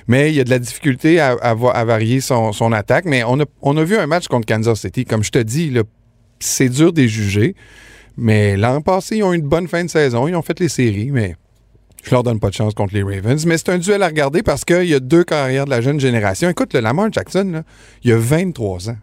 mais 0.08 0.32
il 0.32 0.36
y 0.36 0.40
a 0.40 0.44
de 0.44 0.50
la 0.50 0.60
difficulté 0.60 1.20
à, 1.20 1.32
à 1.42 1.54
va- 1.54 1.72
à 1.72 1.84
varier 1.86 2.22
son, 2.22 2.54
son 2.54 2.72
attaque. 2.72 3.06
Mais 3.06 3.24
on 3.26 3.40
a, 3.40 3.46
on 3.62 3.76
a 3.78 3.84
vu 3.84 3.98
un 3.98 4.08
match 4.08 4.28
contre 4.28 4.46
Kansas 4.46 4.80
City. 4.80 5.04
Comme 5.06 5.24
je 5.24 5.32
te 5.32 5.40
dis, 5.40 5.70
là, 5.70 5.82
c'est 6.40 6.70
dur 6.70 6.94
de 6.94 7.02
les 7.02 7.08
juger. 7.08 7.56
Mais 8.18 8.58
l'an 8.58 8.82
passé, 8.82 9.18
ils 9.18 9.24
ont 9.24 9.34
eu 9.34 9.38
une 9.38 9.48
bonne 9.48 9.68
fin 9.68 9.84
de 9.84 9.90
saison. 9.90 10.28
Ils 10.28 10.36
ont 10.36 10.42
fait 10.42 10.60
les 10.60 10.70
séries, 10.70 11.12
mais 11.12 11.36
je 12.04 12.12
leur 12.12 12.24
donne 12.24 12.40
pas 12.40 12.50
de 12.50 12.56
chance 12.56 12.74
contre 12.74 12.94
les 12.96 13.04
Ravens. 13.04 13.46
Mais 13.46 13.58
c'est 13.58 13.70
un 13.70 13.78
duel 13.78 14.02
à 14.02 14.08
regarder 14.08 14.42
parce 14.42 14.66
qu'il 14.66 14.86
y 14.86 14.94
a 14.96 15.00
deux 15.00 15.24
carrières 15.24 15.66
de 15.66 15.70
la 15.70 15.82
jeune 15.82 16.00
génération. 16.00 16.50
Écoute, 16.50 16.74
le 16.74 16.80
Lamar 16.80 17.12
Jackson, 17.12 17.50
là, 17.54 17.64
il 18.04 18.12
a 18.12 18.18
23 18.18 18.90
ans. 18.90 18.98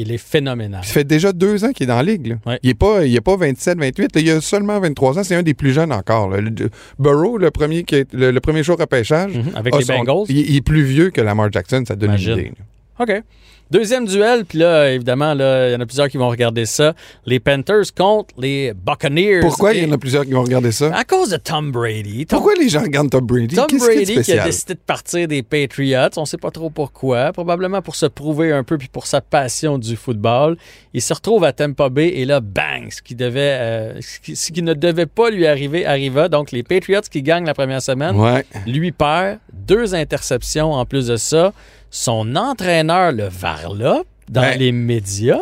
Il 0.00 0.12
est 0.12 0.18
phénoménal. 0.18 0.84
Ça 0.84 0.92
fait 0.92 1.02
déjà 1.02 1.32
deux 1.32 1.64
ans 1.64 1.72
qu'il 1.72 1.82
est 1.82 1.86
dans 1.88 1.96
la 1.96 2.04
ligue. 2.04 2.28
là. 2.28 2.34
Ouais. 2.46 2.60
Il 2.62 2.68
n'est 2.68 2.74
pas, 2.74 3.04
il 3.04 3.16
est 3.16 3.20
pas 3.20 3.36
27, 3.36 3.76
28. 3.80 4.14
là. 4.14 4.20
il 4.20 4.30
a 4.30 4.40
seulement 4.40 4.78
23 4.78 5.18
ans. 5.18 5.24
C'est 5.24 5.34
un 5.34 5.42
des 5.42 5.54
plus 5.54 5.72
jeunes 5.72 5.92
encore. 5.92 6.28
Le- 6.28 6.70
Burrow, 7.00 7.36
le 7.36 7.50
premier, 7.50 7.82
qui 7.82 7.96
est- 7.96 8.14
le, 8.14 8.30
le 8.30 8.40
premier 8.40 8.62
jour 8.62 8.78
repêchage, 8.78 9.36
Mhm, 9.36 9.56
Avec 9.56 9.74
les 9.74 9.82
son- 9.82 9.94
Bengals. 10.04 10.26
il, 10.28 10.38
il 10.50 10.56
est 10.56 10.60
plus 10.60 10.84
vieux 10.84 11.10
que 11.10 11.20
Lamar 11.20 11.50
Jackson. 11.50 11.82
Ça 11.88 11.96
donne 11.96 12.10
Imagine. 12.10 12.32
une 12.34 12.38
idée. 12.38 12.52
là. 13.00 13.04
OK. 13.16 13.22
Deuxième 13.70 14.06
duel, 14.06 14.44
puis 14.46 14.58
là, 14.58 14.90
évidemment, 14.90 15.34
là, 15.34 15.68
il 15.68 15.72
y 15.72 15.76
en 15.76 15.80
a 15.80 15.86
plusieurs 15.86 16.08
qui 16.08 16.16
vont 16.16 16.28
regarder 16.28 16.64
ça. 16.64 16.94
Les 17.26 17.38
Panthers 17.38 17.92
contre 17.96 18.34
les 18.38 18.72
Buccaneers. 18.74 19.40
Pourquoi 19.40 19.74
il 19.74 19.80
Et- 19.80 19.86
y 19.86 19.90
en 19.90 19.92
a 19.92 19.98
plusieurs 19.98 20.24
qui 20.24 20.32
vont 20.32 20.42
regarder 20.42 20.72
ça? 20.72 20.94
À 20.94 21.04
cause 21.04 21.30
de 21.30 21.36
Tom 21.36 21.70
Brady. 21.70 22.24
Tom, 22.26 22.38
Pourquoi 22.38 22.54
les 22.54 22.68
gens 22.70 22.80
regardent 22.82 23.10
Tom 23.10 23.26
Brady? 23.26 23.56
Tom 23.56 23.66
Qu'est-ce 23.66 23.84
Brady 23.84 24.22
qui 24.22 24.32
a 24.32 24.44
décidé 24.44 24.74
de 24.74 24.78
partir 24.78 25.28
des 25.28 25.42
Patriots, 25.42 26.08
on 26.16 26.24
sait 26.24 26.38
pas 26.38 26.50
trop 26.50 26.70
pourquoi, 26.70 27.32
probablement 27.32 27.82
pour 27.82 27.94
se 27.94 28.06
prouver 28.06 28.52
un 28.52 28.64
peu 28.64 28.78
puis 28.78 28.88
pour 28.88 29.06
sa 29.06 29.20
passion 29.20 29.76
du 29.78 29.96
football. 29.96 30.56
Il 30.94 31.02
se 31.02 31.12
retrouve 31.12 31.44
à 31.44 31.52
Tampa 31.52 31.90
Bay 31.90 32.08
et 32.08 32.24
là, 32.24 32.40
bang, 32.40 32.90
ce 32.90 33.02
qui 33.02 33.14
devait, 33.14 33.40
euh, 33.60 34.00
ce, 34.00 34.18
qui, 34.20 34.34
ce 34.34 34.50
qui 34.50 34.62
ne 34.62 34.72
devait 34.72 35.06
pas 35.06 35.28
lui 35.30 35.46
arriver 35.46 35.84
arriva. 35.84 36.28
Donc 36.28 36.52
les 36.52 36.62
Patriots 36.62 37.00
qui 37.10 37.22
gagnent 37.22 37.44
la 37.46 37.54
première 37.54 37.82
semaine, 37.82 38.16
Ouais. 38.16 38.44
lui 38.66 38.92
perd 38.92 39.38
deux 39.52 39.94
interceptions 39.94 40.72
en 40.72 40.84
plus 40.86 41.08
de 41.08 41.16
ça. 41.16 41.52
Son 41.90 42.36
entraîneur 42.36 43.12
le 43.12 43.28
varlope 43.28 44.06
dans 44.30 44.42
Ben, 44.42 44.58
les 44.58 44.72
médias? 44.72 45.40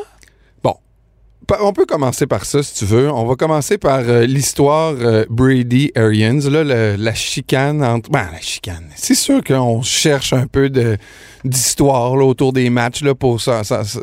Pa- 1.46 1.58
On 1.62 1.72
peut 1.72 1.86
commencer 1.86 2.26
par 2.26 2.44
ça, 2.44 2.60
si 2.60 2.74
tu 2.74 2.84
veux. 2.86 3.08
On 3.08 3.24
va 3.24 3.36
commencer 3.36 3.78
par 3.78 4.00
euh, 4.00 4.26
l'histoire 4.26 4.94
euh, 4.98 5.24
Brady-Arians, 5.30 6.40
la 6.50 7.14
chicane 7.14 7.84
entre... 7.84 8.10
Ben, 8.10 8.26
la 8.32 8.40
chicane. 8.40 8.86
C'est 8.96 9.14
sûr 9.14 9.44
qu'on 9.44 9.80
cherche 9.80 10.32
un 10.32 10.48
peu 10.48 10.68
d'histoire 11.44 12.14
autour 12.14 12.52
des 12.52 12.68
matchs 12.68 13.02
là, 13.02 13.14
pour, 13.14 13.40
ça, 13.40 13.62
ça- 13.62 13.84
ça- 13.84 14.00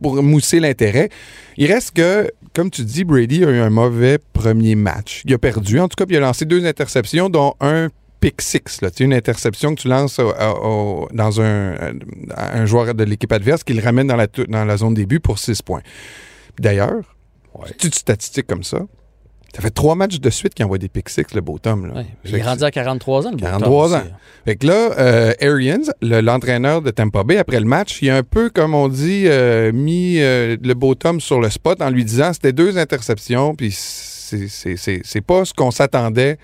pour 0.00 0.22
mousser 0.22 0.60
l'intérêt. 0.60 1.10
Il 1.58 1.70
reste 1.70 1.90
que, 1.94 2.30
comme 2.54 2.70
tu 2.70 2.82
dis, 2.84 3.04
Brady 3.04 3.44
a 3.44 3.50
eu 3.50 3.58
un 3.60 3.68
mauvais 3.70 4.18
premier 4.32 4.74
match. 4.74 5.20
Il 5.26 5.34
a 5.34 5.38
perdu. 5.38 5.80
En 5.80 5.88
tout 5.88 5.96
cas, 5.96 6.06
puis 6.06 6.14
il 6.14 6.18
a 6.18 6.22
lancé 6.22 6.46
deux 6.46 6.64
interceptions, 6.64 7.28
dont 7.28 7.52
un 7.60 7.88
pick 8.20 8.40
six. 8.42 8.80
Là. 8.82 8.90
Une 9.00 9.14
interception 9.14 9.74
que 9.74 9.80
tu 9.82 9.88
lances 9.88 10.18
au- 10.18 10.32
au- 10.32 11.08
dans 11.12 11.40
un, 11.40 11.74
un 12.36 12.66
joueur 12.66 12.94
de 12.94 13.04
l'équipe 13.04 13.32
adverse 13.32 13.62
qui 13.64 13.74
le 13.74 13.82
ramène 13.82 14.06
dans 14.06 14.16
la, 14.16 14.26
dans 14.48 14.64
la 14.64 14.76
zone 14.76 14.94
début 14.94 15.20
pour 15.20 15.38
six 15.38 15.62
points. 15.62 15.82
D'ailleurs, 16.58 17.02
tu 17.78 17.88
statistiques 17.92 18.46
comme 18.46 18.64
ça. 18.64 18.80
Ça 19.54 19.62
fait 19.62 19.70
trois 19.70 19.94
matchs 19.94 20.20
de 20.20 20.28
suite 20.30 20.52
qu'il 20.54 20.64
envoie 20.66 20.76
des 20.76 20.88
pick 20.90 21.08
six, 21.08 21.24
le 21.34 21.40
beau 21.40 21.58
Tom. 21.58 21.86
Là. 21.86 21.94
Ouais, 21.94 22.06
il 22.24 22.34
est 22.36 22.42
rendu 22.42 22.64
à 22.64 22.70
43 22.70 23.26
ans, 23.26 23.30
le 23.30 23.36
beau 23.36 23.42
Tom 23.44 23.50
43 23.52 23.84
aussi. 23.86 23.94
ans. 23.96 24.02
Fait 24.44 24.56
que 24.56 24.66
là, 24.66 24.90
euh, 24.98 25.32
Arians, 25.40 25.90
le- 26.02 26.20
l'entraîneur 26.20 26.82
de 26.82 26.90
Tampa 26.90 27.24
Bay, 27.24 27.38
après 27.38 27.58
le 27.58 27.64
match, 27.66 27.98
il 28.02 28.10
a 28.10 28.16
un 28.18 28.22
peu, 28.22 28.50
comme 28.50 28.74
on 28.74 28.88
dit, 28.88 29.24
euh, 29.26 29.72
mis 29.72 30.18
euh, 30.20 30.56
le 30.62 30.74
beau 30.74 30.94
Tom 30.94 31.18
sur 31.20 31.40
le 31.40 31.48
spot 31.48 31.80
en 31.80 31.88
lui 31.88 32.04
disant 32.04 32.32
c'était 32.34 32.52
deux 32.52 32.76
interceptions, 32.76 33.54
puis 33.54 33.70
c'est 33.72 35.20
pas 35.26 35.44
ce 35.44 35.54
qu'on 35.54 35.70
s'attendait 35.70 36.36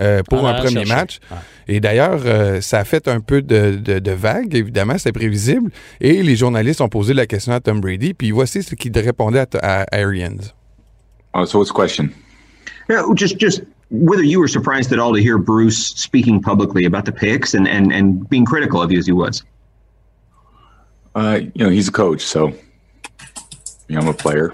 euh, 0.00 0.22
pour 0.28 0.44
En 0.44 0.48
un 0.48 0.54
premier 0.54 0.84
chercher. 0.86 0.94
match. 0.94 1.18
Ouais. 1.30 1.36
Et 1.68 1.80
d'ailleurs, 1.80 2.20
euh, 2.24 2.60
ça 2.60 2.80
a 2.80 2.84
fait 2.84 3.06
un 3.08 3.20
peu 3.20 3.42
de, 3.42 3.76
de, 3.76 3.98
de 3.98 4.10
vague, 4.12 4.54
évidemment, 4.54 4.98
c'est 4.98 5.12
prévisible. 5.12 5.70
Et 6.00 6.22
les 6.22 6.36
journalistes 6.36 6.80
ont 6.80 6.88
posé 6.88 7.14
la 7.14 7.26
question 7.26 7.52
à 7.52 7.60
Tom 7.60 7.80
Brady, 7.80 8.14
puis 8.14 8.30
voici 8.30 8.62
ce 8.62 8.74
qu'il 8.74 8.92
répondait 8.98 9.40
à, 9.62 9.82
à 9.82 9.96
Arians. 9.96 10.52
Oh, 11.34 11.44
so 11.46 11.58
what's 11.58 11.70
the 11.70 11.74
question? 11.74 12.10
Yeah, 12.90 13.02
just 13.14 13.38
just 13.38 13.62
whether 13.90 14.22
you 14.24 14.38
were 14.40 14.48
surprised 14.48 14.92
at 14.92 14.98
all 14.98 15.14
to 15.14 15.20
hear 15.20 15.38
Bruce 15.38 15.94
speaking 15.96 16.40
publicly 16.42 16.84
about 16.84 17.04
the 17.04 17.12
picks 17.12 17.54
and 17.54 17.66
and 17.66 17.92
and 17.92 18.28
being 18.28 18.44
critical 18.44 18.82
of 18.82 18.90
you 18.90 18.98
as 18.98 19.06
he 19.06 19.12
was. 19.12 19.42
Uh, 21.14 21.40
you 21.54 21.64
know, 21.64 21.70
he's 21.70 21.88
a 21.88 21.92
coach, 21.92 22.20
so 22.22 22.48
you 23.88 23.94
know, 23.96 24.00
I'm 24.00 24.08
a 24.08 24.12
player. 24.14 24.52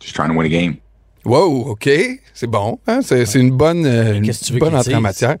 Just 0.00 0.14
trying 0.14 0.30
to 0.30 0.36
win 0.36 0.46
a 0.46 0.50
game. 0.50 0.80
Wow, 1.24 1.70
OK, 1.70 1.88
c'est 2.34 2.46
bon. 2.46 2.78
hein, 2.86 3.00
C'est 3.02 3.34
une 3.34 3.50
bonne, 3.50 3.86
euh, 3.86 4.14
une 4.16 4.22
qu'est-ce 4.22 4.40
que 4.40 4.44
tu 4.46 4.52
veux 4.54 4.58
bonne 4.58 4.70
qu'il 4.70 4.78
entrée 4.78 4.94
en 4.94 5.00
matière. 5.00 5.36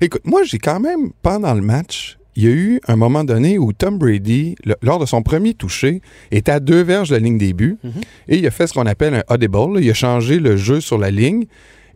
Écoute, 0.00 0.22
moi, 0.24 0.42
j'ai 0.44 0.58
quand 0.58 0.80
même, 0.80 1.10
pendant 1.22 1.52
le 1.54 1.60
match, 1.62 2.16
il 2.36 2.44
y 2.44 2.46
a 2.46 2.50
eu 2.50 2.80
un 2.86 2.96
moment 2.96 3.24
donné 3.24 3.58
où 3.58 3.72
Tom 3.72 3.98
Brady, 3.98 4.54
le- 4.64 4.76
lors 4.82 4.98
de 4.98 5.04
son 5.06 5.22
premier 5.22 5.52
toucher, 5.54 6.00
était 6.30 6.52
à 6.52 6.60
deux 6.60 6.82
verges 6.82 7.08
de 7.10 7.14
la 7.16 7.20
ligne 7.20 7.38
des 7.38 7.52
buts 7.52 7.76
Mhm. 7.82 7.92
et 8.28 8.38
il 8.38 8.46
a 8.46 8.50
fait 8.50 8.66
ce 8.66 8.72
qu'on 8.72 8.86
appelle 8.86 9.14
un 9.14 9.34
audible. 9.34 9.74
là. 9.74 9.80
Il 9.80 9.90
a 9.90 9.94
changé 9.94 10.38
le 10.38 10.56
jeu 10.56 10.80
sur 10.80 10.96
la 10.96 11.10
ligne 11.10 11.44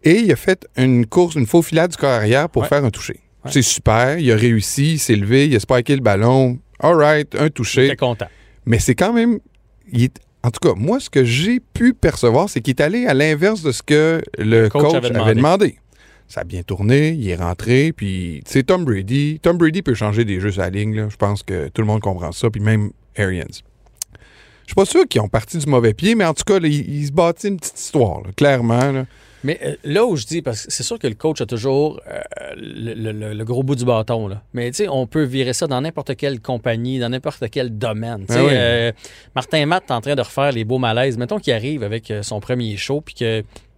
et 0.03 0.19
il 0.19 0.33
a 0.33 0.37
fait 0.37 0.67
une 0.77 1.07
course, 1.07 1.37
une 1.37 1.47
faux 1.47 1.63
filade 1.63 1.93
du 1.93 1.97
corps 1.97 2.11
arrière 2.11 2.49
pour 2.51 2.63
Ouais. 2.63 2.69
faire 2.69 2.85
un 2.85 2.91
toucher. 2.91 3.21
Ouais. 3.45 3.51
C'est 3.53 3.63
super. 3.63 4.19
Il 4.19 4.31
a 4.33 4.37
réussi, 4.37 4.95
il 4.95 4.99
s'est 4.99 5.17
levé, 5.17 5.47
il 5.47 5.55
a 5.57 5.61
spiké 5.61 5.95
le 5.95 6.03
ballon. 6.03 6.59
All 6.81 6.97
right, 6.97 7.35
un 7.37 7.49
touché. 7.49 7.83
J'étais 7.85 7.97
content. 7.97 8.27
Mais 8.67 8.79
c'est 8.81 8.95
quand 8.97 9.13
même. 9.13 9.39
il 9.93 10.05
est- 10.05 10.19
en 10.45 10.51
tout 10.51 10.61
cas, 10.61 10.75
moi, 10.77 11.01
ce 11.01 11.09
que 11.09 11.25
j'ai 11.25 11.59
pu 11.59 11.95
percevoir, 11.95 12.51
c'est 12.51 12.61
qu'il 12.61 12.75
est 12.75 12.83
allé 12.83 13.07
à 13.07 13.15
l'inverse 13.15 13.63
de 13.63 13.73
ce 13.73 13.83
que 13.83 14.21
le, 14.37 14.69
coach 14.69 14.83
coach, 14.83 14.95
avait 14.95 15.17
avait, 15.17 15.35
demandé. 15.35 15.79
Ça 16.29 16.43
a 16.43 16.45
bien 16.45 16.63
tourné, 16.63 17.13
il 17.13 17.27
est 17.31 17.37
rentré, 17.37 17.95
puis 17.97 18.43
tu 18.45 18.53
sais, 18.53 18.63
Tom 18.63 18.85
Brady. 18.85 19.41
Tom 19.41 19.57
Brady 19.57 19.81
peut 19.81 19.95
changer 19.95 20.27
des 20.27 20.41
jeux 20.41 20.53
sur 20.53 20.61
la 20.61 20.69
ligne, 20.69 20.95
là. 20.95 21.09
je 21.09 21.17
pense 21.17 21.43
que 21.43 21.69
tout 21.69 21.81
le 21.81 21.87
monde 21.87 22.03
comprend 22.03 22.31
ça, 22.31 22.51
puis 22.51 22.61
même 22.61 22.91
Arians. 23.17 23.47
Je 23.49 24.69
suis 24.69 24.75
pas 24.75 24.85
sûr 24.85 25.09
qu'ils 25.09 25.23
ont 25.23 25.29
parti 25.29 25.57
du 25.57 25.67
mauvais 25.67 25.95
pied, 25.95 26.15
mais 26.15 26.27
en 26.27 26.35
tout 26.35 26.45
cas, 26.45 26.61
là, 26.61 26.69
il, 26.69 26.95
il 26.95 27.07
se 27.07 27.13
bâtit 27.13 27.49
une 27.49 27.57
petite 27.57 27.81
histoire, 27.81 28.21
là, 28.21 28.29
clairement. 28.37 29.07
Mais 29.45 29.61
euh, 29.65 29.77
là 29.85 30.05
où 30.05 30.17
je 30.17 30.25
dis, 30.27 30.43
parce 30.43 30.65
que 30.67 30.73
c'est 30.73 30.83
sûr 30.83 30.99
que 30.99 31.07
le 31.07 31.15
coach 31.15 31.41
a 31.41 31.47
toujours 31.47 32.01
euh, 32.11 32.21
le, 32.57 32.95
le- 32.95 33.13
le- 33.13 33.35
le 33.35 33.45
gros 33.45 33.63
bout 33.63 33.77
du 33.77 33.85
bâton, 33.85 34.27
là. 34.27 34.43
mais 34.55 34.71
tu 34.71 34.79
sais, 34.79 34.89
on 34.89 35.07
peut 35.07 35.23
virer 35.23 35.53
ça 35.53 35.67
dans 35.67 35.81
n'importe 35.81 36.17
quelle 36.17 36.41
compagnie, 36.41 36.99
dans 36.99 37.11
n'importe 37.11 37.45
quel 37.51 37.77
domaine. 37.79 38.25
Ah 38.31 38.35
oui. 38.43 38.49
euh, 38.53 38.91
Martin 39.37 39.67
Matt 39.67 39.85
est 39.89 39.93
en 39.93 40.01
train 40.01 40.15
de 40.17 40.23
refaire 40.23 40.51
les 40.53 40.65
beaux 40.65 40.79
malaises. 40.79 41.17
Mettons 41.19 41.39
qu'il 41.39 41.53
arrive 41.53 41.83
avec 41.85 42.13
son 42.23 42.41
premier 42.41 42.77
show 42.77 43.01
puis 43.01 43.15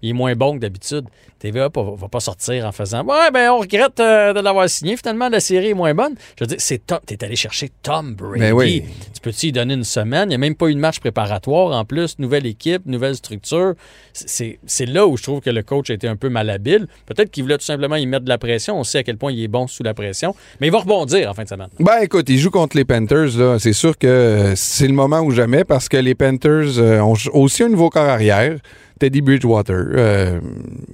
qu'il 0.00 0.10
est 0.10 0.12
moins 0.12 0.34
bon 0.34 0.54
que 0.54 0.58
d'habitude. 0.60 1.04
TVA 1.38 1.68
va, 1.68 1.82
va 1.82 2.08
pas 2.08 2.20
sortir 2.20 2.64
en 2.64 2.72
faisant 2.72 3.04
Ouais, 3.04 3.30
ben 3.32 3.50
on 3.50 3.58
regrette 3.58 4.00
euh, 4.00 4.32
de 4.32 4.40
l'avoir 4.40 4.68
signé. 4.70 4.96
Finalement, 4.96 5.28
la 5.28 5.40
série 5.40 5.68
est 5.68 5.74
moins 5.74 5.94
bonne. 5.94 6.14
Je 6.38 6.44
veux 6.44 6.48
dire, 6.48 6.56
c'est 6.58 6.86
Tom. 6.86 6.98
T'es 7.04 7.22
allé 7.22 7.36
chercher 7.36 7.70
Tom 7.82 8.14
Brady. 8.14 8.40
Ben 8.40 8.52
oui. 8.52 8.84
Tu 9.12 9.20
peux-tu 9.20 9.46
y 9.46 9.52
donner 9.52 9.74
une 9.74 9.84
semaine? 9.84 10.24
Il 10.24 10.28
n'y 10.30 10.34
a 10.36 10.38
même 10.38 10.54
pas 10.54 10.68
eu 10.68 10.74
de 10.74 10.80
match 10.80 10.98
préparatoire. 10.98 11.76
En 11.76 11.84
plus, 11.84 12.18
nouvelle 12.18 12.46
équipe, 12.46 12.86
nouvelle 12.86 13.16
structure. 13.16 13.74
C'est 14.12 14.86
là 14.86 15.06
où 15.06 15.16
je 15.16 15.22
trouve 15.22 15.40
que 15.40 15.50
le 15.50 15.62
coach 15.62 15.90
a 15.90 15.94
été 15.94 16.08
un 16.08 16.16
peu 16.16 16.30
malhabile. 16.30 16.86
Peut-être 17.04 17.30
qu'il 17.30 17.42
voulait 17.42 17.58
tout 17.58 17.64
simplement 17.64 17.96
y 17.96 18.06
mettre 18.06 18.24
de 18.24 18.30
la 18.30 18.38
pression. 18.38 18.78
On 18.78 18.84
sait 18.84 18.98
à 18.98 19.02
quel 19.02 19.18
point 19.18 19.30
il 19.30 19.42
est 19.42 19.48
bon 19.48 19.66
sous 19.66 19.82
la 19.82 19.92
pression. 19.92 20.34
Mais 20.60 20.68
il 20.68 20.70
va 20.70 20.78
rebondir 20.78 21.30
en 21.30 21.34
fin 21.34 21.44
de 21.44 21.48
semaine. 21.48 21.68
Ben 21.78 21.98
écoute, 22.02 22.28
il 22.30 22.38
joue 22.38 22.50
contre 22.50 22.76
les 22.76 22.84
Panthers. 22.84 23.58
C'est 23.60 23.74
sûr 23.74 23.98
que 23.98 24.06
euh, 24.06 24.56
c'est 24.56 24.88
le 24.88 24.94
moment 24.94 25.20
ou 25.20 25.30
jamais 25.30 25.64
parce 25.64 25.88
que 25.88 25.96
les 25.96 26.14
Panthers 26.14 26.78
euh, 26.78 27.00
ont 27.00 27.14
aussi 27.34 27.62
un 27.62 27.68
nouveau 27.68 27.90
corps 27.90 28.08
arrière, 28.08 28.56
Teddy 28.98 29.20
Bridgewater. 29.20 29.84
Euh, 29.94 30.40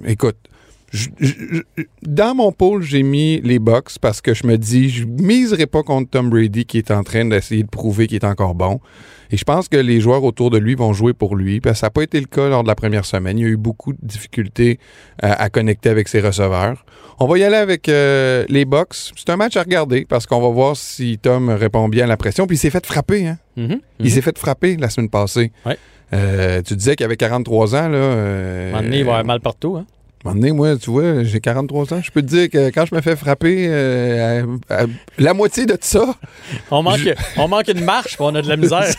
écoute, 0.05 0.35
je- 0.91 1.09
je- 1.19 1.33
je- 1.77 1.83
dans 2.03 2.35
mon 2.35 2.51
pôle, 2.51 2.83
j'ai 2.83 3.01
mis 3.03 3.41
les 3.41 3.57
Bucks 3.59 3.97
parce 3.99 4.21
que 4.21 4.33
je 4.33 4.45
me 4.45 4.57
dis, 4.57 4.89
je 4.89 5.05
miserai 5.05 5.65
pas 5.65 5.81
contre 5.83 6.09
Tom 6.11 6.29
Brady 6.29 6.65
qui 6.65 6.77
est 6.77 6.91
en 6.91 7.03
train 7.03 7.25
d'essayer 7.25 7.63
de 7.63 7.69
prouver 7.69 8.07
qu'il 8.07 8.17
est 8.17 8.25
encore 8.25 8.53
bon. 8.55 8.79
Et 9.31 9.37
je 9.37 9.43
pense 9.45 9.67
que 9.67 9.77
les 9.77 9.99
joueurs 9.99 10.23
autour 10.23 10.51
de 10.51 10.59
lui 10.59 10.75
vont 10.75 10.93
jouer 10.93 11.13
pour 11.13 11.35
lui. 11.35 11.59
Parce 11.59 11.77
que 11.77 11.79
ça 11.79 11.85
n'a 11.87 11.91
pas 11.91 12.03
été 12.03 12.19
le 12.19 12.27
cas 12.27 12.49
lors 12.49 12.61
de 12.61 12.67
la 12.67 12.75
première 12.75 13.05
semaine. 13.05 13.39
Il 13.39 13.41
y 13.41 13.45
a 13.45 13.49
eu 13.49 13.57
beaucoup 13.57 13.91
de 13.93 13.97
difficultés 14.03 14.77
euh, 15.23 15.33
à 15.35 15.49
connecter 15.49 15.89
avec 15.89 16.07
ses 16.07 16.19
receveurs. 16.19 16.85
On 17.19 17.25
va 17.25 17.39
y 17.39 17.43
aller 17.43 17.55
avec 17.55 17.89
euh, 17.89 18.45
les 18.49 18.65
Bucks. 18.65 18.93
C'est 19.15 19.29
un 19.31 19.37
match 19.37 19.57
à 19.57 19.63
regarder 19.63 20.05
parce 20.07 20.27
qu'on 20.27 20.39
va 20.41 20.49
voir 20.49 20.77
si 20.77 21.17
Tom 21.19 21.49
répond 21.49 21.89
bien 21.89 22.03
à 22.03 22.07
la 22.07 22.17
pression. 22.17 22.45
Puis 22.45 22.57
il 22.57 22.59
s'est 22.59 22.69
fait 22.69 22.85
frapper. 22.85 23.25
Hein? 23.27 23.37
Mhm. 23.57 23.79
Il 24.01 24.11
s'est 24.11 24.21
fait 24.21 24.37
frapper 24.37 24.77
la 24.77 24.89
semaine 24.91 25.09
passée. 25.09 25.51
Ouais. 25.65 25.77
Euh, 26.13 26.61
tu 26.61 26.75
disais 26.75 26.95
qu'il 26.95 27.05
avait 27.05 27.17
43 27.17 27.75
ans. 27.75 27.87
Là, 27.89 27.97
À 27.97 28.01
un 28.01 28.01
euh, 28.01 28.71
moment 28.71 28.83
donné, 28.83 28.97
il 28.99 29.03
va 29.05 29.11
avoir 29.11 29.25
mal 29.25 29.39
partout. 29.39 29.75
Hein? 29.77 29.85
un 30.25 30.29
moment 30.29 30.39
donné, 30.39 30.51
moi, 30.53 30.77
tu 30.77 30.89
vois, 30.89 31.23
j'ai 31.23 31.41
43 31.41 31.93
ans. 31.95 32.01
Je 32.01 32.09
peux 32.11 32.21
te 32.21 32.27
dire 32.27 32.49
que 32.49 32.69
quand 32.69 32.85
je 32.85 32.95
me 32.95 33.01
fais 33.01 33.15
frapper, 33.17 33.65
euh, 33.67 34.45
à- 34.69 34.83
à- 34.83 34.85
la 35.17 35.33
moitié 35.33 35.65
de 35.65 35.77
ça, 35.81 36.15
On 36.71 36.81
manque, 36.81 37.09
on 37.37 37.47
manque 37.49 37.67
une 37.67 37.83
marche, 37.83 38.15
on 38.19 38.33
a 38.35 38.41
de 38.41 38.47
la 38.47 38.55
misère. 38.55 38.85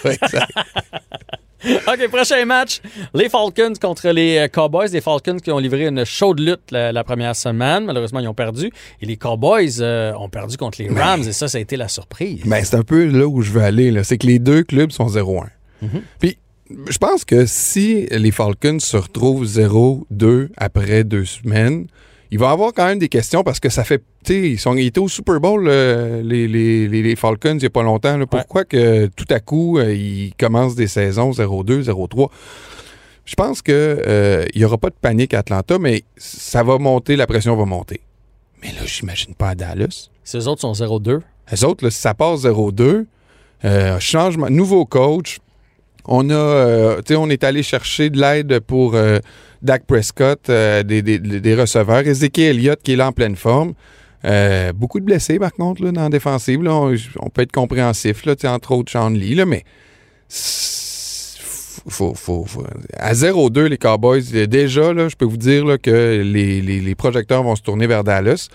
OK, 1.89 2.09
prochain 2.09 2.45
match. 2.45 2.81
Les 3.15 3.31
Falcons 3.31 3.73
contre 3.81 4.11
les 4.11 4.49
Cowboys. 4.53 4.89
Les 4.93 5.01
Falcons 5.01 5.39
qui 5.39 5.51
ont 5.51 5.59
livré 5.59 5.87
une 5.87 6.05
chaude 6.05 6.41
lutte 6.41 6.71
la, 6.71 6.93
la 6.93 7.05
première 7.05 7.35
semaine. 7.35 7.87
Malheureusement, 7.87 8.21
ils 8.21 8.29
ont 8.29 8.35
perdu. 8.35 8.71
Et 9.01 9.07
les 9.07 9.17
Cowboys 9.17 9.81
euh, 9.81 10.13
ont 10.19 10.29
perdu 10.29 10.59
contre 10.59 10.83
les 10.83 10.91
Rams. 10.91 11.23
Et 11.27 11.33
ça, 11.33 11.49
ça 11.49 11.57
a 11.57 11.61
été 11.63 11.77
la 11.79 11.89
surprise. 11.89 12.43
Ben, 12.45 12.63
c'est 12.63 12.77
un 12.77 12.83
peu 12.83 13.07
là 13.07 13.27
où 13.27 13.41
je 13.41 13.51
veux 13.51 13.63
aller. 13.63 14.03
C'est 14.05 14.19
que 14.19 14.27
les 14.27 14.39
deux 14.39 14.63
clubs 14.63 14.91
sont 14.91 15.07
0-1. 15.07 15.45
Puis, 16.19 16.37
je 16.89 16.99
pense 16.99 17.25
que 17.25 17.47
si 17.47 18.07
les 18.11 18.31
Falcons 18.31 18.79
se 18.81 18.97
retrouvent 18.97 19.45
0-2 19.47 20.49
après 20.57 21.05
deux 21.05 21.25
semaines, 21.25 21.87
il 22.31 22.39
va 22.39 22.49
y 22.49 22.53
avoir 22.53 22.73
quand 22.73 22.87
même 22.87 22.99
des 22.99 23.09
questions 23.09 23.43
parce 23.45 23.61
que 23.61 23.69
ça 23.69 23.85
fait. 23.85 24.03
Tu 24.25 24.33
sais, 24.33 24.51
ils, 24.53 24.59
sont- 24.59 24.75
ils 24.75 24.87
étaient 24.87 24.99
au 25.01 25.09
Super 25.09 25.39
Bowl, 25.41 25.67
euh, 25.69 26.23
les, 26.23 26.49
les- 26.49 26.89
les- 26.89 27.03
les 27.03 27.17
Falcons, 27.17 27.53
il 27.55 27.59
n'y 27.59 27.67
a 27.67 27.71
pas 27.71 27.83
longtemps. 27.83 28.17
là. 28.17 28.27
Pourquoi 28.27 28.65
que 28.65 29.07
tout 29.07 29.27
à 29.31 29.41
coup, 29.41 29.79
euh, 29.79 29.95
ils 29.95 30.33
commencent 30.39 30.75
des 30.75 30.89
saisons 30.89 31.31
0-2, 31.33 31.83
0-3? 31.83 32.31
Je 33.27 33.35
pense 33.37 33.63
qu'il 33.63 34.47
n'y 34.57 34.65
aura 34.65 34.77
pas 34.79 34.91
de 34.91 34.97
panique 35.01 35.33
à 35.35 35.39
Atlanta, 35.39 35.79
mais 35.79 36.03
ça 36.17 36.63
va 36.63 36.79
monter, 36.79 37.17
la 37.17 37.27
pression 37.27 37.57
va 37.57 37.65
monter. 37.65 38.01
Mais 38.63 38.69
là, 38.69 38.85
j'imagine 38.87 39.35
pas 39.35 39.51
à 39.51 39.55
Dallas. 39.55 40.09
Ces 40.25 40.47
autres 40.49 40.61
sont 40.63 40.73
0-2. 40.75 41.21
Les 41.53 41.65
autres, 41.65 41.85
là, 41.85 41.91
si 41.91 42.01
ça 42.01 42.15
passe 42.15 42.41
0-2, 42.43 43.07
euh, 43.65 43.99
changement, 44.01 44.49
nouveau 44.51 44.85
coach. 44.87 45.39
On 46.07 46.29
a, 46.31 46.35
euh, 46.35 47.01
on 47.11 47.31
est 47.31 47.45
allé 47.45 47.63
chercher 47.63 48.11
de 48.11 48.21
l'aide 48.21 48.61
pour 48.61 48.95
euh, 48.95 49.19
Dak 49.63 49.87
Prescott, 49.87 50.51
euh, 50.51 50.83
des, 50.83 51.55
receveurs. 51.55 52.07
Ezekiel 52.07 52.57
Elliott 52.57 52.81
qui 52.83 52.93
est 52.93 52.97
là 52.97 53.09
en 53.09 53.13
pleine 53.13 53.37
forme. 53.37 53.75
Beaucoup 54.75 55.01
de 55.01 55.05
blessés, 55.05 55.39
par 55.39 55.53
contre, 55.53 55.83
dans 55.83 56.03
la 56.03 56.09
défensive. 56.09 56.61
On, 56.67 57.31
peut 57.31 57.43
être 57.43 57.53
compréhensif, 57.53 58.25
là, 58.25 58.35
entre 58.47 58.73
autres 58.73 58.91
Sean 58.91 59.11
Lee, 59.11 59.35
là, 59.35 59.45
mais 59.45 59.65
à 62.99 63.13
0-2, 63.13 63.65
les 63.65 63.77
Cowboys, 63.77 64.23
déjà, 64.47 64.95
là, 64.95 65.09
je 65.11 65.17
peux 65.17 65.27
vous 65.27 65.37
dire 65.37 65.77
que 65.83 66.23
les 66.23 66.95
projecteurs 66.95 67.43
vont 67.43 67.57
se 67.57 67.63
tourner 67.63 67.87
vers 67.87 68.03
Dallas. 68.03 68.49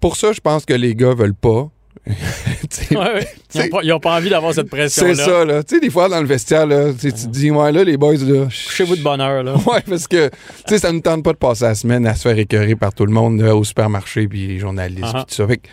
Pour 0.00 0.16
ça, 0.16 0.32
je 0.32 0.40
pense 0.40 0.64
que 0.64 0.74
les 0.74 0.94
gars 0.94 1.14
veulent 1.14 1.34
pas. 1.34 1.70
Ouais, 2.90 2.96
ouais. 2.96 3.28
Ils 3.54 3.60
n'ont 3.62 3.68
pas, 3.68 3.78
ils 3.82 3.92
ont 3.92 4.00
pas 4.00 4.16
envie 4.16 4.30
d'avoir 4.30 4.52
cette 4.54 4.68
pression-là. 4.70 5.14
c'est 5.14 5.22
ça, 5.24 5.44
là. 5.44 5.62
Tu 5.62 5.74
sais, 5.76 5.80
des 5.80 5.90
fois, 5.90 6.08
dans 6.08 6.20
le 6.20 6.26
vestiaire, 6.26 6.66
là, 6.66 6.92
tu 6.98 7.12
te 7.12 7.26
dis, 7.28 7.50
ouais, 7.50 7.72
là, 7.72 7.84
les 7.84 7.96
boys, 7.96 8.14
là. 8.16 8.44
Couchez-vous 8.46 8.96
de 8.96 9.02
bonheur. 9.02 9.42
Là. 9.42 9.54
Ouais, 9.66 9.82
parce 9.88 10.06
que, 10.06 10.28
tu 10.28 10.34
sais, 10.68 10.78
ça 10.78 10.92
ne 10.92 11.00
tente 11.00 11.22
pas 11.24 11.32
de 11.32 11.38
passer 11.38 11.64
la 11.64 11.74
semaine 11.74 12.06
à 12.06 12.14
se 12.14 12.22
faire 12.22 12.38
écœurer 12.38 12.76
par 12.76 12.92
tout 12.94 13.06
le 13.06 13.12
monde, 13.12 13.40
là, 13.40 13.54
au 13.56 13.64
supermarché, 13.64 14.26
puis 14.28 14.46
les 14.46 14.58
journalistes, 14.58 15.02
Uh-huh. 15.04 15.12
puis 15.12 15.24
tout 15.28 15.34
ça. 15.34 15.46
Fait 15.46 15.56
que, 15.58 15.68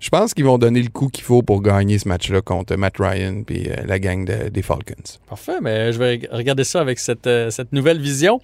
je 0.00 0.08
pense 0.08 0.34
qu'ils 0.34 0.44
vont 0.44 0.58
donner 0.58 0.82
le 0.82 0.88
coup 0.90 1.08
qu'il 1.08 1.22
faut 1.24 1.42
pour 1.42 1.62
gagner 1.62 1.96
ce 1.98 2.08
match-là 2.08 2.40
contre 2.42 2.74
Matt 2.74 2.94
Ryan 2.98 3.44
puis 3.46 3.68
euh, 3.70 3.76
la 3.86 4.00
gang 4.00 4.24
de- 4.24 4.48
des 4.48 4.62
Falcons. 4.62 4.94
Parfait, 5.28 5.60
mais 5.62 5.92
je 5.92 5.98
vais 6.00 6.20
regarder 6.32 6.64
ça 6.64 6.80
avec 6.80 6.98
cette, 6.98 7.28
euh, 7.28 7.50
cette 7.50 7.72
nouvelle 7.72 8.00
vision. 8.00 8.40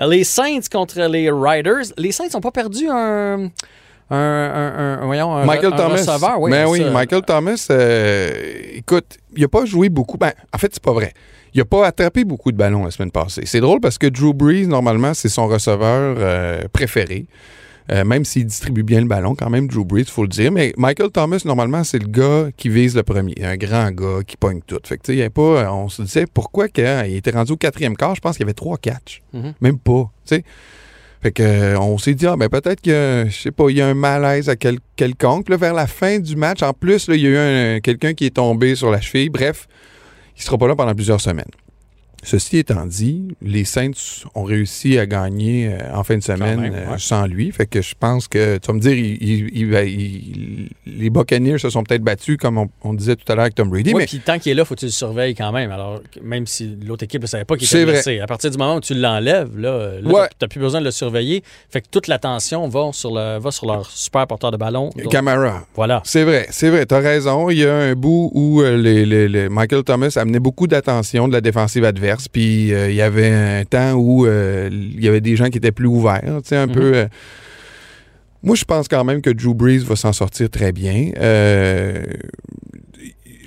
Euh, 0.00 0.06
Les 0.08 0.24
Saints 0.24 0.60
contre 0.72 0.98
les 1.08 1.30
Riders. 1.30 1.92
Les 1.98 2.12
Saints 2.12 2.28
n'ont 2.32 2.40
pas 2.40 2.50
perdu 2.50 2.86
un. 2.90 3.50
Un, 4.14 4.16
un- 4.18 4.98
un- 5.02 5.06
voyons, 5.06 5.34
un, 5.36 5.44
Michael 5.46 5.70
Thomas. 5.70 5.96
receveur. 5.96 6.40
Oui, 6.40 6.50
ben 6.50 6.66
oui. 6.68 6.84
Michael 6.90 7.22
Thomas, 7.22 7.66
euh, 7.70 8.30
écoute, 8.74 9.18
il 9.34 9.42
n'a 9.42 9.48
pas 9.48 9.64
joué 9.64 9.88
beaucoup. 9.88 10.18
Ben, 10.18 10.32
en 10.54 10.58
fait, 10.58 10.70
c'est 10.72 10.82
pas 10.82 10.92
vrai. 10.92 11.12
Il 11.54 11.58
n'a 11.58 11.64
pas 11.64 11.86
attrapé 11.86 12.24
beaucoup 12.24 12.52
de 12.52 12.56
ballons 12.56 12.84
la 12.84 12.90
semaine 12.90 13.10
passée. 13.10 13.42
C'est 13.46 13.60
drôle 13.60 13.80
parce 13.80 13.98
que 13.98 14.06
Drew 14.06 14.32
Brees, 14.34 14.66
normalement, 14.66 15.14
c'est 15.14 15.28
son 15.28 15.46
receveur 15.46 16.16
euh, 16.18 16.62
préféré. 16.72 17.26
Euh, 17.90 18.04
même 18.04 18.24
s'il 18.24 18.46
distribue 18.46 18.84
bien 18.84 19.00
le 19.00 19.08
ballon, 19.08 19.34
quand 19.34 19.50
même, 19.50 19.66
Drew 19.66 19.84
Brees, 19.84 20.02
il 20.02 20.10
faut 20.10 20.22
le 20.22 20.28
dire. 20.28 20.52
Mais 20.52 20.72
Michael 20.76 21.10
Thomas, 21.10 21.42
normalement, 21.44 21.82
c'est 21.82 21.98
le 21.98 22.06
gars 22.06 22.48
qui 22.56 22.68
vise 22.68 22.94
le 22.94 23.02
premier. 23.02 23.34
Un 23.42 23.56
grand 23.56 23.90
gars 23.90 24.20
qui 24.26 24.36
pogne 24.36 24.60
tout. 24.66 24.78
Fait 24.84 24.98
que, 24.98 25.10
y 25.12 25.20
avait 25.20 25.30
pas. 25.30 25.70
On 25.72 25.88
se 25.88 26.02
disait 26.02 26.26
pourquoi 26.32 26.68
quand 26.68 27.02
il 27.06 27.16
était 27.16 27.32
rendu 27.32 27.52
au 27.52 27.56
quatrième 27.56 27.96
quart, 27.96 28.14
je 28.14 28.20
pense 28.20 28.36
qu'il 28.36 28.44
y 28.44 28.46
avait 28.46 28.54
trois 28.54 28.76
catchs. 28.78 29.20
Mhm. 29.32 29.54
Même 29.60 29.78
pas. 29.78 30.10
Fait 31.22 31.30
que 31.30 31.42
euh, 31.42 31.78
on 31.78 31.98
s'est 31.98 32.14
dit, 32.14 32.26
ah, 32.26 32.34
ben 32.36 32.48
peut-être 32.48 32.80
que, 32.80 33.26
je 33.28 33.32
sais 33.36 33.52
pas, 33.52 33.66
il 33.70 33.76
y 33.76 33.80
a 33.80 33.86
un 33.86 33.94
malaise 33.94 34.48
à 34.48 34.56
quel- 34.56 34.80
quelconque. 34.96 35.48
Là, 35.48 35.56
vers 35.56 35.72
la 35.72 35.86
fin 35.86 36.18
du 36.18 36.34
match, 36.34 36.62
en 36.62 36.72
plus, 36.72 37.06
il 37.08 37.20
y 37.20 37.26
a 37.26 37.30
eu 37.30 37.36
un- 37.76 37.80
quelqu'un 37.80 38.12
qui 38.12 38.26
est 38.26 38.34
tombé 38.34 38.74
sur 38.74 38.90
la 38.90 39.00
cheville. 39.00 39.28
Bref, 39.28 39.68
il 40.36 40.42
sera 40.42 40.58
pas 40.58 40.66
là 40.66 40.74
pendant 40.74 40.94
plusieurs 40.94 41.20
semaines. 41.20 41.44
Ceci 42.24 42.58
étant 42.58 42.86
dit, 42.86 43.28
les 43.42 43.64
Saints 43.64 43.90
ont 44.36 44.44
réussi 44.44 44.96
à 44.98 45.06
gagner 45.06 45.68
euh, 45.72 45.78
en 45.96 46.04
fin 46.04 46.16
de 46.16 46.22
semaine 46.22 46.60
même, 46.60 46.72
euh, 46.74 46.90
ouais. 46.92 46.98
sans 46.98 47.26
lui. 47.26 47.50
Fait 47.50 47.66
que 47.66 47.82
je 47.82 47.94
pense 47.98 48.28
que, 48.28 48.58
tu 48.58 48.66
vas 48.68 48.72
me 48.74 48.78
dire, 48.80 48.92
il- 48.92 49.18
il- 49.20 49.50
il 49.52 49.70
va- 49.70 49.82
il- 49.82 50.68
les 50.86 51.10
Buccaneers 51.10 51.58
se 51.58 51.68
sont 51.68 51.82
peut-être 51.82 52.02
battus, 52.04 52.36
comme 52.36 52.58
on, 52.58 52.68
on 52.84 52.94
disait 52.94 53.16
tout 53.16 53.24
à 53.30 53.34
l'heure 53.34 53.42
avec 53.42 53.56
Tom 53.56 53.68
Brady. 53.70 53.90
Oui, 53.92 54.02
mais 54.02 54.06
puis 54.06 54.20
tant 54.20 54.38
qu'il 54.38 54.52
est 54.52 54.54
là, 54.54 54.64
faut 54.64 54.74
que 54.76 54.80
tu 54.80 54.86
le 54.86 54.92
surveilles 54.92 55.34
quand 55.34 55.50
même. 55.50 55.72
Alors, 55.72 56.00
même 56.22 56.46
si 56.46 56.76
l'autre 56.86 57.02
équipe 57.02 57.22
ne 57.22 57.26
savait 57.26 57.44
pas 57.44 57.56
qu'il 57.56 57.66
C'est 57.66 57.78
était 57.78 57.84
vrai. 57.86 57.92
blessé. 57.94 58.20
À 58.20 58.26
partir 58.28 58.50
du 58.52 58.56
moment 58.56 58.76
où 58.76 58.80
tu 58.80 58.94
l'enlèves, 58.94 59.58
là, 59.58 60.00
là 60.00 60.08
Ouais. 60.12 60.28
tu 60.28 60.36
n'as 60.42 60.48
plus 60.48 60.60
besoin 60.60 60.78
de 60.80 60.84
le 60.84 60.92
surveiller. 60.92 61.42
Fait 61.70 61.80
que 61.80 61.88
toute 61.90 62.06
l'attention 62.06 62.68
va 62.68 62.90
sur, 62.92 63.12
le, 63.12 63.38
va 63.40 63.50
sur 63.50 63.66
leur 63.66 63.90
super 63.90 64.28
porteur 64.28 64.52
de 64.52 64.56
ballon. 64.56 64.90
Camara, 65.10 65.66
voilà. 65.74 66.00
C'est 66.04 66.22
vrai, 66.22 66.46
c'est 66.50 66.70
vrai, 66.70 66.86
t'as 66.86 67.00
raison. 67.00 67.50
Il 67.50 67.58
y 67.58 67.66
a 67.66 67.74
un 67.74 67.94
bout 67.94 68.30
où 68.32 68.62
euh, 68.62 68.76
les- 68.76 69.04
les- 69.06 69.28
les- 69.28 69.48
Michael 69.48 69.82
Thomas 69.82 70.12
amenait 70.16 70.38
beaucoup 70.38 70.68
d'attention 70.68 71.26
de 71.26 71.32
la 71.32 71.40
défensive 71.40 71.84
adverse. 71.84 72.11
Puis 72.32 72.72
euh, 72.72 72.90
il 72.90 72.96
y 72.96 73.02
avait 73.02 73.30
un 73.32 73.64
temps 73.64 73.92
où 73.94 74.26
euh, 74.26 74.68
il 74.72 75.02
y 75.02 75.08
avait 75.08 75.20
des 75.20 75.36
gens 75.36 75.48
qui 75.50 75.58
étaient 75.58 75.72
plus 75.72 75.86
ouverts, 75.88 76.40
tu 76.42 76.48
sais, 76.48 76.56
un 76.56 76.66
Mhm. 76.66 76.72
peu. 76.74 76.92
euh, 76.94 77.06
moi, 78.42 78.56
je 78.56 78.64
pense 78.64 78.88
quand 78.88 79.04
même 79.04 79.22
que 79.22 79.30
Drew 79.30 79.54
Brees 79.54 79.78
va 79.84 79.94
s'en 79.96 80.12
sortir 80.12 80.50
très 80.50 80.72
bien. 80.72 81.10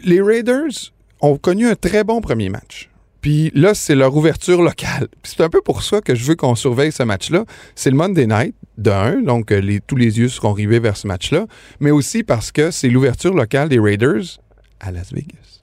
Les 0.04 0.22
Raiders 0.22 0.94
ont 1.22 1.38
connu 1.38 1.68
un 1.68 1.76
très 1.76 2.04
bon 2.04 2.22
premier 2.22 2.50
match. 2.50 2.90
Puis 3.22 3.52
là, 3.56 3.74
c'est 3.74 3.96
leur 3.96 4.16
ouverture 4.16 4.62
locale. 4.62 5.08
C'est 5.24 5.42
un 5.42 5.50
peu 5.50 5.62
pour 5.62 5.82
ça 5.82 6.00
que 6.00 6.14
je 6.14 6.24
veux 6.26 6.36
qu'on 6.36 6.54
surveille 6.54 6.92
ce 6.92 7.02
match-là. 7.02 7.44
C'est 7.74 7.90
le 7.90 7.96
Monday 7.98 8.28
Night, 8.28 8.56
de 8.78 8.92
un, 8.92 9.22
donc 9.24 9.50
les- 9.50 9.80
tous 9.82 9.96
les 9.96 10.20
yeux 10.20 10.30
seront 10.30 10.54
rivés 10.54 10.80
vers 10.80 10.96
ce 10.96 11.08
match-là, 11.08 11.48
mais 11.80 11.90
aussi 11.90 12.24
parce 12.24 12.52
que 12.52 12.70
c'est 12.70 12.90
l'ouverture 12.90 13.34
locale 13.34 13.68
des 13.68 13.80
Raiders 13.80 14.38
à 14.80 14.92
Las 14.92 15.12
Vegas. 15.12 15.55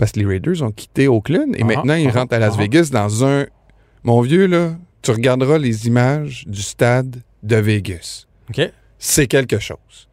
Parce 0.00 0.12
que 0.12 0.18
les 0.20 0.24
Raiders 0.26 0.62
ont 0.62 0.70
quitté 0.72 1.06
Oakland 1.08 1.54
et 1.54 1.60
Ah, 1.60 1.64
maintenant 1.66 1.94
ils 1.94 2.08
ah, 2.08 2.12
rentrent 2.20 2.34
à 2.34 2.38
Las 2.38 2.54
ah. 2.56 2.60
Vegas 2.60 2.88
dans 2.90 3.22
un... 3.24 3.46
Mon 4.02 4.22
vieux, 4.22 4.46
là, 4.46 4.78
tu 5.02 5.10
regarderas 5.10 5.58
les 5.58 5.86
images 5.86 6.44
du 6.46 6.62
stade 6.62 7.22
de 7.42 7.56
Vegas 7.56 8.24
OK. 8.48 8.62
c'est 8.98 9.26
quelque 9.26 9.58
chose. 9.58 10.08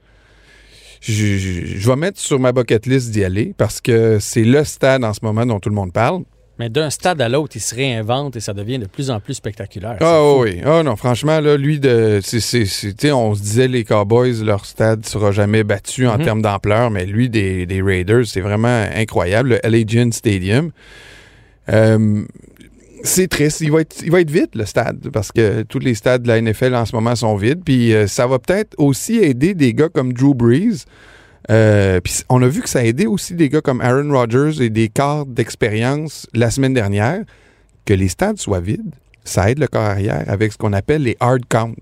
Je, 0.99 1.37
je- 1.37 1.65
je 1.77 1.89
vais 1.89 1.95
mettre 1.95 2.19
sur 2.19 2.37
ma 2.39 2.51
bucket 2.51 2.85
list 2.85 3.11
d'y 3.11 3.23
aller 3.23 3.53
parce 3.57 3.79
que 3.79 4.19
c'est 4.19 4.43
le 4.43 4.63
stade 4.65 5.03
en 5.05 5.13
ce 5.13 5.19
moment 5.23 5.45
dont 5.45 5.59
tout 5.61 5.69
le 5.69 5.75
monde 5.75 5.93
parle. 5.93 6.23
Mais 6.59 6.69
d'un 6.69 6.89
stade 6.89 7.21
à 7.21 7.29
l'autre, 7.29 7.55
il 7.55 7.59
se 7.59 7.75
réinvente 7.75 8.35
et 8.35 8.39
ça 8.39 8.53
devient 8.53 8.79
de 8.79 8.87
plus 8.87 9.11
en 9.11 9.19
plus 9.19 9.35
spectaculaire. 9.35 9.97
Ah 10.01 10.33
oui, 10.37 10.59
ah 10.65 10.81
non, 10.83 10.95
franchement, 10.95 11.39
là, 11.39 11.55
lui, 11.57 11.79
de, 11.79 12.19
sais, 12.23 13.11
on 13.11 13.35
se 13.35 13.41
disait 13.41 13.67
les 13.67 13.83
Cowboys, 13.83 14.43
leur 14.43 14.65
stade 14.65 15.05
sera 15.05 15.31
jamais 15.31 15.63
battu 15.63 16.07
en 16.07 16.17
Mhm. 16.17 16.23
termes 16.23 16.41
d'ampleur, 16.41 16.89
mais 16.89 17.05
lui, 17.05 17.29
des, 17.29 17.65
des 17.65 17.81
Raiders, 17.81 18.25
c'est 18.25 18.41
vraiment 18.41 18.85
incroyable. 18.95 19.49
Le 19.49 19.65
Allegiant 19.65 20.11
Stadium. 20.11 20.71
Euh, 21.69 22.23
c'est 23.03 23.27
triste. 23.27 23.61
Il 23.61 23.71
va, 23.71 23.81
être, 23.81 23.97
il 24.03 24.11
va 24.11 24.21
être 24.21 24.31
vide, 24.31 24.49
le 24.55 24.65
stade, 24.65 25.09
parce 25.13 25.31
que 25.31 25.61
tous 25.63 25.79
les 25.79 25.93
stades 25.93 26.23
de 26.23 26.27
la 26.27 26.41
NFL 26.41 26.73
en 26.75 26.85
ce 26.85 26.95
moment 26.95 27.15
sont 27.15 27.35
vides. 27.35 27.61
Puis 27.63 27.93
euh, 27.93 28.07
ça 28.07 28.25
va 28.27 28.39
peut-être 28.39 28.73
aussi 28.77 29.17
aider 29.17 29.53
des 29.53 29.73
gars 29.73 29.89
comme 29.89 30.13
Drew 30.13 30.33
Brees. 30.33 30.85
Euh, 31.49 32.01
puis 32.01 32.13
on 32.29 32.41
a 32.41 32.47
vu 32.47 32.61
que 32.61 32.69
ça 32.69 32.79
a 32.79 32.83
aidé 32.83 33.05
aussi 33.05 33.33
des 33.33 33.49
gars 33.49 33.61
comme 33.61 33.81
Aaron 33.81 34.11
Rodgers 34.11 34.61
et 34.61 34.69
des 34.69 34.89
quarts 34.89 35.25
d'expérience 35.25 36.27
la 36.33 36.51
semaine 36.51 36.73
dernière. 36.73 37.23
Que 37.85 37.93
les 37.93 38.09
stades 38.09 38.37
soient 38.37 38.59
vides, 38.59 38.93
ça 39.23 39.49
aide 39.49 39.59
le 39.59 39.67
corps 39.67 39.81
arrière 39.81 40.25
avec 40.27 40.51
ce 40.51 40.57
qu'on 40.57 40.73
appelle 40.73 41.03
les 41.03 41.15
hard 41.21 41.43
count. 41.47 41.73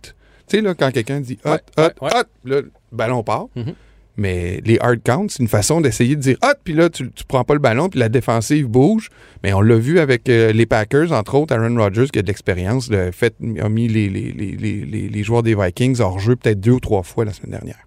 Tu 0.47 0.57
sais, 0.57 0.61
là, 0.61 0.75
quand 0.75 0.91
quelqu'un 0.91 1.19
dit 1.19 1.39
hot, 1.45 1.49
hot, 1.77 1.81
ouais, 1.81 1.89
ouais. 2.01 2.09
hot, 2.13 2.23
là, 2.45 2.61
le 2.61 2.71
ballon 2.91 3.23
part. 3.23 3.47
Mhm. 3.55 3.73
Mais 4.17 4.61
les 4.63 4.77
hard 4.79 4.99
counts, 5.03 5.25
c'est 5.29 5.39
une 5.41 5.49
façon 5.49 5.81
d'essayer 5.81 6.15
de 6.15 6.21
dire 6.21 6.37
hot, 6.43 6.53
puis 6.63 6.73
là, 6.73 6.89
tu, 6.89 7.09
tu 7.11 7.23
prends 7.27 7.43
pas 7.43 7.53
le 7.55 7.59
ballon, 7.59 7.89
puis 7.89 7.99
la 7.99 8.07
défensive 8.07 8.67
bouge. 8.67 9.09
Mais 9.43 9.51
on 9.51 9.59
l'a 9.61 9.75
vu 9.77 9.99
avec 9.99 10.29
euh, 10.29 10.53
les 10.53 10.65
Packers, 10.65 11.11
entre 11.11 11.35
autres, 11.35 11.53
Aaron 11.53 11.75
Rodgers, 11.75 12.05
qui 12.13 12.19
a 12.19 12.21
de 12.21 12.27
l'expérience, 12.27 12.89
le 12.89 13.11
fait, 13.11 13.33
a 13.59 13.67
mis 13.67 13.87
les, 13.89 14.07
les, 14.09 14.31
les, 14.31 14.51
les, 14.51 14.85
les- 14.85 15.09
les 15.09 15.23
joueurs 15.23 15.43
des 15.43 15.55
Vikings 15.55 15.99
hors 15.99 16.19
jeu 16.19 16.35
peut-être 16.37 16.61
deux 16.61 16.71
ou 16.73 16.79
trois 16.79 17.03
fois 17.03 17.25
la 17.25 17.33
semaine 17.33 17.51
dernière. 17.51 17.79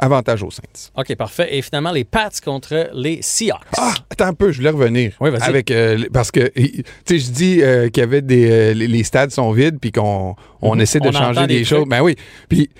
Avantage 0.00 0.42
aux 0.42 0.50
Saints. 0.50 0.90
OK, 0.96 1.14
parfait. 1.14 1.48
Et 1.56 1.62
finalement, 1.62 1.92
les 1.92 2.04
Pats 2.04 2.30
contre 2.44 2.88
les 2.94 3.20
Seahawks. 3.22 3.60
Ah, 3.76 3.94
attends 4.10 4.26
un 4.26 4.34
peu, 4.34 4.50
je 4.50 4.58
voulais 4.58 4.70
revenir. 4.70 5.12
Oui, 5.20 5.30
vas-y. 5.30 5.42
Avec, 5.42 5.70
euh, 5.70 5.98
parce 6.12 6.30
que, 6.30 6.48
tu 6.56 6.82
sais, 7.04 7.18
je 7.18 7.30
dis 7.30 7.62
euh, 7.62 7.88
qu'il 7.90 8.00
y 8.00 8.04
avait 8.04 8.22
des. 8.22 8.50
euh, 8.50 8.72
les, 8.74 9.04
stades 9.04 9.30
sont 9.30 9.52
vides, 9.52 9.78
puis 9.80 9.92
qu'on 9.92 10.34
on 10.62 10.74
Mhm. 10.74 10.80
essaie 10.80 11.00
de 11.00 11.08
On 11.08 11.12
changer 11.12 11.46
des, 11.46 11.58
des 11.58 11.64
choses. 11.64 11.86
Ben 11.88 12.00
oui. 12.02 12.16
Puis, 12.48 12.70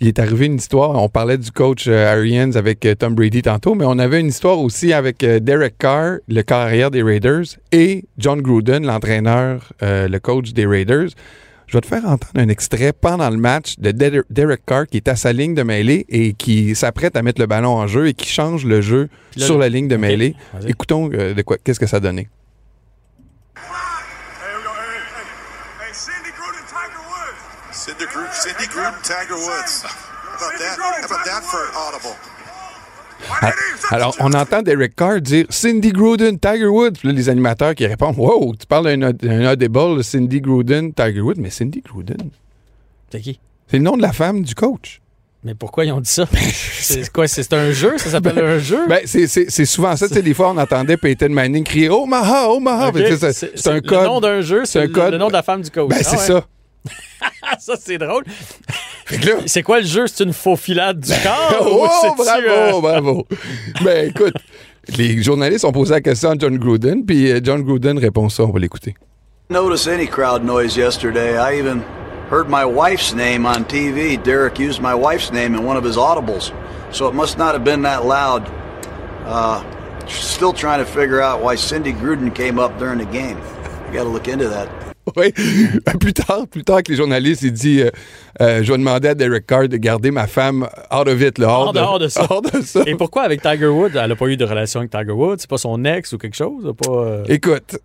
il 0.00 0.06
est 0.06 0.20
arrivé 0.20 0.46
une 0.46 0.54
histoire. 0.54 0.90
On 1.02 1.08
parlait 1.08 1.36
du 1.38 1.50
coach 1.50 1.86
euh, 1.88 2.12
Arians 2.12 2.52
avec 2.54 2.86
euh, 2.86 2.94
Tom 2.94 3.16
Brady 3.16 3.42
tantôt, 3.42 3.74
mais 3.74 3.84
on 3.84 3.98
avait 3.98 4.20
une 4.20 4.28
histoire 4.28 4.60
aussi 4.60 4.92
avec 4.92 5.24
euh, 5.24 5.40
Derek 5.40 5.76
Carr, 5.78 6.18
le 6.28 6.42
carrière 6.42 6.92
des 6.92 7.02
Raiders, 7.02 7.42
et 7.72 8.04
John 8.18 8.40
Gruden, 8.40 8.86
l'entraîneur, 8.86 9.72
le 9.82 10.18
coach 10.18 10.52
des 10.52 10.66
Raiders. 10.66 11.08
Je 11.68 11.76
vais 11.76 11.80
te 11.82 11.86
faire 11.86 12.04
entendre 12.06 12.32
un 12.36 12.48
extrait 12.48 12.92
pendant 12.94 13.28
le 13.28 13.36
match 13.36 13.74
de 13.78 13.90
Der- 13.90 14.22
Derek 14.30 14.64
Carr 14.64 14.86
qui 14.86 14.96
est 14.96 15.06
à 15.08 15.16
sa 15.16 15.32
ligne 15.34 15.54
de 15.54 15.62
mêlée 15.62 16.06
et 16.08 16.32
qui 16.32 16.74
s'apprête 16.74 17.14
à 17.14 17.22
mettre 17.22 17.40
le 17.40 17.46
ballon 17.46 17.70
en 17.76 17.86
jeu 17.86 18.08
et 18.08 18.14
qui 18.14 18.26
change 18.28 18.64
le 18.64 18.80
jeu 18.80 19.10
là, 19.36 19.44
sur 19.46 19.58
la 19.58 19.68
ligne 19.68 19.86
de 19.86 19.96
mêlée. 19.96 20.34
Écoutons 20.66 21.10
euh, 21.12 21.34
de 21.34 21.42
quoi, 21.42 21.58
qu'est-ce 21.62 21.78
que 21.78 21.86
ça 21.86 22.00
donnait. 22.00 22.28
Cindy 25.92 26.30
Gruden, 26.30 26.64
Tiger 26.68 27.02
Woods. 27.08 27.72
Cindy 28.32 28.66
Gruden, 28.68 28.94
Tiger 29.02 29.34
Woods. 29.34 29.84
How 29.84 30.36
about 30.36 30.58
that? 30.58 30.78
How 30.78 31.04
about 31.04 31.24
that 31.24 31.42
for 31.44 31.60
an 31.66 31.74
audible? 31.74 32.16
Ah, 33.42 33.52
Alors, 33.90 34.16
on 34.20 34.32
entend 34.32 34.62
Derek 34.62 34.94
Carr 34.96 35.20
dire 35.20 35.46
Cindy 35.50 35.90
Gruden, 35.92 36.38
Tiger 36.38 36.66
Woods. 36.66 36.92
Puis 36.98 37.08
là, 37.08 37.14
les 37.14 37.28
animateurs 37.28 37.74
qui 37.74 37.86
répondent 37.86 38.16
Wow, 38.16 38.54
tu 38.58 38.66
parles 38.66 38.96
d'un 38.96 39.52
audible, 39.52 40.04
Cindy 40.04 40.40
Gruden, 40.40 40.92
Tiger 40.92 41.20
Woods. 41.20 41.34
Mais 41.38 41.50
Cindy 41.50 41.80
Gruden, 41.80 42.30
C'est 43.10 43.20
qui? 43.20 43.40
c'est 43.66 43.78
le 43.78 43.82
nom 43.82 43.96
de 43.96 44.02
la 44.02 44.12
femme 44.12 44.42
du 44.42 44.54
coach. 44.54 45.00
Mais 45.44 45.54
pourquoi 45.54 45.84
ils 45.84 45.92
ont 45.92 46.00
dit 46.00 46.10
ça? 46.10 46.26
c'est 46.32 47.10
quoi? 47.12 47.28
C'est 47.28 47.52
un 47.52 47.70
jeu? 47.70 47.96
Ça 47.96 48.10
s'appelle 48.10 48.38
un 48.40 48.58
jeu? 48.58 48.86
Ben, 48.88 49.00
c'est- 49.04 49.64
souvent 49.66 49.94
ça. 49.96 50.08
Des 50.08 50.34
fois, 50.34 50.50
on 50.50 50.56
entendait 50.58 50.96
Peyton 50.96 51.28
Manning 51.30 51.62
crier 51.64 51.88
Omaha, 51.90 52.48
Omaha. 52.50 52.88
OK. 52.88 52.94
Puis, 52.94 53.04
tu 53.08 53.16
sais, 53.18 53.32
C'est 53.54 53.68
un 53.68 53.74
Le 53.74 53.80
code. 53.80 54.04
nom 54.04 54.20
d'un 54.20 54.40
jeu, 54.40 54.64
c'est 54.64 54.80
un 54.80 54.86
le, 54.86 55.10
le 55.12 55.18
nom 55.18 55.28
de 55.28 55.32
la 55.32 55.42
femme 55.44 55.62
du 55.62 55.70
coach. 55.70 55.88
Ben, 55.90 55.96
Ah 56.00 56.04
c'est 56.04 56.16
ouais. 56.16 56.40
ça. 56.40 56.46
Ça, 57.58 57.74
c'est 57.78 57.98
drôle. 57.98 58.24
C'est 59.46 59.62
quoi 59.62 59.80
le 59.80 59.86
jeu? 59.86 60.06
C'est 60.06 60.24
une 60.24 60.32
faux 60.32 60.56
filade 60.56 61.00
du 61.00 61.12
corps? 61.22 61.66
oh, 61.70 61.84
ou 61.84 61.88
c'est-tu, 62.02 62.16
bravo, 62.46 62.48
euh, 62.48 62.80
bravo. 62.80 63.26
Ben, 63.82 64.08
écoute, 64.08 64.34
les 64.96 65.22
journalistes 65.22 65.64
ont 65.64 65.72
posé 65.72 65.94
la 65.94 66.00
question 66.00 66.30
à 66.30 66.34
John 66.38 66.56
Gruden, 66.58 67.04
puis 67.04 67.30
euh, 67.30 67.40
John 67.42 67.62
Gruden 67.62 67.98
répond 67.98 68.28
ça. 68.28 68.44
On 68.44 68.50
va 68.50 68.58
l'écouter. 68.58 68.94
notice 69.50 69.86
any 69.86 70.06
crowd 70.06 70.44
noise 70.44 70.76
yesterday. 70.76 71.38
I 71.38 71.58
even 71.58 71.80
heard 72.30 72.48
my 72.50 72.64
wife's 72.66 73.14
name 73.14 73.46
on 73.46 73.64
TV. 73.64 74.22
Derek 74.22 74.58
used 74.58 74.80
my 74.82 74.94
wife's 74.94 75.32
name 75.32 75.54
in 75.54 75.64
one 75.64 75.78
of 75.78 75.84
his 75.84 75.96
audibles, 75.96 76.52
so 76.92 77.08
it 77.08 77.14
must 77.14 77.38
not 77.38 77.54
have 77.54 77.64
been 77.64 77.82
that 77.82 78.04
loud. 78.04 78.46
Uh, 79.24 79.62
still 80.06 80.52
trying 80.52 80.84
to 80.84 80.90
figure 80.90 81.20
out 81.20 81.42
why 81.42 81.54
Cindy 81.54 81.92
Gruden 81.92 82.34
came 82.34 82.58
up 82.58 82.78
during 82.78 82.98
the 82.98 83.06
game. 83.06 83.38
I 83.88 83.92
got 83.92 84.04
to 84.04 84.10
look 84.10 84.28
into 84.28 84.48
that. 84.48 84.68
Oui. 85.16 85.32
plus 86.00 86.12
tard, 86.12 86.46
plus 86.50 86.64
tard 86.64 86.82
que 86.82 86.90
les 86.92 86.96
journalistes, 86.96 87.42
il 87.42 87.52
dit 87.52 87.82
euh, 87.82 87.90
euh, 88.40 88.62
Je 88.62 88.70
vais 88.72 88.78
demander 88.78 89.08
à 89.08 89.14
Derek 89.14 89.46
Carr 89.46 89.68
de 89.68 89.76
garder 89.76 90.10
ma 90.10 90.26
femme 90.26 90.68
out 90.92 91.08
of 91.08 91.20
it, 91.20 91.38
là, 91.38 91.48
hors, 91.48 91.72
dehors 91.72 91.98
de 91.98 92.08
ça. 92.08 92.26
hors 92.30 92.42
de 92.42 92.60
ça. 92.62 92.82
Et 92.86 92.94
pourquoi 92.94 93.22
avec 93.22 93.42
Tiger 93.42 93.66
Woods? 93.66 93.90
Elle 93.94 94.08
n'a 94.08 94.16
pas 94.16 94.26
eu 94.26 94.36
de 94.36 94.44
relation 94.44 94.80
avec 94.80 94.90
Tiger 94.90 95.12
Woods? 95.12 95.36
C'est 95.38 95.50
pas 95.50 95.58
son 95.58 95.84
ex 95.84 96.12
ou 96.12 96.18
quelque 96.18 96.36
chose? 96.36 96.72
Pas, 96.84 96.90
euh, 96.92 97.24
Écoute, 97.28 97.78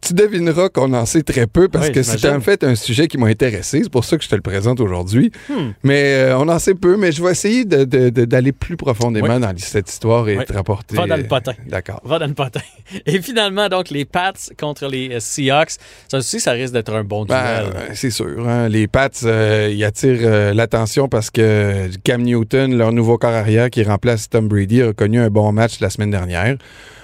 tu 0.00 0.14
devineras 0.14 0.68
qu'on 0.68 0.92
en 0.94 1.06
sait 1.06 1.22
très 1.22 1.46
peu 1.46 1.68
parce 1.68 1.88
Oui, 1.88 1.92
que 1.92 2.02
c'est 2.02 2.28
en 2.28 2.40
fait 2.40 2.64
un 2.64 2.74
sujet 2.74 3.06
qui 3.08 3.18
m'a 3.18 3.26
intéressé. 3.26 3.80
C'est 3.82 3.90
pour 3.90 4.04
ça 4.04 4.16
que 4.16 4.24
je 4.24 4.28
te 4.28 4.34
le 4.34 4.40
présente 4.40 4.80
aujourd'hui. 4.80 5.30
Hmm. 5.48 5.70
Mais 5.82 6.14
euh, 6.14 6.38
on 6.38 6.48
en 6.48 6.58
sait 6.58 6.74
peu, 6.74 6.96
mais 6.96 7.12
je 7.12 7.22
vais 7.22 7.30
essayer 7.32 7.64
de- 7.64 7.84
de- 7.84 8.10
de- 8.10 8.24
d'aller 8.24 8.52
plus 8.52 8.76
profondément 8.76 9.38
dans 9.40 9.52
cette 9.56 9.90
histoire 9.90 10.28
et 10.28 10.38
Oui. 10.38 10.44
te 10.44 10.52
rapporter. 10.52 10.96
Va 10.96 11.06
dans 11.06 11.16
le 11.16 11.24
potin. 11.24 11.52
D'accord. 11.66 12.00
Va 12.04 12.18
dans 12.18 12.26
le 12.26 12.34
potin. 12.34 12.60
Et 13.06 13.20
finalement, 13.22 13.68
donc, 13.68 13.90
les 13.90 14.04
Pats 14.04 14.32
contre 14.58 14.88
les 14.88 15.10
euh, 15.14 15.20
Seahawks. 15.20 15.72
Ça 16.10 16.18
aussi, 16.18 16.40
ça 16.40 16.52
risque 16.52 16.72
d'être 16.72 16.92
un 16.94 17.04
bon 17.04 17.24
duel. 17.24 17.36
Ben, 17.38 17.70
euh, 17.76 17.88
c'est 17.94 18.10
sûr. 18.10 18.48
hein. 18.48 18.68
Les 18.68 18.86
Pats, 18.88 19.08
euh, 19.24 19.70
ils 19.72 19.84
attirent 19.84 20.18
euh, 20.22 20.54
l'attention 20.54 21.08
parce 21.08 21.30
que 21.30 21.88
Cam 22.04 22.22
Newton, 22.22 22.76
leur 22.76 22.92
nouveau 22.92 23.18
corps 23.18 23.30
arrière 23.34 23.70
qui 23.70 23.82
remplace 23.82 24.28
Tom 24.28 24.48
Brady, 24.48 24.82
a 24.82 24.92
connu 24.92 25.20
un 25.20 25.30
bon 25.30 25.52
match 25.52 25.80
la 25.80 25.90
semaine 25.90 26.10
dernière. 26.10 26.56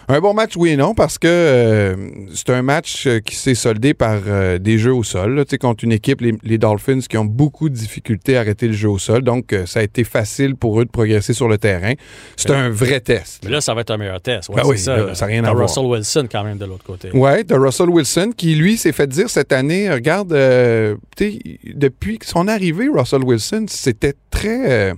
Un 0.09 0.21
bon 0.21 0.35
match, 0.35 0.53
oui 0.57 0.71
et 0.71 0.77
non, 0.77 0.95
parce 0.95 1.19
que 1.19 1.27
euh, 1.27 1.97
c'est 2.33 2.51
un 2.51 2.63
match 2.63 3.09
euh, 3.09 3.19
qui 3.19 3.35
s'est 3.35 3.57
soldé 3.57 3.93
par 3.93 4.21
euh, 4.29 4.57
des 4.59 4.79
jeux 4.79 4.95
au 4.95 5.03
sol. 5.03 5.35
là. 5.35 5.45
Tu 5.45 5.51
sais, 5.51 5.59
contre 5.59 5.83
une 5.83 5.91
équipe, 5.91 6.21
les, 6.21 6.33
les 6.45 6.59
Dolphins, 6.59 7.01
qui 7.01 7.19
ont 7.19 7.25
beaucoup 7.25 7.69
de 7.69 7.75
difficultés 7.75 8.37
à 8.37 8.41
arrêter 8.41 8.69
le 8.69 8.73
jeu 8.73 8.89
au 8.89 8.99
sol. 8.99 9.23
Donc, 9.23 9.53
euh, 9.53 9.67
ça 9.67 9.81
a 9.81 9.83
été 9.83 10.05
facile 10.05 10.55
pour 10.55 10.81
eux 10.81 10.85
de 10.85 10.91
progresser 10.91 11.33
sur 11.33 11.49
le 11.49 11.59
terrain. 11.59 11.95
C'est 12.37 12.53
un 12.53 12.71
vrai 12.71 13.01
test. 13.01 13.43
Mais 13.45 13.51
là, 13.51 13.61
ça 13.61 13.75
va 13.75 13.81
être 13.81 13.91
un 13.91 13.97
meilleur 13.99 14.21
test. 14.21 14.49
Ouais, 14.49 14.63
Ben 14.63 14.69
oui, 14.69 14.79
ça. 14.79 14.97
là, 14.97 15.15
ça 15.17 15.27
rien 15.27 15.43
à 15.43 15.49
T'as 15.49 15.55
voir. 15.55 15.67
Russell 15.67 15.85
Wilson 15.87 16.29
quand 16.31 16.45
même 16.45 16.59
de 16.59 16.67
l'autre 16.67 16.85
côté. 16.85 17.11
Ouais, 17.13 17.43
de 17.43 17.55
Russell 17.55 17.89
Wilson 17.91 18.31
qui, 18.37 18.55
lui, 18.55 18.77
s'est 18.77 18.93
fait 18.93 19.09
dire 19.09 19.29
cette 19.29 19.51
année, 19.53 19.91
regarde, 19.91 20.33
euh, 20.33 20.95
tu 21.17 21.33
sais, 21.33 21.39
depuis 21.75 22.21
son 22.23 22.47
arrivée, 22.47 22.87
Russell 22.95 23.25
Wilson, 23.25 23.67
c'était 23.69 24.15
très, 24.31 24.71
euh, 24.91 24.95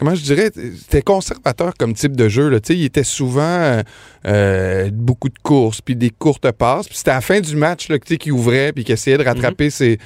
comment 0.00 0.14
je 0.14 0.22
dirais, 0.22 0.50
c'était 0.54 1.02
conservateur 1.02 1.74
comme 1.78 1.92
type 1.92 2.16
de 2.16 2.28
jeu. 2.28 2.48
Là. 2.48 2.58
Il 2.70 2.84
était 2.84 3.04
souvent 3.04 3.42
euh, 3.42 3.82
euh, 4.26 4.90
beaucoup 4.90 5.28
de 5.28 5.38
courses, 5.42 5.82
puis 5.82 5.94
des 5.94 6.08
courtes 6.08 6.50
passes. 6.52 6.88
Puis 6.88 6.96
c'était 6.96 7.10
à 7.10 7.16
la 7.16 7.20
fin 7.20 7.40
du 7.40 7.54
match 7.54 7.88
là, 7.90 7.98
que, 7.98 8.04
tu 8.06 8.14
sais, 8.14 8.18
qui 8.18 8.30
ouvrait, 8.30 8.72
puis 8.72 8.82
qui 8.82 8.92
essayait 8.92 9.18
de 9.18 9.24
rattraper 9.24 9.68
ses, 9.68 9.98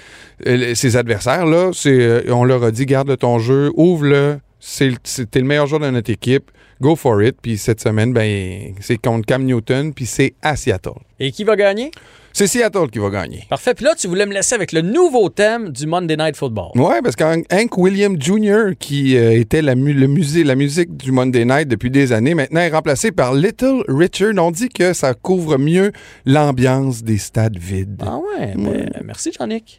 euh, 0.46 0.74
ses 0.74 0.96
adversaires. 0.96 1.46
Là, 1.46 1.70
c'est, 1.72 2.28
on 2.30 2.42
leur 2.42 2.64
a 2.64 2.72
dit, 2.72 2.86
garde 2.86 3.16
ton 3.16 3.38
jeu, 3.38 3.70
ouvre-le. 3.76 4.40
T'es 4.78 5.40
le 5.40 5.46
meilleur 5.46 5.66
joueur 5.66 5.80
de 5.80 5.90
notre 5.90 6.10
équipe. 6.10 6.50
Go 6.80 6.96
for 6.96 7.22
it. 7.22 7.36
Puis 7.40 7.56
cette 7.56 7.80
semaine, 7.80 8.12
ben, 8.12 8.74
c'est 8.80 8.98
contre 8.98 9.26
Cam 9.26 9.44
Newton, 9.44 9.94
puis 9.94 10.06
c'est 10.06 10.34
à 10.42 10.56
Seattle. 10.56 10.90
Et 11.20 11.30
qui 11.30 11.44
va 11.44 11.54
gagner? 11.54 11.92
C'est 12.36 12.48
Seattle 12.48 12.90
qui 12.90 12.98
va 12.98 13.10
gagner. 13.10 13.44
Parfait. 13.48 13.74
Puis 13.74 13.84
là, 13.84 13.94
tu 13.96 14.08
voulais 14.08 14.26
me 14.26 14.34
laisser 14.34 14.56
avec 14.56 14.72
le 14.72 14.80
nouveau 14.80 15.28
thème 15.28 15.70
du 15.70 15.86
Monday 15.86 16.16
Night 16.16 16.34
Football. 16.36 16.72
Ouais, 16.74 17.00
parce 17.00 17.14
qu'Hank 17.14 17.78
William 17.78 18.20
Jr., 18.20 18.74
qui 18.76 19.16
euh, 19.16 19.38
était 19.38 19.62
la, 19.62 19.76
mu- 19.76 19.92
le 19.92 20.08
musée, 20.08 20.42
la 20.42 20.56
musique 20.56 20.96
du 20.96 21.12
Monday 21.12 21.44
Night 21.44 21.68
depuis 21.68 21.92
des 21.92 22.12
années, 22.12 22.34
maintenant 22.34 22.58
est 22.60 22.70
remplacé 22.70 23.12
par 23.12 23.34
Little 23.34 23.84
Richard. 23.86 24.32
On 24.38 24.50
dit 24.50 24.68
que 24.68 24.92
ça 24.94 25.14
couvre 25.14 25.58
mieux 25.58 25.92
l'ambiance 26.26 27.04
des 27.04 27.18
stades 27.18 27.56
vides. 27.56 28.02
Ah 28.04 28.18
ouais, 28.18 28.54
ben, 28.56 28.90
merci, 29.04 29.30
Jean-Nic. 29.38 29.78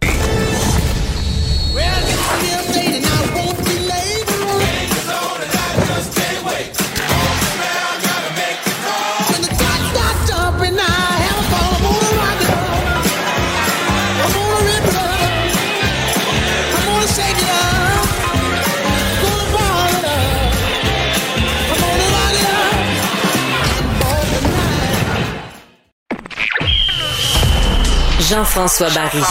Jean-François 28.28 28.90
Barry. 28.90 29.22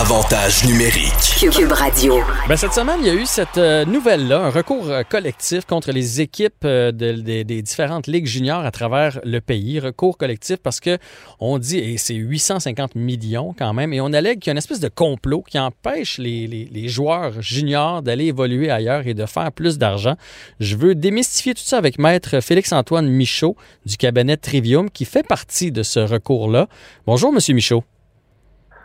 Avantage 0.00 0.64
numérique. 0.64 1.10
Cube 1.40 1.72
Radio. 1.72 2.20
Ben, 2.48 2.56
cette 2.56 2.72
semaine, 2.72 2.98
il 3.00 3.06
y 3.06 3.10
a 3.10 3.14
eu 3.14 3.26
cette 3.26 3.58
euh, 3.58 3.84
nouvelle-là, 3.84 4.38
un 4.44 4.50
recours 4.50 4.88
euh, 4.88 5.02
collectif 5.02 5.64
contre 5.64 5.90
les 5.90 6.20
équipes 6.20 6.64
euh, 6.64 6.92
de- 6.92 7.12
de- 7.20 7.42
des 7.42 7.62
différentes 7.62 8.06
ligues 8.06 8.26
juniors 8.26 8.64
à 8.64 8.70
travers 8.70 9.18
le 9.24 9.40
pays. 9.40 9.80
Recours 9.80 10.16
collectif 10.16 10.58
parce 10.62 10.78
que 10.78 10.98
on 11.40 11.58
dit, 11.58 11.78
et 11.78 11.98
c'est 11.98 12.14
850 12.14 12.94
millions 12.94 13.54
quand 13.58 13.72
même, 13.74 13.92
et 13.92 14.00
on 14.00 14.12
allègue 14.12 14.38
qu'il 14.38 14.50
y 14.50 14.50
a 14.50 14.52
une 14.52 14.58
espèce 14.58 14.78
de 14.78 14.88
complot 14.88 15.42
qui 15.42 15.58
empêche 15.58 16.18
les, 16.18 16.46
les- 16.46 16.68
les 16.70 16.88
joueurs 16.88 17.42
juniors 17.42 18.00
d'aller 18.02 18.26
évoluer 18.26 18.70
ailleurs 18.70 19.04
et 19.06 19.14
de 19.14 19.26
faire 19.26 19.50
plus 19.50 19.78
d'argent. 19.78 20.14
Je 20.60 20.76
veux 20.76 20.94
démystifier 20.94 21.54
tout 21.54 21.62
ça 21.64 21.76
avec 21.76 21.98
maître 21.98 22.38
Félix-Antoine 22.40 23.08
Michaud 23.08 23.56
du 23.84 23.96
cabinet 23.96 24.36
Trivium 24.36 24.90
qui 24.90 25.06
fait 25.06 25.26
partie 25.26 25.72
de 25.72 25.82
ce 25.82 25.98
recours-là. 25.98 26.68
Bonjour, 27.06 27.32
Monsieur 27.32 27.54
Michaud. 27.54 27.82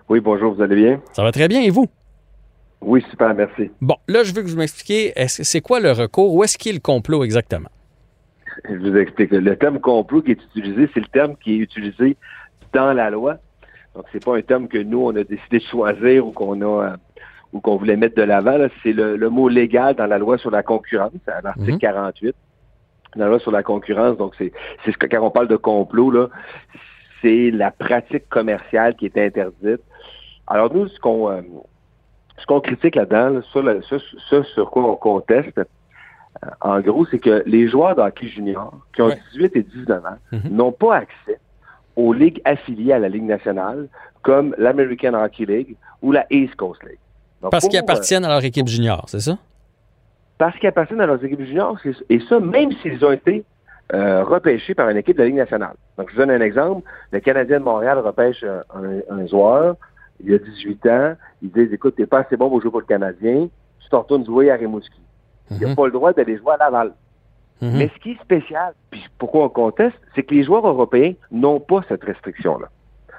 Oui, 0.10 0.20
bonjour, 0.20 0.54
vous 0.54 0.62
allez 0.62 0.76
bien? 0.76 1.02
Ça 1.14 1.24
va 1.24 1.32
très 1.32 1.48
bien, 1.48 1.62
et 1.62 1.70
vous? 1.70 1.88
Oui, 2.82 3.04
super, 3.10 3.34
merci. 3.34 3.72
Bon, 3.82 3.96
là, 4.08 4.24
je 4.24 4.34
veux 4.34 4.42
que 4.42 4.48
vous 4.48 4.58
m'expliquiez, 4.58 5.14
est-ce- 5.16 5.44
c'est 5.44 5.62
quoi 5.62 5.80
le 5.80 5.92
recours? 5.92 6.34
Où 6.34 6.44
est-ce 6.44 6.58
qu'il 6.58 6.72
est 6.72 6.76
le 6.76 6.82
complot 6.82 7.24
exactement? 7.24 7.70
Je 8.70 8.76
vous 8.76 8.96
explique. 8.98 9.32
Le 9.32 9.56
terme 9.56 9.80
complot 9.80 10.22
qui 10.22 10.32
est 10.32 10.44
utilisé, 10.56 10.90
c'est 10.94 11.00
le 11.00 11.08
terme 11.08 11.36
qui 11.38 11.54
est 11.54 11.58
utilisé 11.58 12.18
dans 12.74 12.94
la 12.94 13.10
loi. 13.10 13.38
Donc, 13.96 14.06
c'est 14.12 14.24
pas 14.24 14.36
un 14.38 14.42
terme 14.42 14.68
que 14.68 14.78
nous, 14.78 15.00
on 15.06 15.16
a 15.16 15.24
décidé 15.24 15.60
de 15.60 15.64
choisir 15.64 16.28
ou 16.28 16.32
qu'on 16.32 16.60
a 16.62 16.86
euh, 16.92 16.96
ou 17.54 17.62
qu'on 17.62 17.78
voulait 17.78 17.96
mettre 17.96 18.16
de 18.16 18.24
l'avant. 18.24 18.58
C'est 18.82 18.94
le, 18.94 19.16
le 19.16 19.30
mot 19.30 19.48
légal 19.48 19.96
dans 19.96 20.08
la 20.08 20.18
loi 20.18 20.38
sur 20.40 20.50
la 20.52 20.64
concurrence, 20.64 21.12
à 21.28 21.42
l'article 21.42 21.74
Mhm. 21.74 21.80
48. 21.80 22.36
Dans 23.16 23.26
la 23.26 23.30
loi 23.30 23.40
sur 23.40 23.52
la 23.52 23.62
concurrence, 23.64 24.18
donc 24.18 24.34
c'est 24.38 24.52
c'est 24.84 24.92
ce 24.92 24.98
que 24.98 25.06
quand 25.06 25.22
on 25.22 25.30
parle 25.32 25.48
de 25.48 25.56
complot, 25.56 26.10
là, 26.12 26.30
c'est 27.22 27.52
la 27.52 27.70
pratique 27.72 28.28
commerciale 28.30 28.96
qui 28.96 29.06
est 29.06 29.18
interdite. 29.18 29.82
Alors 30.48 30.74
nous, 30.74 30.88
ce 30.88 31.00
qu'on 31.00 31.30
euh, 31.32 31.42
ce 32.38 32.46
qu'on 32.46 32.60
critique 32.60 32.96
là-dedans, 32.96 33.42
là, 33.62 33.74
ça 34.30 34.44
sur 34.44 34.70
quoi 34.72 34.84
on 34.90 34.96
conteste, 34.96 35.58
euh, 35.58 36.50
en 36.62 36.80
gros, 36.82 37.06
c'est 37.06 37.20
que 37.20 37.44
les 37.46 37.68
joueurs 37.70 37.96
de 37.96 38.02
hockey 38.02 38.28
junior 38.28 38.74
qui 38.96 39.02
ont 39.02 39.08
Ouais. 39.08 39.20
18 39.34 39.56
et 39.56 39.64
19 39.64 40.06
ans 40.06 40.18
Mhm. 40.32 40.42
n'ont 40.56 40.72
pas 40.72 40.96
accès 40.98 41.40
aux 41.96 42.12
ligues 42.12 42.42
affiliées 42.44 42.94
à 42.94 43.00
la 43.00 43.08
Ligue 43.10 43.24
nationale, 43.26 43.88
comme 44.24 44.56
l'American 44.58 45.14
Hockey 45.14 45.46
League 45.46 45.76
ou 46.02 46.12
la 46.12 46.26
East 46.32 46.56
Coast 46.56 46.82
League. 46.84 46.98
Donc, 47.42 47.52
Parce 47.52 47.68
qu'ils 47.68 47.78
euh, 47.80 47.84
appartiennent 47.84 48.26
à 48.26 48.30
leur 48.30 48.44
équipe 48.44 48.68
junior, 48.68 49.06
c'est 49.08 49.20
ça? 49.20 49.38
parce 50.40 50.58
qu'ils 50.58 50.68
appartiennent 50.68 51.00
à 51.00 51.06
leurs 51.06 51.24
équipes 51.24 51.44
juniors, 51.44 51.78
et 52.10 52.20
ça, 52.28 52.40
même 52.40 52.72
s'ils 52.82 53.06
ont 53.06 53.12
été 53.12 53.46
euh, 53.94 54.24
repêchés 54.24 54.74
par 54.74 54.90
une 54.90 54.98
équipe 54.98 55.16
de 55.16 55.22
la 55.22 55.28
Ligue 55.28 55.38
nationale. 55.38 55.76
Donc, 55.98 56.10
je 56.10 56.16
vous 56.16 56.20
donne 56.20 56.32
un 56.32 56.42
exemple. 56.42 56.82
Le 57.12 57.20
Canadien 57.20 57.60
de 57.60 57.64
Montréal 57.64 58.00
repêche 58.00 58.44
un, 58.44 58.64
un- 58.76 59.20
un 59.22 59.28
joueur, 59.28 59.76
il 60.20 60.34
a 60.34 60.38
18 60.38 60.86
ans, 60.88 61.14
ils 61.42 61.52
disent, 61.52 61.72
écoute, 61.74 61.96
t'es 61.96 62.06
pas 62.06 62.20
assez 62.20 62.38
bon 62.38 62.50
pour 62.50 62.62
jouer 62.62 62.72
pour 62.72 62.80
le 62.82 62.86
Canadien, 62.86 63.48
tu 63.80 63.90
t'en 63.90 64.02
retournes 64.02 64.26
jouer 64.26 64.52
à 64.52 64.56
Rimouski. 64.56 65.00
Il 65.52 65.60
n'a 65.60 65.68
Mhm. 65.70 65.76
pas 65.76 65.86
le 65.86 65.92
droit 65.92 66.14
d'aller 66.14 66.38
jouer 66.38 66.54
à 66.54 66.58
Laval. 66.58 66.94
Mhm. 67.62 67.78
Mais 67.78 67.92
ce 67.96 68.00
qui 68.02 68.12
est 68.12 68.22
spécial, 68.22 68.74
puis 68.90 69.04
pourquoi 69.18 69.46
on 69.46 69.50
conteste, 69.50 69.96
c'est 70.16 70.24
que 70.24 70.34
les 70.34 70.44
joueurs 70.44 70.66
européens 70.68 71.14
n'ont 71.32 71.60
pas 71.60 71.82
cette 71.88 72.04
restriction-là. 72.04 72.68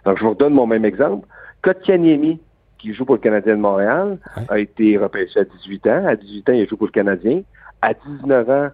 Donc, 0.05 0.19
je 0.19 0.23
vous 0.25 0.31
redonne 0.31 0.55
mon 0.55 0.67
même 0.67 0.85
exemple. 0.85 1.27
Kotkaniemi, 1.63 2.41
qui 2.79 2.93
joue 2.93 3.05
pour 3.07 3.15
le 3.15 3.21
Canadien 3.21 3.57
de 3.57 3.61
Montréal, 3.61 4.19
Ouais. 4.37 4.43
a 4.49 4.59
été 4.59 4.99
repêché 4.99 5.41
à 5.41 5.45
18 5.45 5.87
ans. 5.87 6.07
À 6.07 6.17
18 6.17 6.49
ans, 6.49 6.53
il 6.53 6.63
a 6.63 6.67
joué 6.67 6.77
pour 6.77 6.87
le 6.87 6.93
Canadien. 6.93 7.43
À 7.81 7.95
19 7.95 8.49
ans, 8.51 8.69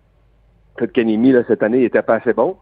Kotkaniemi, 0.79 1.33
là, 1.33 1.43
cette 1.47 1.63
année, 1.63 1.79
il 1.79 1.85
était 1.85 2.03
pas 2.03 2.17
assez 2.17 2.33
bon. 2.33 2.57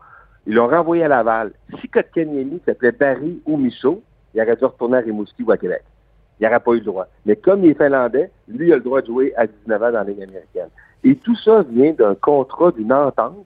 Ils 0.46 0.54
l'ont 0.54 0.68
renvoyé 0.68 1.04
à 1.04 1.08
Laval. 1.08 1.52
Si 1.80 1.88
Kotkaniemi 1.88 2.60
s'appelait 2.66 2.92
Barry 2.92 3.40
ou 3.46 3.56
Michaud, 3.56 4.02
il 4.38 4.42
aurait 4.42 4.56
dû 4.56 4.64
retourner 4.64 4.98
à 4.98 5.00
Rimouski 5.00 5.42
ou 5.42 5.50
à 5.50 5.56
Québec. 5.56 5.82
Il 6.40 6.44
n'aurait 6.46 6.60
pas 6.60 6.72
eu 6.72 6.78
le 6.78 6.84
droit. 6.84 7.06
Mais 7.26 7.36
comme 7.36 7.64
il 7.64 7.70
est 7.70 7.74
finlandais, 7.74 8.30
lui, 8.46 8.68
il 8.68 8.72
a 8.72 8.76
le 8.76 8.82
droit 8.82 9.00
de 9.00 9.06
jouer 9.06 9.32
à 9.36 9.46
19 9.46 9.82
ans 9.82 9.86
dans 9.86 9.98
la 9.98 10.04
Ligue 10.04 10.22
américaine. 10.22 10.68
Et 11.02 11.16
tout 11.16 11.36
ça 11.36 11.64
vient 11.68 11.92
d'un 11.92 12.14
contrat, 12.14 12.70
d'une 12.70 12.92
entente 12.92 13.44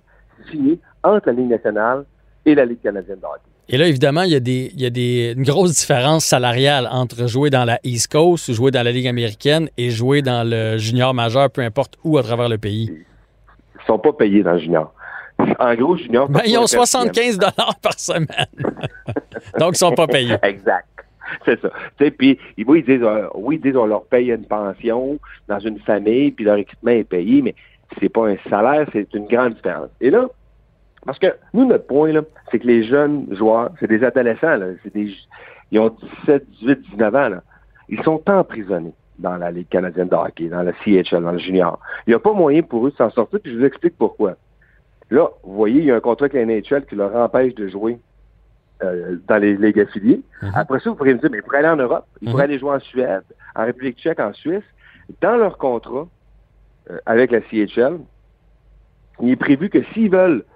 signée 0.51 0.79
entre 1.03 1.29
la 1.29 1.33
Ligue 1.33 1.49
nationale 1.49 2.05
et 2.45 2.55
la 2.55 2.65
Ligue 2.65 2.81
canadienne 2.83 3.19
de 3.19 3.25
hockey. 3.25 3.41
Et 3.69 3.79
là, 3.79 3.87
évidemment, 3.87 4.23
il 4.23 4.33
y 4.33 4.37
a, 4.37 4.41
des, 4.41 4.71
il 4.75 4.81
y 4.83 4.87
a 4.87 4.91
des, 4.91 5.35
une 5.37 5.45
grosse 5.45 5.79
différence 5.79 6.27
salariale 6.27 6.89
entre 6.91 7.27
jouer 7.27 7.49
dans 7.49 7.65
la 7.65 7.79
East 7.85 8.13
Coast 8.13 8.49
ou 8.49 8.53
jouer 8.53 8.71
dans 8.71 8.83
la 8.83 8.91
Ligue 8.91 9.07
américaine 9.07 9.71
et 9.79 9.89
jouer 9.89 10.21
dans 10.21 10.47
le 10.47 10.77
junior 10.77 11.15
majeur, 11.15 11.49
peu 11.49 11.63
importe 11.63 11.97
où 12.05 12.19
à 12.19 12.23
travers 12.23 12.49
le 12.49 12.59
pays. 12.59 12.91
Ils 12.91 13.87
sont 13.87 13.99
pas 13.99 14.13
payés 14.13 14.43
dans 14.43 14.53
le 14.53 14.59
junior. 14.59 14.93
En 15.59 15.75
gros, 15.75 15.97
junior... 15.97 16.29
Ben, 16.29 16.43
ils 16.47 16.59
ont 16.59 16.67
c'est 16.67 16.77
pas 16.77 16.83
un 16.83 16.87
75 16.87 17.39
dollars 17.39 17.77
par 17.83 17.99
semaine. 17.99 18.27
Donc, 19.59 19.75
ils 19.75 19.79
sont 19.79 19.93
pas 19.93 20.07
payés. 20.07 20.37
Exact. 20.43 20.87
C'est 21.45 21.61
ça. 21.61 21.71
Puis 21.97 22.39
ils, 22.57 22.65
oui, 22.67 22.81
ils 22.81 22.85
disent, 22.85 23.05
euh, 23.05 23.27
oui, 23.35 23.57
ils 23.57 23.61
disent 23.61 23.77
on 23.77 23.87
leur 23.87 24.05
paye 24.05 24.31
une 24.31 24.45
pension 24.45 25.19
dans 25.49 25.59
une 25.59 25.79
famille, 25.81 26.31
puis 26.31 26.45
leur 26.45 26.57
équipement 26.57 26.91
est 26.91 27.05
payé, 27.05 27.43
mais 27.43 27.55
c'est 28.01 28.09
pas 28.09 28.29
un 28.29 28.37
salaire, 28.49 28.87
c'est 28.93 29.13
une 29.15 29.27
grande 29.27 29.55
différence. 29.55 29.89
Et 30.01 30.11
là, 30.11 30.29
parce 31.05 31.19
que 31.19 31.35
nous, 31.55 31.67
notre 31.67 31.87
point, 31.87 32.13
là, 32.13 32.23
c'est 32.51 32.59
que 32.59 32.67
les 32.67 32.85
jeunes 32.85 33.27
joueurs, 33.31 33.71
c'est 33.81 33.89
des 33.89 34.05
adolescents, 34.05 34.57
là, 34.57 34.67
c'est 34.83 34.95
des, 34.95 35.13
ils 35.71 35.81
ont 35.81 35.95
17, 36.27 36.49
18, 36.61 36.83
19 36.91 37.15
ans, 37.15 37.29
là. 37.29 37.43
Ils 37.89 38.03
sont 38.05 38.23
emprisonnés 38.29 38.95
dans 39.19 39.37
la 39.37 39.51
Ligue 39.51 39.69
canadienne 39.69 40.09
de 40.09 40.15
hockey, 40.15 40.49
dans 40.49 40.63
la 40.63 40.73
CHL, 40.85 41.23
dans 41.23 41.33
le 41.33 41.39
junior. 41.39 41.79
Il 42.07 42.11
n'y 42.11 42.15
a 42.15 42.19
pas 42.19 42.33
moyen 42.33 42.63
pour 42.63 42.87
eux 42.87 42.91
de 42.91 42.97
s'en 42.97 43.11
sortir, 43.11 43.41
puis 43.41 43.53
je 43.53 43.59
vous 43.59 43.65
explique 43.65 43.97
pourquoi. 43.99 44.37
Là, 45.13 45.29
vous 45.43 45.55
voyez, 45.55 45.81
il 45.81 45.85
y 45.85 45.91
a 45.91 45.97
un 45.97 46.01
contrat 46.01 46.25
avec 46.25 46.33
la 46.33 46.47
NHL 46.47 46.87
qui 46.87 46.95
leur 46.95 47.15
empêche 47.15 47.55
de 47.55 47.69
jouer 47.69 47.99
euh, 48.83 49.17
dans 49.29 49.37
les 49.37 49.57
ligues 49.57 49.81
affiliées. 49.81 50.23
Après 50.55 50.81
ça, 50.81 50.89
vous 50.89 50.97
pourriez 50.97 51.13
me 51.13 51.19
dire, 51.19 51.29
mais 51.31 51.37
ils 51.37 51.43
pourraient 51.43 51.59
aller 51.59 51.69
en 51.69 51.77
Europe, 51.77 52.07
ils 52.23 52.31
pourraient 52.31 52.45
aller 52.45 52.59
jouer 52.59 52.71
en 52.71 52.81
Suède, 52.81 53.23
en 53.55 53.67
République 53.67 53.99
tchèque, 53.99 54.21
en 54.21 54.33
Suisse. 54.33 54.65
Dans 55.21 55.37
leur 55.37 55.59
contrat 55.59 56.09
euh, 56.91 56.99
avec 57.05 57.31
la 57.31 57.43
CHL, 57.43 57.99
il 59.21 59.29
est 59.29 59.37
prévu 59.37 59.69
que 59.69 59.83
s'ils 59.93 60.11
veulent 60.11 60.47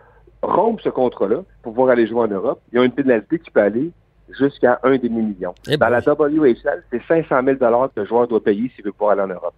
rompre 0.41 0.83
ce 0.83 0.89
contrat-là 0.89 1.43
pour 1.63 1.75
pouvoir 1.75 1.91
aller 1.91 2.07
jouer 2.07 2.21
en 2.21 2.29
Europe, 2.29 2.63
il 2.73 2.79
y 2.79 2.81
a 2.81 2.85
une 2.85 2.93
pénalité 2.93 3.39
qui 3.39 3.51
peut 3.51 3.61
aller 3.61 3.91
jusqu'à 4.31 4.81
un 4.85 4.97
demi-million. 4.97 5.55
Eh 5.69 5.77
Dans 5.77 5.91
la 5.91 6.01
WHL, 6.01 6.83
c'est 6.91 7.03
500 7.07 7.43
000 7.45 7.57
que 7.59 8.01
le 8.01 8.07
joueur 8.07 8.27
doit 8.27 8.43
payer 8.43 8.71
s'il 8.75 8.87
veut 8.87 8.93
pouvoir 8.93 9.13
aller 9.13 9.31
en 9.31 9.35
Europe. 9.35 9.55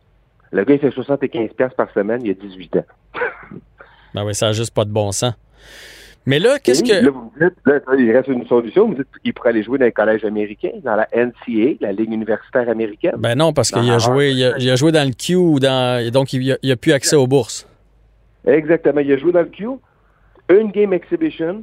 Le 0.50 0.64
gars, 0.64 0.74
il 0.74 0.80
fait 0.80 0.90
75 0.90 1.52
pièces 1.52 1.74
par 1.74 1.88
semaine, 1.92 2.20
il 2.24 2.32
a 2.32 2.34
18 2.34 2.76
ans. 2.78 2.84
Ben 4.14 4.24
oui, 4.24 4.34
ça 4.34 4.46
n'a 4.46 4.52
juste 4.52 4.74
pas 4.74 4.84
de 4.84 4.90
bon 4.90 5.12
sens. 5.12 5.34
Mais 6.26 6.38
là, 6.38 6.58
qu'est-ce 6.58 6.82
que. 6.82 7.04
Là, 7.04 7.10
vous 7.10 7.32
me 7.40 7.48
dites, 7.48 7.58
là, 7.64 7.80
il 7.98 8.12
reste 8.12 8.28
une 8.28 8.46
solution. 8.46 8.88
Vous 8.88 8.94
dites 8.94 9.06
qu'il 9.22 9.32
pourrait 9.32 9.48
aller 9.50 9.62
jouer 9.62 9.78
dans 9.78 9.86
un 9.86 9.90
collège 9.90 10.24
américain, 10.24 10.72
dans 10.84 10.94
la 10.94 11.08
NCA, 11.14 11.78
la 11.80 11.92
Ligue 11.92 12.12
universitaire 12.12 12.68
américaine. 12.68 13.14
Ben 13.16 13.34
non, 13.34 13.54
parce 13.54 13.70
qu'il 13.70 13.90
a 13.90 13.98
joué, 13.98 14.32
il 14.32 14.44
a, 14.44 14.58
il 14.58 14.68
a 14.68 14.76
joué 14.76 14.92
dans 14.92 15.08
le 15.08 15.14
Q, 15.14 15.36
ou 15.36 15.58
dans, 15.58 16.10
donc 16.12 16.34
il 16.34 16.58
n'a 16.62 16.76
plus 16.76 16.92
accès 16.92 17.16
aux 17.16 17.26
bourses. 17.26 17.66
Exactement. 18.46 19.00
Il 19.00 19.10
a 19.12 19.16
joué 19.16 19.32
dans 19.32 19.40
le 19.40 19.46
Q. 19.46 19.66
Une 20.50 20.70
game 20.70 20.92
exhibition, 20.92 21.62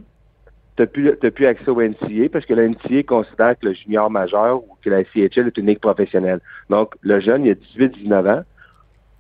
tu 0.78 0.82
n'as 0.82 0.88
plus, 0.88 1.12
t'as 1.22 1.32
plus 1.32 1.46
accès 1.46 1.70
au 1.70 1.82
NCA 1.82 2.30
parce 2.32 2.46
que 2.46 2.54
la 2.54 2.68
NCA 2.68 3.04
considère 3.08 3.58
que 3.60 3.68
le 3.68 3.74
junior 3.74 4.10
majeur 4.10 4.58
ou 4.58 4.78
que 4.84 4.90
la 4.90 5.04
CHL 5.04 5.48
est 5.48 5.58
une 5.58 5.68
ligue 5.68 5.80
professionnelle. 5.80 6.40
Donc, 6.70 6.96
le 7.02 7.20
jeune, 7.20 7.46
il 7.46 7.52
a 7.52 7.86
18-19 7.88 8.40
ans. 8.40 8.44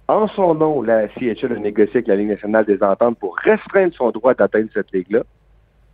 En 0.08 0.28
son 0.28 0.54
nom, 0.54 0.82
la 0.82 1.08
CHL 1.10 1.54
a 1.54 1.60
négocié 1.60 1.96
avec 1.96 2.08
la 2.08 2.16
Ligue 2.16 2.30
nationale 2.30 2.66
des 2.66 2.82
ententes 2.84 3.18
pour 3.18 3.36
restreindre 3.38 3.94
son 3.96 4.12
droit 4.12 4.34
d'atteindre 4.36 4.70
cette 4.74 4.92
ligue-là. 4.92 5.24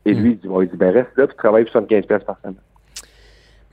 Et 0.06 0.14
lui, 0.14 0.32
il 0.32 0.38
dit, 0.40 0.48
bon, 0.48 0.62
il 0.62 0.70
dit 0.70 0.78
ben 0.78 0.92
reste 0.92 1.16
là, 1.16 1.28
puis 1.28 1.38
travaille 1.38 1.64
pour 1.64 1.74
75 1.74 2.06
pièces 2.06 2.24
par 2.24 2.38
semaine. 2.42 2.56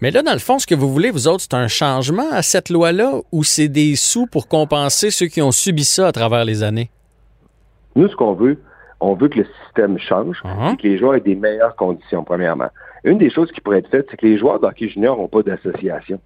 Mais 0.00 0.12
là, 0.12 0.22
dans 0.22 0.32
le 0.32 0.38
fond, 0.38 0.60
ce 0.60 0.66
que 0.66 0.76
vous 0.76 0.92
voulez, 0.92 1.10
vous 1.10 1.26
autres, 1.26 1.42
c'est 1.42 1.54
un 1.54 1.66
changement 1.66 2.30
à 2.30 2.42
cette 2.42 2.70
loi-là 2.70 3.14
ou 3.32 3.42
c'est 3.42 3.68
des 3.68 3.96
sous 3.96 4.26
pour 4.26 4.46
compenser 4.46 5.10
ceux 5.10 5.26
qui 5.26 5.42
ont 5.42 5.50
subi 5.50 5.82
ça 5.82 6.06
à 6.06 6.12
travers 6.12 6.44
les 6.44 6.62
années? 6.62 6.90
Nous, 7.96 8.06
ce 8.06 8.14
qu'on 8.14 8.34
veut, 8.34 8.58
on 9.00 9.14
veut 9.14 9.28
que 9.28 9.38
le 9.38 9.46
système 9.64 9.98
change 9.98 10.40
Uh-huh. 10.44 10.74
et 10.74 10.76
que 10.76 10.82
les 10.86 10.98
joueurs 10.98 11.16
aient 11.16 11.20
des 11.20 11.34
meilleures 11.34 11.74
conditions, 11.74 12.22
premièrement. 12.22 12.68
Une 13.02 13.18
des 13.18 13.30
choses 13.30 13.50
qui 13.50 13.60
pourrait 13.60 13.78
être 13.78 13.90
faite, 13.90 14.06
c'est 14.10 14.16
que 14.16 14.26
les 14.26 14.38
joueurs 14.38 14.60
d'hockey 14.60 14.88
junior 14.88 15.16
n'ont 15.16 15.28
pas 15.28 15.42
d'association. 15.42 16.20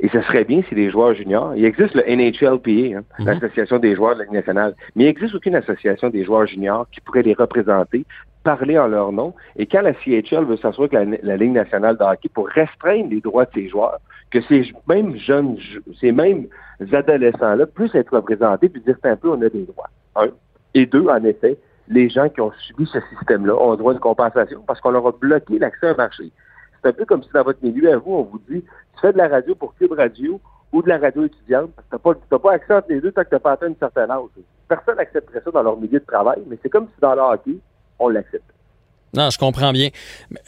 Et 0.00 0.08
ce 0.08 0.20
serait 0.22 0.44
bien 0.44 0.62
si 0.68 0.74
les 0.74 0.90
joueurs 0.90 1.14
juniors, 1.14 1.54
il 1.56 1.64
existe 1.64 1.94
le 1.94 2.02
NHLPA, 2.06 2.98
hein, 2.98 3.02
Mhm. 3.18 3.26
l'Association 3.26 3.78
des 3.78 3.94
joueurs 3.94 4.14
de 4.14 4.18
la 4.20 4.24
Ligue 4.24 4.34
nationale, 4.34 4.74
mais 4.94 5.04
il 5.04 5.06
n'existe 5.06 5.34
aucune 5.34 5.54
association 5.54 6.10
des 6.10 6.24
joueurs 6.24 6.46
juniors 6.46 6.86
qui 6.92 7.00
pourrait 7.00 7.22
les 7.22 7.32
représenter, 7.34 8.04
parler 8.44 8.78
en 8.78 8.86
leur 8.88 9.10
nom. 9.10 9.32
Et 9.56 9.66
quand 9.66 9.80
la 9.80 9.94
CHL 9.94 10.44
veut 10.44 10.56
s'assurer 10.58 10.88
que 10.88 10.96
la, 10.96 11.04
la 11.22 11.36
Ligue 11.36 11.52
nationale 11.52 11.96
de 11.96 12.04
hockey, 12.04 12.28
pour 12.28 12.46
restreindre 12.48 13.08
les 13.10 13.20
droits 13.20 13.46
de 13.46 13.50
ses 13.54 13.68
joueurs, 13.68 13.98
que 14.30 14.40
ces 14.42 14.70
mêmes 14.88 15.16
jeunes, 15.16 15.56
ces 16.00 16.12
mêmes 16.12 16.46
adolescents-là 16.92 17.66
puissent 17.66 17.94
être 17.94 18.14
représentés 18.14 18.68
puis 18.68 18.80
dire, 18.82 18.96
un 19.04 19.16
peu, 19.16 19.30
on 19.30 19.40
a 19.42 19.48
des 19.48 19.64
droits. 19.64 19.88
Un. 20.16 20.28
Et 20.74 20.86
deux, 20.86 21.06
en 21.08 21.24
effet, 21.24 21.56
les 21.88 22.08
gens 22.08 22.28
qui 22.28 22.40
ont 22.40 22.52
subi 22.66 22.86
ce 22.86 22.98
système-là 23.16 23.54
ont 23.56 23.74
droit 23.76 23.92
à 23.92 23.94
une 23.94 24.00
compensation 24.00 24.60
parce 24.66 24.80
qu'on 24.80 24.90
leur 24.90 25.06
a 25.06 25.12
bloqué 25.12 25.58
l'accès 25.58 25.88
un 25.88 25.94
marché. 25.94 26.30
C'est 26.86 26.90
un 26.90 26.92
peu 26.92 27.04
comme 27.04 27.24
si 27.24 27.30
dans 27.34 27.42
votre 27.42 27.58
milieu, 27.64 27.92
à 27.92 27.96
vous, 27.96 28.12
on 28.12 28.22
vous 28.22 28.38
dit, 28.48 28.62
tu 28.62 29.00
fais 29.00 29.12
de 29.12 29.18
la 29.18 29.26
radio 29.26 29.56
pour 29.56 29.74
Cube 29.74 29.90
Radio 29.90 30.40
ou 30.72 30.82
de 30.82 30.88
la 30.88 30.98
radio 30.98 31.24
étudiante, 31.24 31.72
parce 31.74 31.88
que 31.88 31.96
tu 31.96 32.26
n'as 32.30 32.38
pas, 32.38 32.48
pas 32.48 32.52
accès 32.52 32.74
entre 32.74 32.86
les 32.90 33.00
deux 33.00 33.10
tant 33.10 33.24
que 33.24 33.28
tu 33.28 33.34
n'as 33.34 33.40
pas 33.40 33.52
atteint 33.52 33.66
une 33.66 33.76
certaine 33.76 34.08
âge. 34.08 34.20
Personne 34.68 34.96
n'accepterait 34.96 35.42
ça 35.44 35.50
dans 35.50 35.64
leur 35.64 35.76
milieu 35.76 35.98
de 35.98 36.04
travail, 36.04 36.44
mais 36.46 36.56
c'est 36.62 36.68
comme 36.68 36.86
si 36.94 37.00
dans 37.00 37.16
le 37.16 37.22
hockey, 37.22 37.56
on 37.98 38.08
l'accepte. 38.08 38.55
Non, 39.16 39.30
je 39.30 39.38
comprends 39.38 39.72
bien. 39.72 39.88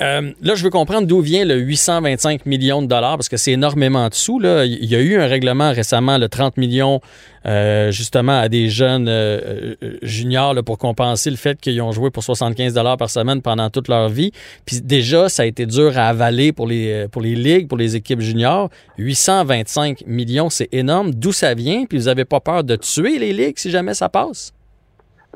Euh, 0.01 0.33
là, 0.43 0.55
je 0.55 0.63
veux 0.63 0.71
comprendre 0.71 1.07
d'où 1.07 1.21
vient 1.21 1.45
le 1.45 1.57
825 1.57 2.47
millions 2.47 2.83
de 2.83 2.87
dollars, 2.87 3.17
parce 3.17 3.29
que 3.29 3.37
c'est 3.37 3.53
énormément 3.53 4.09
de 4.09 4.15
sous. 4.15 4.39
Là. 4.39 4.65
Il 4.65 4.85
y 4.85 4.95
a 4.95 5.01
eu 5.01 5.19
un 5.19 5.27
règlement 5.27 5.73
récemment, 5.73 6.19
le 6.19 6.29
30 6.29 6.57
millions, 6.59 7.01
euh, 7.47 7.91
justement, 7.91 8.39
à 8.39 8.49
des 8.49 8.69
jeunes 8.69 9.09
euh, 9.09 9.75
juniors 10.03 10.55
pour 10.65 10.77
compenser 10.79 11.31
le 11.31 11.37
fait 11.37 11.59
qu'ils 11.61 11.81
ont 11.81 11.93
joué 11.93 12.11
pour 12.11 12.23
75 12.23 12.75
dollars 12.75 12.97
par 12.97 13.11
semaine 13.11 13.41
pendant 13.41 13.71
toute 13.71 13.89
leur 13.89 14.09
vie. 14.09 14.33
Puis 14.67 14.81
déjà, 14.83 15.29
ça 15.29 15.45
a 15.45 15.47
été 15.47 15.65
dur 15.65 15.97
à 15.97 16.09
avaler 16.09 16.53
pour 16.53 16.67
les, 16.67 17.07
pour 17.09 17.23
les 17.23 17.35
ligues, 17.35 17.69
pour 17.69 17.79
les 17.79 17.97
équipes 17.97 18.21
juniors. 18.21 18.69
825 18.99 20.05
millions, 20.07 20.51
c'est 20.51 20.69
énorme. 20.73 21.13
D'où 21.15 21.33
ça 21.33 21.55
vient? 21.55 21.85
Puis 21.87 21.99
vous 21.99 22.05
n'avez 22.05 22.25
pas 22.25 22.41
peur 22.41 22.65
de 22.65 22.77
tuer 22.77 23.19
les 23.19 23.33
ligues 23.33 23.59
si 23.59 23.71
jamais 23.71 23.95
ça 23.95 24.09
passe? 24.09 24.53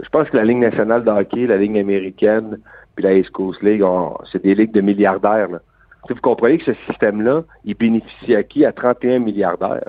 Je 0.03 0.09
pense 0.09 0.29
que 0.31 0.37
la 0.37 0.45
Ligue 0.45 0.59
nationale 0.59 1.05
de 1.05 1.11
hockey, 1.11 1.47
la 1.47 1.59
Ligue 1.59 1.79
américaine, 1.79 2.59
puis 2.95 3.05
la 3.05 3.15
East 3.15 3.31
Coast 3.31 3.63
League, 3.63 3.83
c'est 4.31 4.43
des 4.43 4.55
ligues 4.55 4.73
de 4.73 4.81
milliardaires. 4.81 5.49
là. 5.51 5.59
Vous 6.09 6.15
comprenez 6.21 6.59
que 6.59 6.65
ce 6.65 6.75
système-là, 6.89 7.45
il 7.65 7.75
bénéficie 7.77 8.35
à 8.35 8.43
qui? 8.43 8.65
À 8.65 8.73
31 8.73 9.21
milliardaires. 9.21 9.89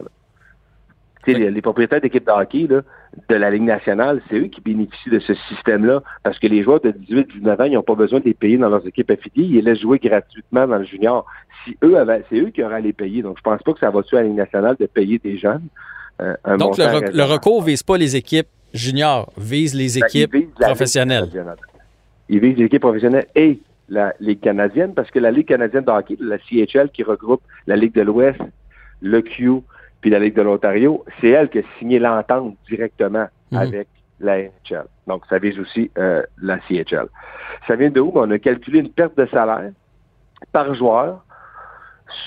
les, 1.25 1.49
les 1.51 1.61
propriétaires 1.61 2.01
d'équipes 2.01 2.25
de 2.25 2.31
hockey 2.31 2.67
là, 2.69 2.81
de 3.29 3.35
la 3.35 3.49
Ligue 3.49 3.63
nationale, 3.63 4.21
c'est 4.29 4.35
eux 4.37 4.47
qui 4.47 4.59
bénéficient 4.61 5.09
de 5.09 5.19
ce 5.19 5.33
système-là 5.33 6.03
parce 6.21 6.37
que 6.37 6.47
les 6.47 6.63
joueurs 6.63 6.81
de 6.81 6.91
18-19 6.91 7.61
ans, 7.61 7.63
ils 7.63 7.73
n'ont 7.73 7.81
pas 7.83 7.95
besoin 7.95 8.19
de 8.19 8.25
les 8.25 8.33
payer 8.33 8.57
dans 8.57 8.69
leurs 8.69 8.85
équipes 8.85 9.09
affiliées. 9.11 9.45
Ils 9.47 9.53
les 9.55 9.61
laissent 9.61 9.79
jouer 9.81 9.99
gratuitement 9.99 10.67
dans 10.67 10.77
le 10.77 10.83
junior. 10.83 11.25
Si 11.63 11.77
eux 11.83 11.97
avaient, 11.97 12.23
c'est 12.29 12.39
eux 12.39 12.49
qui 12.49 12.61
auraient 12.63 12.75
à 12.75 12.79
les 12.81 12.93
payer. 12.93 13.21
Donc, 13.21 13.37
je 13.37 13.41
pense 13.41 13.61
pas 13.63 13.73
que 13.73 13.79
ça 13.79 13.89
va 13.89 14.03
tuer 14.03 14.17
à 14.17 14.21
la 14.21 14.27
Ligue 14.27 14.37
nationale 14.37 14.75
de 14.79 14.85
payer 14.85 15.17
des 15.19 15.37
jeunes. 15.37 15.63
euh, 16.21 16.35
un 16.43 16.57
Donc, 16.57 16.77
le, 16.77 16.83
rec- 16.85 17.13
recours 17.23 17.61
ne 17.61 17.67
vise 17.67 17.83
pas 17.83 17.97
les 17.97 18.15
équipes 18.17 18.47
juniors, 18.73 19.31
vise 19.37 19.73
les 19.73 19.99
Ben, 19.99 20.05
équipes 20.07 20.33
vise 20.33 20.49
Ligue 21.23 21.43
professionnelles. 22.27 22.29
professionnelle. 22.29 22.29
Il 22.29 22.39
vise 22.39 22.57
l'équipe 22.57 22.81
professionnelle 22.81 23.27
et 23.35 23.59
la 23.89 24.13
Ligue 24.19 24.39
canadienne, 24.39 24.93
parce 24.93 25.11
que 25.11 25.19
la 25.19 25.31
Ligue 25.31 25.47
canadienne 25.47 25.83
de 25.83 25.91
hockey, 25.91 26.17
la 26.19 26.37
CHL, 26.39 26.89
qui 26.89 27.03
regroupe 27.03 27.41
la 27.67 27.75
Ligue 27.75 27.93
de 27.93 28.01
l'Ouest, 28.01 28.39
le 29.01 29.21
Q, 29.21 29.61
puis 30.01 30.09
la 30.09 30.19
Ligue 30.19 30.35
de 30.35 30.41
l'Ontario, 30.41 31.03
c'est 31.19 31.29
elle 31.29 31.49
qui 31.49 31.59
a 31.59 31.63
signé 31.79 31.99
l'entente 31.99 32.55
directement 32.69 33.27
Mhm. 33.51 33.57
avec 33.59 33.87
la 34.19 34.37
NHL. 34.39 34.85
Donc, 35.07 35.23
ça 35.29 35.37
vise 35.37 35.59
aussi 35.59 35.91
euh, 35.97 36.23
la 36.41 36.59
CHL. 36.67 37.07
Ça 37.67 37.75
vient 37.75 37.89
de 37.89 37.99
où? 37.99 38.11
Ben, 38.11 38.21
on 38.21 38.31
a 38.31 38.39
calculé 38.39 38.79
une 38.79 38.89
perte 38.89 39.17
de 39.17 39.25
salaire 39.27 39.71
par 40.51 40.73
joueur 40.73 41.23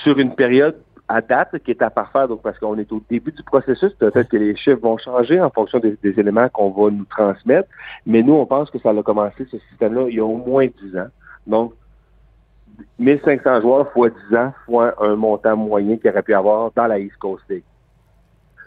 sur 0.03 0.17
une 0.19 0.35
période 0.35 0.75
à 1.07 1.21
date 1.21 1.57
qui 1.59 1.71
est 1.71 1.81
à 1.81 1.89
parfaire, 1.89 2.27
donc 2.27 2.41
parce 2.41 2.59
qu'on 2.59 2.77
est 2.77 2.91
au 2.91 3.01
début 3.09 3.31
du 3.31 3.43
processus, 3.43 3.93
peut-être 3.93 4.29
que 4.29 4.37
les 4.37 4.55
chiffres 4.55 4.81
vont 4.81 4.97
changer 4.97 5.39
en 5.39 5.49
fonction 5.49 5.79
des, 5.79 5.97
éléments 6.03 6.49
qu'on 6.49 6.69
va 6.71 6.91
nous 6.91 7.05
transmettre, 7.05 7.69
mais 8.05 8.23
nous, 8.23 8.33
on 8.33 8.45
pense 8.45 8.69
que 8.69 8.79
ça 8.79 8.89
a 8.89 9.03
commencé, 9.03 9.47
ce 9.49 9.57
système-là, 9.69 10.07
il 10.09 10.15
y 10.15 10.19
a 10.19 10.25
au 10.25 10.35
moins 10.35 10.67
10 10.67 10.97
ans. 10.97 11.07
Donc, 11.45 11.73
1500 12.99 13.61
joueurs 13.61 13.91
fois 13.91 14.09
10 14.09 14.35
ans, 14.35 14.53
fois 14.65 14.93
un 15.03 15.15
montant 15.15 15.55
moyen 15.55 15.97
qu'il 15.97 16.09
aurait 16.09 16.23
pu 16.23 16.33
avoir 16.33 16.71
dans 16.75 16.87
la 16.87 16.99
East 16.99 17.17
Coast 17.17 17.43
League. 17.49 17.63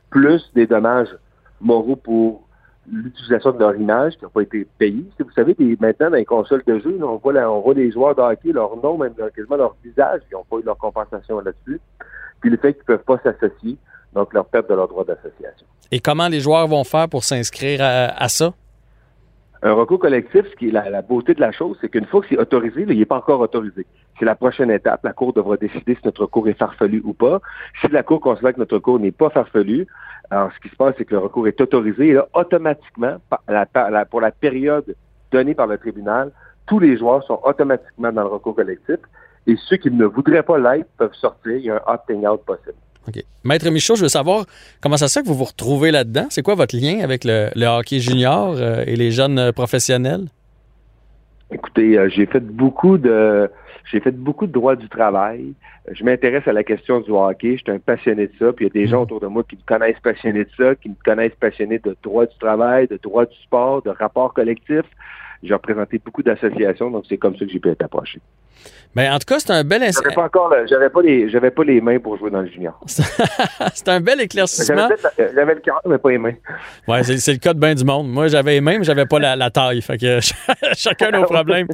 Plus 0.09 0.51
des 0.55 0.66
dommages 0.66 1.14
moraux 1.61 1.97
pour 1.97 2.43
l'utilisation 2.91 3.53
de 3.53 3.59
leur 3.59 3.76
image 3.76 4.16
qui 4.16 4.24
n'ont 4.24 4.30
pas 4.30 4.43
été 4.43 4.66
payés. 4.78 5.05
Si 5.16 5.22
vous 5.22 5.30
savez, 5.32 5.55
maintenant, 5.78 6.11
dans 6.11 6.16
les 6.16 6.24
consoles 6.24 6.62
de 6.66 6.78
jeu, 6.80 6.99
on, 7.03 7.16
voit 7.16 7.34
la- 7.34 7.51
on 7.51 7.61
voit 7.61 7.74
les 7.74 7.93
joueurs 7.93 8.14
de 8.14 8.53
leur 8.53 8.76
nom, 8.78 8.99
même 8.99 9.14
quasiment 9.14 9.57
leur 9.57 9.76
visage, 9.84 10.22
ils 10.30 10.34
n'ont 10.34 10.45
pas 10.45 10.57
eu 10.57 10.62
leur 10.62 10.78
compensation 10.78 11.41
là-dessus. 11.41 11.80
Puis 12.41 12.51
le 12.51 12.57
fait 12.57 12.72
qu'ils 12.74 12.82
ne 12.88 12.97
peuvent 12.97 13.05
pas 13.05 13.18
s'associer, 13.22 13.76
donc 14.14 14.32
leur 14.34 14.47
perte 14.47 14.68
de 14.68 14.74
leur 14.74 14.88
droit 14.88 15.05
d'association. 15.05 15.66
Et 15.93 16.01
comment 16.01 16.28
les 16.28 16.41
joueurs 16.41 16.66
vont 16.68 16.84
faire 16.84 17.09
pour 17.09 17.24
s'inscrire 17.24 17.80
à, 17.82 18.22
à 18.22 18.28
ça? 18.28 18.53
Un 19.62 19.72
recours 19.74 19.99
collectif, 19.99 20.47
ce 20.51 20.57
qui 20.57 20.68
est 20.68 20.72
la, 20.72 20.88
la 20.88 21.03
beauté 21.03 21.34
de 21.34 21.41
la 21.41 21.53
chose, 21.53 21.76
c'est 21.80 21.91
qu'une 21.91 22.07
fois 22.07 22.22
que 22.22 22.28
c'est 22.30 22.38
autorisé, 22.38 22.86
là, 22.86 22.95
il 22.95 22.99
n'est 22.99 23.05
pas 23.05 23.18
encore 23.18 23.41
autorisé. 23.41 23.84
C'est 24.18 24.24
la 24.24 24.34
prochaine 24.34 24.70
étape. 24.70 25.01
La 25.05 25.12
Cour 25.12 25.34
devra 25.34 25.59
décider 25.59 25.95
si 25.97 26.01
notre 26.05 26.22
recours 26.22 26.49
est 26.49 26.55
farfelu 26.59 27.03
ou 27.05 27.12
pas. 27.12 27.41
Si 27.80 27.88
la 27.88 28.03
Cour 28.03 28.20
considère 28.20 28.55
que 28.55 28.59
notre 28.61 28.76
recours 28.76 28.99
n'est 28.99 29.11
pas 29.12 29.28
farfelu, 29.28 29.86
alors 30.30 30.51
ce 30.55 30.61
qui 30.61 30.70
se 30.70 30.76
passe, 30.76 30.95
c'est 30.97 31.05
que 31.05 31.12
le 31.12 31.18
recours 31.18 31.47
est 31.47 31.61
autorisé 31.61 32.09
et 32.09 32.12
là, 32.14 32.26
automatiquement, 32.32 33.16
par 33.28 33.43
la- 33.49 33.66
par 33.66 33.91
la- 33.91 34.07
pour 34.07 34.22
la 34.22 34.30
période 34.30 34.95
donnée 35.30 35.55
par 35.55 35.66
le 35.66 35.76
tribunal, 35.76 36.32
tous 36.66 36.78
les 36.78 36.97
joueurs 36.97 37.22
sont 37.24 37.41
automatiquement 37.45 38.12
dans 38.12 38.22
le 38.22 38.28
recours 38.28 38.55
collectif 38.55 38.97
et 39.47 39.57
ceux 39.68 39.76
qui 39.76 39.91
ne 39.91 40.05
voudraient 40.05 40.43
pas 40.43 40.59
l'être 40.59 40.88
peuvent 40.97 41.14
sortir. 41.14 41.53
Il 41.53 41.64
y 41.64 41.70
a 41.70 41.76
un 41.76 41.93
opting 41.93 42.26
out 42.26 42.43
possible. 42.45 42.74
OK. 43.09 43.22
Maître 43.45 43.70
Michaud, 43.70 43.97
je 43.97 44.03
veux 44.03 44.09
savoir 44.09 44.45
comment 44.80 44.97
ça 44.97 45.09
se 45.09 45.18
fait 45.18 45.22
que 45.22 45.28
vous 45.28 45.34
vous 45.34 45.45
retrouvez 45.45 45.91
là-dedans? 45.91 46.26
C'est 46.30 46.43
quoi 46.43 46.55
votre 46.55 46.76
lien 46.76 47.01
avec 47.03 47.24
le, 47.24 47.49
le 47.55 47.66
hockey 47.66 47.99
junior 47.99 48.55
euh, 48.57 48.84
et 48.86 48.97
les 48.97 49.11
jeunes 49.11 49.38
euh, 49.38 49.53
professionnels? 49.53 50.26
Écoutez, 51.51 51.99
euh, 51.99 52.09
j'ai 52.09 52.26
fait 52.26 52.41
beaucoup 52.41 52.99
de 52.99 53.51
j'ai 53.91 54.01
fait 54.01 54.12
beaucoup 54.12 54.47
de 54.47 54.53
droit 54.53 54.76
du 54.76 54.88
travail. 54.88 55.55
Je 55.91 56.05
m'intéresse 56.05 56.47
à 56.47 56.53
la 56.53 56.62
question 56.62 57.01
du 57.01 57.11
hockey. 57.11 57.57
Je 57.57 57.62
suis 57.62 57.72
un 57.72 57.78
passionné 57.78 58.28
de 58.28 58.32
ça. 58.38 58.53
Puis 58.53 58.66
il 58.66 58.68
y 58.68 58.70
a 58.70 58.84
des 58.84 58.88
gens 58.88 59.03
autour 59.03 59.18
de 59.18 59.26
moi 59.26 59.43
qui 59.43 59.57
me 59.57 59.62
connaissent 59.66 59.99
passionné 60.01 60.45
de 60.45 60.51
ça, 60.57 60.74
qui 60.76 60.91
me 60.91 60.95
connaissent 61.05 61.34
passionné 61.41 61.80
de 61.80 61.97
droit 62.03 62.26
du 62.26 62.38
travail, 62.38 62.86
de 62.86 63.01
droit 63.03 63.26
du 63.26 63.36
sport, 63.38 63.82
de 63.82 63.91
rapports 63.91 64.32
collectifs. 64.32 64.86
J'ai 65.43 65.55
représenté 65.55 65.99
beaucoup 65.99 66.22
d'associations, 66.22 66.91
donc 66.91 67.05
c'est 67.09 67.16
comme 67.16 67.34
ça 67.36 67.47
que 67.47 67.51
j'ai 67.51 67.59
pu 67.59 67.70
être 67.70 67.82
approché. 67.82 68.20
Ben, 68.96 69.12
en 69.12 69.18
tout 69.18 69.26
cas, 69.26 69.38
c'est 69.38 69.52
un 69.52 69.62
bel, 69.62 69.82
J'avais 69.82 70.14
pas 70.14 70.24
encore, 70.24 70.52
j'avais 70.68 70.90
pas 70.90 71.00
les, 71.00 71.28
j'avais 71.28 71.52
pas 71.52 71.62
les 71.62 71.80
mains 71.80 72.00
pour 72.00 72.18
jouer 72.18 72.30
dans 72.30 72.40
le 72.40 72.48
junior. 72.48 72.78
c'est 72.86 73.88
un 73.88 74.00
bel 74.00 74.20
éclaircissement. 74.20 74.88
J'avais, 75.16 75.54
le 75.54 75.61
cœur, 75.61 75.80
mais 75.86 75.98
pas 75.98 76.11
les 76.11 76.18
mains. 76.18 76.34
Ouais, 76.88 77.04
c'est, 77.04 77.32
le 77.32 77.38
cas 77.38 77.54
de 77.54 77.61
bien 77.61 77.74
du 77.74 77.84
monde. 77.84 78.08
Moi, 78.08 78.26
j'avais 78.26 78.54
les 78.54 78.61
mêmes, 78.61 78.82
j'avais 78.82 79.06
pas 79.06 79.20
la, 79.20 79.36
la 79.36 79.50
taille. 79.50 79.80
Fait 79.80 79.96
que 79.96 80.18
chacun 80.74 81.12
nos 81.12 81.22
problèmes. 81.22 81.68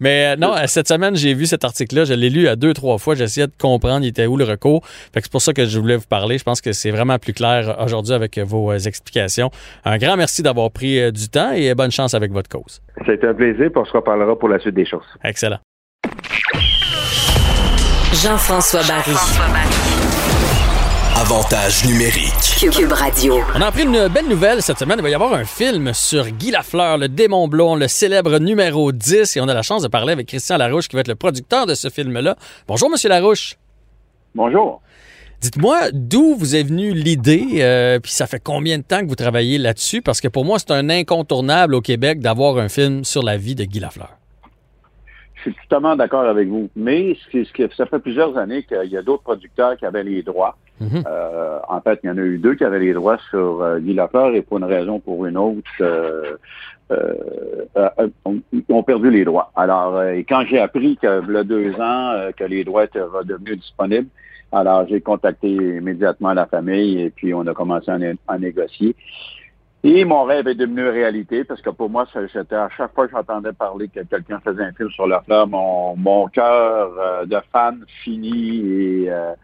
Mais 0.00 0.32
euh, 0.32 0.36
non, 0.36 0.54
euh, 0.54 0.62
cette 0.66 0.88
semaine, 0.88 1.16
j'ai 1.16 1.34
vu 1.34 1.44
cet 1.44 1.64
article-là. 1.64 2.04
Je 2.04 2.14
l'ai 2.14 2.30
lu 2.30 2.48
à 2.48 2.56
deux, 2.56 2.72
trois 2.72 2.96
fois. 2.96 3.14
J'essayais 3.14 3.46
de 3.46 3.52
comprendre 3.60 4.02
il 4.02 4.08
était 4.08 4.26
où 4.26 4.38
le 4.38 4.44
recours. 4.44 4.86
Fait 4.86 5.20
que 5.20 5.24
c'est 5.24 5.32
pour 5.32 5.42
ça 5.42 5.52
que 5.52 5.66
je 5.66 5.78
voulais 5.78 5.96
vous 5.96 6.06
parler. 6.08 6.38
Je 6.38 6.44
pense 6.44 6.62
que 6.62 6.72
c'est 6.72 6.90
vraiment 6.90 7.18
plus 7.18 7.34
clair 7.34 7.76
aujourd'hui 7.78 8.14
avec 8.14 8.38
vos 8.38 8.72
euh, 8.72 8.78
explications. 8.78 9.50
Un 9.84 9.98
grand 9.98 10.16
merci 10.16 10.42
d'avoir 10.42 10.70
pris 10.70 10.98
euh, 10.98 11.10
du 11.10 11.28
temps 11.28 11.52
et 11.52 11.74
bonne 11.74 11.90
chance 11.90 12.14
avec 12.14 12.32
votre 12.32 12.48
cause. 12.48 12.80
Été 13.06 13.26
un 13.26 13.34
plaisir, 13.34 13.70
puis 13.70 13.76
on 13.76 13.84
se 13.84 13.92
reparlera 13.92 14.38
pour 14.38 14.48
la 14.48 14.58
suite 14.58 14.74
des 14.74 14.86
choses. 14.86 15.04
Excellent. 15.22 15.58
Jean-François 18.14 18.82
Barry. 18.84 19.16
Avantage 21.16 21.84
numérique. 21.84 22.70
Cube 22.70 22.92
Radio. 22.92 23.40
On 23.56 23.60
a 23.60 23.66
appris 23.66 23.82
une 23.82 24.06
belle 24.06 24.28
nouvelle 24.28 24.62
cette 24.62 24.78
semaine. 24.78 24.98
Il 25.00 25.02
va 25.02 25.10
y 25.10 25.14
avoir 25.14 25.34
un 25.34 25.44
film 25.44 25.92
sur 25.92 26.28
Guy 26.30 26.52
Lafleur, 26.52 26.96
le 26.96 27.08
démon 27.08 27.48
blond, 27.48 27.74
le 27.74 27.88
célèbre 27.88 28.38
numéro 28.38 28.92
10. 28.92 29.36
Et 29.36 29.40
on 29.40 29.48
a 29.48 29.54
la 29.54 29.62
chance 29.62 29.82
de 29.82 29.88
parler 29.88 30.12
avec 30.12 30.28
Christian 30.28 30.58
Larouche, 30.58 30.86
qui 30.86 30.94
va 30.94 31.00
être 31.00 31.08
le 31.08 31.16
producteur 31.16 31.66
de 31.66 31.74
ce 31.74 31.90
film-là. 31.90 32.36
Bonjour, 32.68 32.88
Monsieur 32.88 33.08
Larouche. 33.08 33.56
Bonjour. 34.36 34.80
Dites-moi 35.40 35.90
d'où 35.92 36.36
vous 36.36 36.54
est 36.54 36.62
venue 36.62 36.92
l'idée, 36.94 37.44
euh, 37.56 37.98
puis 37.98 38.12
ça 38.12 38.28
fait 38.28 38.40
combien 38.40 38.78
de 38.78 38.84
temps 38.84 39.00
que 39.00 39.08
vous 39.08 39.16
travaillez 39.16 39.58
là-dessus? 39.58 40.02
Parce 40.02 40.20
que 40.20 40.28
pour 40.28 40.44
moi, 40.44 40.60
c'est 40.60 40.70
un 40.70 40.88
incontournable 40.88 41.74
au 41.74 41.80
Québec 41.80 42.20
d'avoir 42.20 42.58
un 42.58 42.68
film 42.68 43.04
sur 43.04 43.24
la 43.24 43.36
vie 43.36 43.56
de 43.56 43.64
Guy 43.64 43.80
Lafleur. 43.80 44.16
Je 45.44 45.50
suis 45.50 45.68
totalement 45.68 45.94
d'accord 45.96 46.22
avec 46.24 46.48
vous. 46.48 46.68
Mais 46.74 47.14
ce 47.14 47.28
qui- 47.30 47.44
ce 47.44 47.52
qui- 47.52 47.76
ça 47.76 47.86
fait 47.86 47.98
plusieurs 47.98 48.36
années 48.38 48.62
qu'il 48.62 48.90
y 48.90 48.96
a 48.96 49.02
d'autres 49.02 49.22
producteurs 49.22 49.76
qui 49.76 49.84
avaient 49.86 50.02
les 50.04 50.22
droits. 50.22 50.56
Euh, 51.06 51.58
en 51.68 51.80
fait, 51.80 52.00
il 52.02 52.08
y 52.08 52.10
en 52.10 52.18
a 52.18 52.22
eu 52.22 52.38
deux 52.38 52.54
qui 52.54 52.64
avaient 52.64 52.80
les 52.80 52.92
droits 52.94 53.18
sur 53.30 53.62
euh, 53.62 53.78
Guy 53.78 53.94
Lafleur 53.94 54.34
et 54.34 54.42
pour 54.42 54.58
une 54.58 54.64
raison 54.64 54.96
ou 54.96 54.98
pour 55.00 55.26
une 55.26 55.36
autre, 55.36 55.62
euh, 55.80 56.36
euh, 56.90 57.14
euh, 57.76 58.08
ont, 58.24 58.40
ont 58.68 58.82
perdu 58.82 59.10
les 59.10 59.24
droits. 59.24 59.52
Alors, 59.54 59.96
euh, 59.96 60.12
et 60.14 60.24
quand 60.24 60.44
j'ai 60.48 60.58
appris 60.58 60.96
que 60.96 61.22
il 61.28 61.32
y 61.34 61.36
a 61.36 61.44
deux 61.44 61.72
ans 61.74 62.10
euh, 62.12 62.32
que 62.32 62.44
les 62.44 62.64
droits 62.64 62.84
étaient 62.84 63.00
redevenus 63.00 63.58
disponibles, 63.58 64.08
alors 64.52 64.86
j'ai 64.88 65.00
contacté 65.00 65.48
immédiatement 65.50 66.32
la 66.32 66.46
famille 66.46 67.00
et 67.02 67.10
puis 67.10 67.32
on 67.34 67.46
a 67.46 67.54
commencé 67.54 67.90
à, 67.90 67.98
né- 67.98 68.16
à 68.28 68.38
négocier. 68.38 68.94
Et 69.86 70.06
mon 70.06 70.24
rêve 70.24 70.48
est 70.48 70.54
devenu 70.54 70.88
réalité 70.88 71.44
parce 71.44 71.60
que 71.60 71.68
pour 71.68 71.90
moi, 71.90 72.06
j'étais 72.14 72.56
à 72.56 72.70
chaque 72.74 72.94
fois 72.94 73.06
que 73.06 73.12
j'entendais 73.12 73.52
parler 73.52 73.88
que 73.88 74.00
quelqu'un 74.00 74.40
faisait 74.40 74.64
un 74.64 74.72
film 74.72 74.88
sur 74.90 75.06
Lafleur, 75.06 75.46
mon, 75.46 75.94
mon 75.94 76.26
cœur 76.28 76.90
euh, 76.98 77.26
de 77.26 77.36
fan 77.52 77.84
fini 78.02 78.60
et 78.60 79.10
euh, 79.10 79.34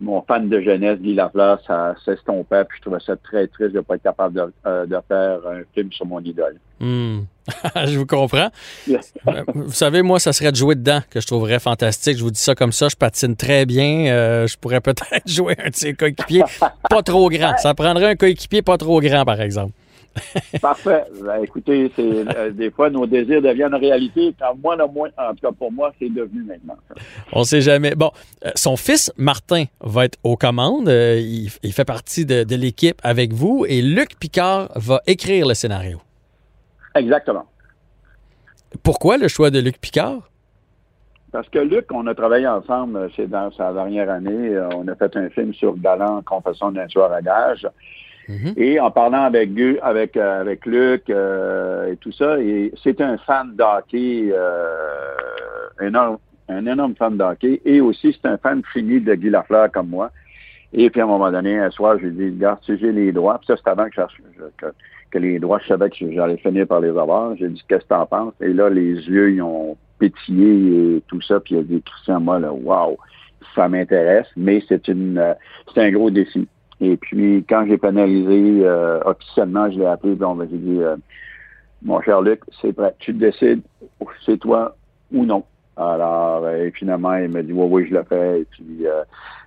mon 0.00 0.22
fan 0.22 0.48
de 0.48 0.60
jeunesse, 0.60 1.00
Guy 1.00 1.14
Lafleur, 1.14 1.60
ça 1.66 1.96
s'estompait. 2.04 2.64
Puis 2.66 2.78
je 2.78 2.82
trouvais 2.82 3.00
ça 3.04 3.16
très 3.16 3.48
triste 3.48 3.72
de 3.72 3.78
ne 3.78 3.82
pas 3.82 3.96
être 3.96 4.04
capable 4.04 4.34
de, 4.34 4.52
euh, 4.64 4.86
de 4.86 4.96
faire 5.08 5.40
un 5.46 5.62
film 5.74 5.90
sur 5.92 6.06
mon 6.06 6.20
idole. 6.20 6.56
Hmm. 6.78 7.22
je 7.86 7.98
vous 7.98 8.06
comprends. 8.06 8.48
Vous 9.54 9.72
savez, 9.72 10.02
moi, 10.02 10.18
ça 10.18 10.32
serait 10.32 10.52
de 10.52 10.56
jouer 10.56 10.74
dedans 10.74 11.00
que 11.10 11.20
je 11.20 11.26
trouverais 11.26 11.58
fantastique. 11.58 12.16
Je 12.16 12.22
vous 12.22 12.30
dis 12.30 12.40
ça 12.40 12.54
comme 12.54 12.72
ça, 12.72 12.88
je 12.88 12.96
patine 12.96 13.36
très 13.36 13.66
bien. 13.66 14.06
Euh, 14.06 14.46
je 14.46 14.56
pourrais 14.56 14.80
peut-être 14.80 15.26
jouer 15.26 15.56
un 15.64 15.70
de 15.70 15.74
ces 15.74 15.94
coéquipiers 15.94 16.44
pas 16.88 17.02
trop 17.02 17.28
grand. 17.28 17.56
Ça 17.58 17.74
prendrait 17.74 18.10
un 18.10 18.16
coéquipier 18.16 18.62
pas 18.62 18.78
trop 18.78 19.00
grand, 19.00 19.24
par 19.24 19.40
exemple. 19.40 19.72
Parfait. 20.60 21.04
Ben, 21.22 21.42
écoutez, 21.42 21.90
c'est 21.94 22.36
euh, 22.36 22.50
des 22.50 22.70
fois 22.70 22.90
nos 22.90 23.06
désirs 23.06 23.42
deviennent 23.42 23.74
réalité. 23.74 24.34
Quand 24.38 24.54
moi, 24.62 24.76
le 24.76 24.86
moins, 24.86 25.08
en 25.16 25.30
tout 25.34 25.46
cas 25.46 25.52
pour 25.52 25.72
moi, 25.72 25.92
c'est 25.98 26.08
devenu 26.08 26.42
maintenant. 26.42 26.76
On 27.32 27.44
sait 27.44 27.60
jamais. 27.60 27.94
Bon, 27.94 28.10
euh, 28.44 28.50
son 28.54 28.76
fils, 28.76 29.12
Martin, 29.16 29.64
va 29.80 30.06
être 30.06 30.18
aux 30.24 30.36
commandes. 30.36 30.88
Euh, 30.88 31.18
il, 31.20 31.50
il 31.62 31.72
fait 31.72 31.84
partie 31.84 32.26
de, 32.26 32.44
de 32.44 32.56
l'équipe 32.56 33.00
avec 33.02 33.32
vous 33.32 33.64
et 33.68 33.82
Luc 33.82 34.18
Picard 34.18 34.70
va 34.74 35.00
écrire 35.06 35.46
le 35.46 35.54
scénario. 35.54 36.00
Exactement. 36.94 37.46
Pourquoi 38.82 39.16
le 39.16 39.28
choix 39.28 39.50
de 39.50 39.60
Luc 39.60 39.80
Picard? 39.80 40.28
Parce 41.32 41.48
que 41.48 41.60
Luc, 41.60 41.86
on 41.92 42.06
a 42.08 42.14
travaillé 42.14 42.48
ensemble, 42.48 43.08
c'est 43.14 43.28
dans 43.28 43.52
sa 43.52 43.72
dernière 43.72 44.10
année. 44.10 44.58
On 44.74 44.88
a 44.88 44.96
fait 44.96 45.16
un 45.16 45.28
film 45.30 45.54
sur 45.54 45.76
Galant, 45.76 46.22
Confession 46.22 46.72
d'un 46.72 46.88
tueur 46.88 47.12
à 47.12 47.22
gage. 47.22 47.68
Et 48.56 48.78
en 48.80 48.90
parlant 48.90 49.22
avec 49.22 49.50
avec 49.82 50.16
euh, 50.16 50.40
avec 50.40 50.66
Luc 50.66 51.08
euh, 51.10 51.92
et 51.92 51.96
tout 51.96 52.12
ça, 52.12 52.38
et 52.40 52.72
c'est 52.82 53.00
un 53.00 53.16
fan 53.18 53.54
d'hockey, 53.56 54.30
euh, 54.32 55.86
énorme, 55.86 56.18
un 56.48 56.66
énorme 56.66 56.94
fan 56.96 57.16
d'hockey, 57.16 57.60
et 57.64 57.80
aussi 57.80 58.16
c'est 58.20 58.28
un 58.28 58.38
fan 58.38 58.62
fini 58.72 59.00
de 59.00 59.14
Guy 59.14 59.30
Lafleur 59.30 59.70
comme 59.72 59.88
moi. 59.88 60.10
Et 60.72 60.88
puis 60.90 61.00
à 61.00 61.04
un 61.04 61.08
moment 61.08 61.30
donné, 61.32 61.58
un 61.58 61.70
soir, 61.70 61.98
j'ai 62.00 62.10
dit, 62.10 62.26
regarde, 62.26 62.60
si 62.64 62.78
j'ai 62.78 62.92
les 62.92 63.10
droits, 63.12 63.38
puis 63.38 63.46
ça 63.48 63.56
c'est 63.56 63.68
avant 63.70 63.86
que, 63.88 64.00
je- 64.00 64.42
que, 64.58 64.66
que 65.10 65.18
les 65.18 65.38
droits, 65.40 65.58
je 65.62 65.66
savais 65.68 65.90
que 65.90 65.96
j'allais 66.12 66.36
finir 66.36 66.66
par 66.66 66.80
les 66.80 66.90
avoir. 66.90 67.34
J'ai 67.36 67.48
dit, 67.48 67.64
qu'est-ce 67.68 67.82
que 67.82 67.88
t'en 67.88 68.06
penses? 68.06 68.34
Et 68.40 68.52
là, 68.52 68.70
les 68.70 68.92
yeux, 68.94 69.32
ils 69.32 69.42
ont 69.42 69.76
pétillé 69.98 70.96
et 70.96 71.02
tout 71.08 71.20
ça, 71.22 71.40
puis 71.40 71.56
il 71.56 71.58
a 71.58 71.62
dit, 71.62 71.82
Christian, 71.82 72.20
moi, 72.20 72.38
là, 72.38 72.52
wow, 72.52 72.96
ça 73.56 73.68
m'intéresse, 73.68 74.28
mais 74.36 74.62
c'est 74.68 74.86
une, 74.86 75.18
euh, 75.18 75.34
c'est 75.74 75.80
un 75.82 75.90
gros 75.90 76.10
défi. 76.10 76.46
Et 76.80 76.96
puis, 76.96 77.44
quand 77.48 77.66
j'ai 77.66 77.76
pénalisé 77.76 78.64
euh, 78.64 79.00
officiellement, 79.04 79.70
je 79.70 79.78
l'ai 79.78 79.86
appelé, 79.86 80.14
puis 80.14 80.24
on 80.24 80.34
m'a 80.34 80.46
dit, 80.46 80.78
euh, 80.80 80.96
mon 81.82 82.00
cher 82.00 82.22
Luc, 82.22 82.40
c'est 82.60 82.72
prêt. 82.72 82.94
Tu 82.98 83.12
décides, 83.12 83.62
c'est 84.24 84.38
toi 84.38 84.76
ou 85.12 85.24
non. 85.24 85.44
Alors, 85.76 86.44
euh, 86.44 86.66
et 86.66 86.70
finalement, 86.70 87.14
il 87.14 87.30
m'a 87.30 87.42
dit, 87.42 87.52
oui, 87.52 87.66
oui, 87.70 87.86
je 87.88 87.94
le 87.94 88.02
fais. 88.04 88.40
Et 88.40 88.44
puis, 88.50 88.86
euh, 88.86 89.02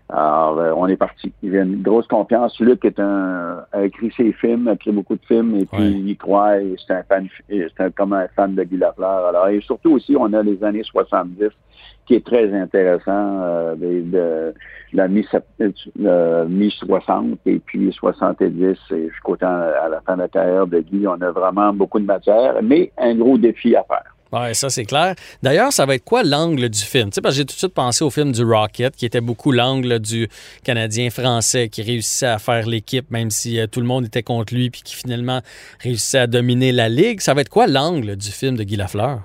alors, 0.09 0.59
euh, 0.59 0.73
on 0.75 0.87
est 0.87 0.97
parti. 0.97 1.33
Il 1.41 1.53
y 1.53 1.57
a 1.57 1.61
une 1.63 1.81
grosse 1.81 2.07
confiance. 2.07 2.59
Luc 2.59 2.83
est 2.85 2.99
un, 2.99 3.63
a 3.71 3.83
écrit 3.83 4.11
ses 4.15 4.31
films, 4.33 4.67
a 4.67 4.73
écrit 4.73 4.91
beaucoup 4.91 5.15
de 5.15 5.25
films, 5.25 5.55
et 5.55 5.65
puis 5.65 5.77
il 5.91 6.09
y 6.09 6.17
croit, 6.17 6.59
et 6.59 6.75
c'est 6.85 6.93
un 6.93 7.03
fan, 7.03 7.27
c'est 7.49 7.67
un- 7.79 7.89
comme 7.89 8.13
un 8.13 8.27
fan 8.35 8.53
de 8.53 8.63
Guy 8.63 8.77
Lafleur. 8.77 9.27
Alors, 9.27 9.47
et 9.47 9.61
surtout 9.61 9.91
aussi, 9.93 10.15
on 10.19 10.31
a 10.33 10.43
les 10.43 10.63
années 10.63 10.83
70, 10.83 11.49
qui 12.05 12.15
est 12.15 12.25
très 12.25 12.53
intéressant, 12.53 13.11
euh, 13.41 13.75
de, 13.75 14.01
de 14.11 14.53
la 14.91 15.07
mi- 15.07 15.25
euh, 15.61 16.45
mi-60 16.47 17.37
et 17.45 17.59
puis 17.59 17.91
70 17.93 18.77
et 18.91 19.09
jusqu'au 19.09 19.37
temps 19.37 19.47
à 19.47 19.89
la 19.89 20.01
fin 20.01 20.15
de 20.15 20.21
la 20.21 20.27
carrière 20.27 20.67
de 20.67 20.79
Guy. 20.79 21.07
On 21.07 21.19
a 21.21 21.31
vraiment 21.31 21.73
beaucoup 21.73 21.99
de 21.99 22.05
matière, 22.05 22.55
mais 22.61 22.91
un 22.97 23.15
gros 23.15 23.37
défi 23.37 23.75
à 23.75 23.83
faire. 23.83 24.12
Oui, 24.33 24.55
ça 24.55 24.71
c'est 24.71 24.85
clair. 24.85 25.13
D'ailleurs, 25.43 25.71
ça 25.71 25.85
va 25.85 25.93
être 25.93 26.03
quoi 26.03 26.23
l'angle 26.23 26.67
du 26.67 26.79
film? 26.79 27.09
Tu 27.09 27.15
sais, 27.15 27.21
parce 27.21 27.35
que 27.35 27.41
j'ai 27.41 27.45
tout 27.45 27.53
de 27.53 27.59
suite 27.59 27.73
pensé 27.75 28.03
au 28.03 28.09
film 28.09 28.31
du 28.31 28.43
Rocket, 28.43 28.95
qui 28.95 29.05
était 29.05 29.21
beaucoup 29.21 29.51
l'angle 29.51 29.99
du 29.99 30.27
Canadien 30.63 31.11
français 31.11 31.69
qui 31.69 31.83
réussissait 31.83 32.25
à 32.25 32.39
faire 32.39 32.65
l'équipe, 32.65 33.11
même 33.11 33.29
si 33.29 33.59
euh, 33.59 33.67
tout 33.67 33.79
le 33.79 33.85
monde 33.85 34.05
était 34.05 34.23
contre 34.23 34.55
lui, 34.55 34.71
puis 34.71 34.81
qui 34.81 34.95
finalement 34.95 35.41
réussissait 35.83 36.17
à 36.17 36.25
dominer 36.25 36.71
la 36.71 36.89
Ligue. 36.89 37.21
Ça 37.21 37.35
va 37.35 37.41
être 37.41 37.49
quoi 37.49 37.67
l'angle 37.67 38.15
du 38.15 38.31
film 38.31 38.57
de 38.57 38.63
Guy 38.63 38.75
Lafleur? 38.75 39.19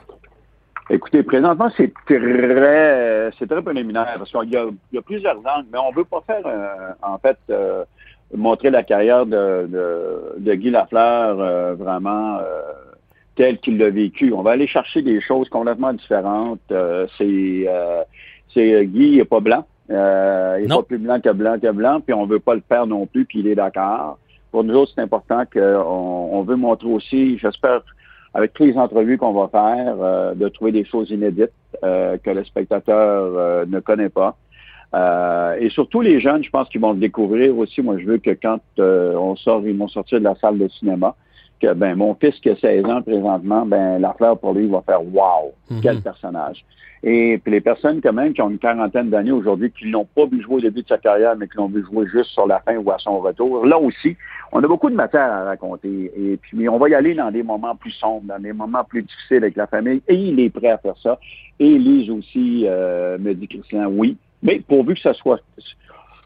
Écoutez, 0.91 1.23
présentement, 1.23 1.71
c'est 1.75 1.91
très, 2.05 3.31
c'est 3.39 3.47
très 3.49 3.63
préliminaire 3.63 4.15
parce 4.19 4.31
qu'il 4.31 4.51
y 4.51 4.57
a, 4.99 5.03
plusieurs 5.03 5.39
angles, 5.39 5.69
mais 5.73 5.79
on 5.79 5.91
veut 5.91 6.05
pas 6.05 6.23
faire, 6.27 6.43
euh, 6.45 6.93
en 7.03 7.17
fait, 7.17 7.39
euh, 7.49 7.85
montrer 8.37 8.69
la 8.69 8.83
carrière 8.83 9.25
de, 9.25 10.37
Guy 10.39 10.69
Lafleur 10.69 11.77
vraiment 11.77 12.41
telle 13.39 13.59
qu'il 13.59 13.79
l'a 13.79 13.89
vécu. 13.89 14.33
On 14.33 14.43
va 14.43 14.51
aller 14.51 14.67
chercher 14.67 15.01
des 15.01 15.21
choses 15.21 15.49
complètement 15.49 15.93
différentes. 15.93 16.61
Euh, 16.73 17.07
c'est, 17.17 17.65
euh, 17.69 18.03
c'est 18.53 18.75
euh, 18.75 18.83
Guy 18.83 19.13
il 19.13 19.21
est 19.21 19.25
pas 19.25 19.39
blanc. 19.39 19.65
Euh, 19.91 20.59
il 20.61 20.65
est 20.65 20.75
pas 20.75 20.83
plus 20.83 20.99
blanc 20.99 21.21
que 21.21 21.31
blanc 21.31 21.57
que 21.63 21.71
blanc, 21.71 22.01
puis 22.01 22.13
on 22.13 22.27
veut 22.27 22.41
pas 22.41 22.57
le 22.57 22.63
faire 22.69 22.87
non 22.87 23.07
plus, 23.07 23.25
puis 23.25 23.39
il 23.39 23.47
est 23.47 23.55
d'accord. 23.55 24.19
Pour 24.51 24.65
nous 24.65 24.75
autres, 24.75 24.93
c'est 24.95 25.01
important 25.01 25.45
qu'on 25.51 26.29
on 26.33 26.43
veut 26.43 26.57
montrer 26.57 26.89
aussi, 26.89 27.39
j'espère, 27.39 27.83
avec 28.35 28.53
toutes 28.55 28.67
les 28.67 28.77
entrevues 28.77 29.19
qu'on 29.19 29.33
va 29.33 29.49
faire, 29.49 29.95
euh, 30.01 30.35
de 30.35 30.49
trouver 30.49 30.73
des 30.73 30.85
choses 30.85 31.11
inédites 31.11 31.53
euh, 31.85 32.19
que 32.19 32.31
le 32.31 32.45
spectateur 32.45 33.33
euh, 33.37 33.67
ne 33.67 33.79
connaît 33.79 34.09
pas. 34.09 34.37
Euh, 34.95 35.57
et 35.61 35.71
surtout 35.71 36.01
les 36.01 36.19
jeunes, 36.19 36.43
je 36.43 36.51
pense 36.51 36.69
qu'ils 36.71 36.81
vont 36.81 36.93
le 36.93 36.99
découvrir 36.99 37.57
aussi. 37.57 37.83
Moi, 37.83 37.99
je 37.99 38.07
veux 38.07 38.19
que 38.19 38.31
quand 38.31 38.61
euh, 38.79 39.15
on 39.15 39.37
sort, 39.37 39.63
ils 39.65 39.77
vont 39.77 39.89
sortir 39.89 40.19
de 40.19 40.25
la 40.25 40.35
salle 40.37 40.59
de 40.59 40.69
cinéma, 40.69 41.15
que 41.61 41.73
ben 41.75 41.95
mon 41.97 42.15
fils 42.15 42.35
qui 42.41 42.51
a 42.51 42.57
16 42.57 42.85
ans 42.87 43.03
présentement, 43.03 43.67
ben 43.67 43.99
la 43.99 44.13
fleur 44.15 44.39
pour 44.39 44.55
lui 44.55 44.65
il 44.65 44.71
va 44.71 44.83
faire 44.83 45.03
wow, 45.03 45.53
quel 45.83 46.01
personnage. 46.01 46.65
Et 47.03 47.39
puis 47.39 47.53
les 47.53 47.61
personnes 47.61 48.01
quand 48.01 48.13
même 48.13 48.33
qui 48.33 48.43
ont 48.43 48.51
une 48.51 48.59
quarantaine 48.59 49.11
d'années 49.11 49.31
aujourd'hui, 49.31 49.71
qui 49.71 49.87
l'ont 49.87 50.05
pas 50.05 50.27
vu 50.27 50.43
jouer 50.43 50.57
au 50.57 50.61
début 50.61 50.83
de 50.83 50.89
sa 50.89 50.99
carrière, 50.99 51.37
mais 51.37 51.47
qui 51.47 51.57
l'ont 51.57 51.69
vu 51.69 51.85
jouer 51.85 52.07
juste 52.07 52.31
sur 52.31 52.47
la 52.47 52.59
fin 52.61 52.77
ou 52.77 52.91
à 52.91 52.99
son 52.99 53.21
retour, 53.21 53.65
là 53.67 53.79
aussi, 53.79 54.17
on 54.53 54.63
a 54.63 54.67
beaucoup 54.67 54.91
de 54.91 54.97
matière 54.97 55.31
à 55.31 55.45
raconter. 55.45 56.11
Et 56.17 56.37
puis 56.37 56.69
on 56.69 56.79
va 56.79 56.89
y 56.89 56.95
aller 56.95 57.15
dans 57.15 57.31
des 57.31 57.43
moments 57.43 57.77
plus 57.77 57.93
sombres, 57.93 58.25
dans 58.25 58.41
des 58.41 58.53
moments 58.53 58.85
plus 58.85 59.03
difficiles 59.03 59.39
avec 59.39 59.57
la 59.57 59.67
famille. 59.69 60.03
Et 60.09 60.15
il 60.15 60.41
est 60.41 60.51
prêt 60.51 60.71
à 60.71 60.79
faire 60.79 60.97
ça. 61.01 61.19
Et 61.61 61.79
Lise 61.79 62.11
aussi 62.11 62.65
euh, 62.67 63.17
me 63.19 63.35
dit 63.35 63.47
Christian, 63.47 63.87
oui, 63.87 64.17
mais 64.43 64.61
pourvu 64.67 64.95
que 64.95 65.01
ça 65.01 65.15
soit 65.15 65.41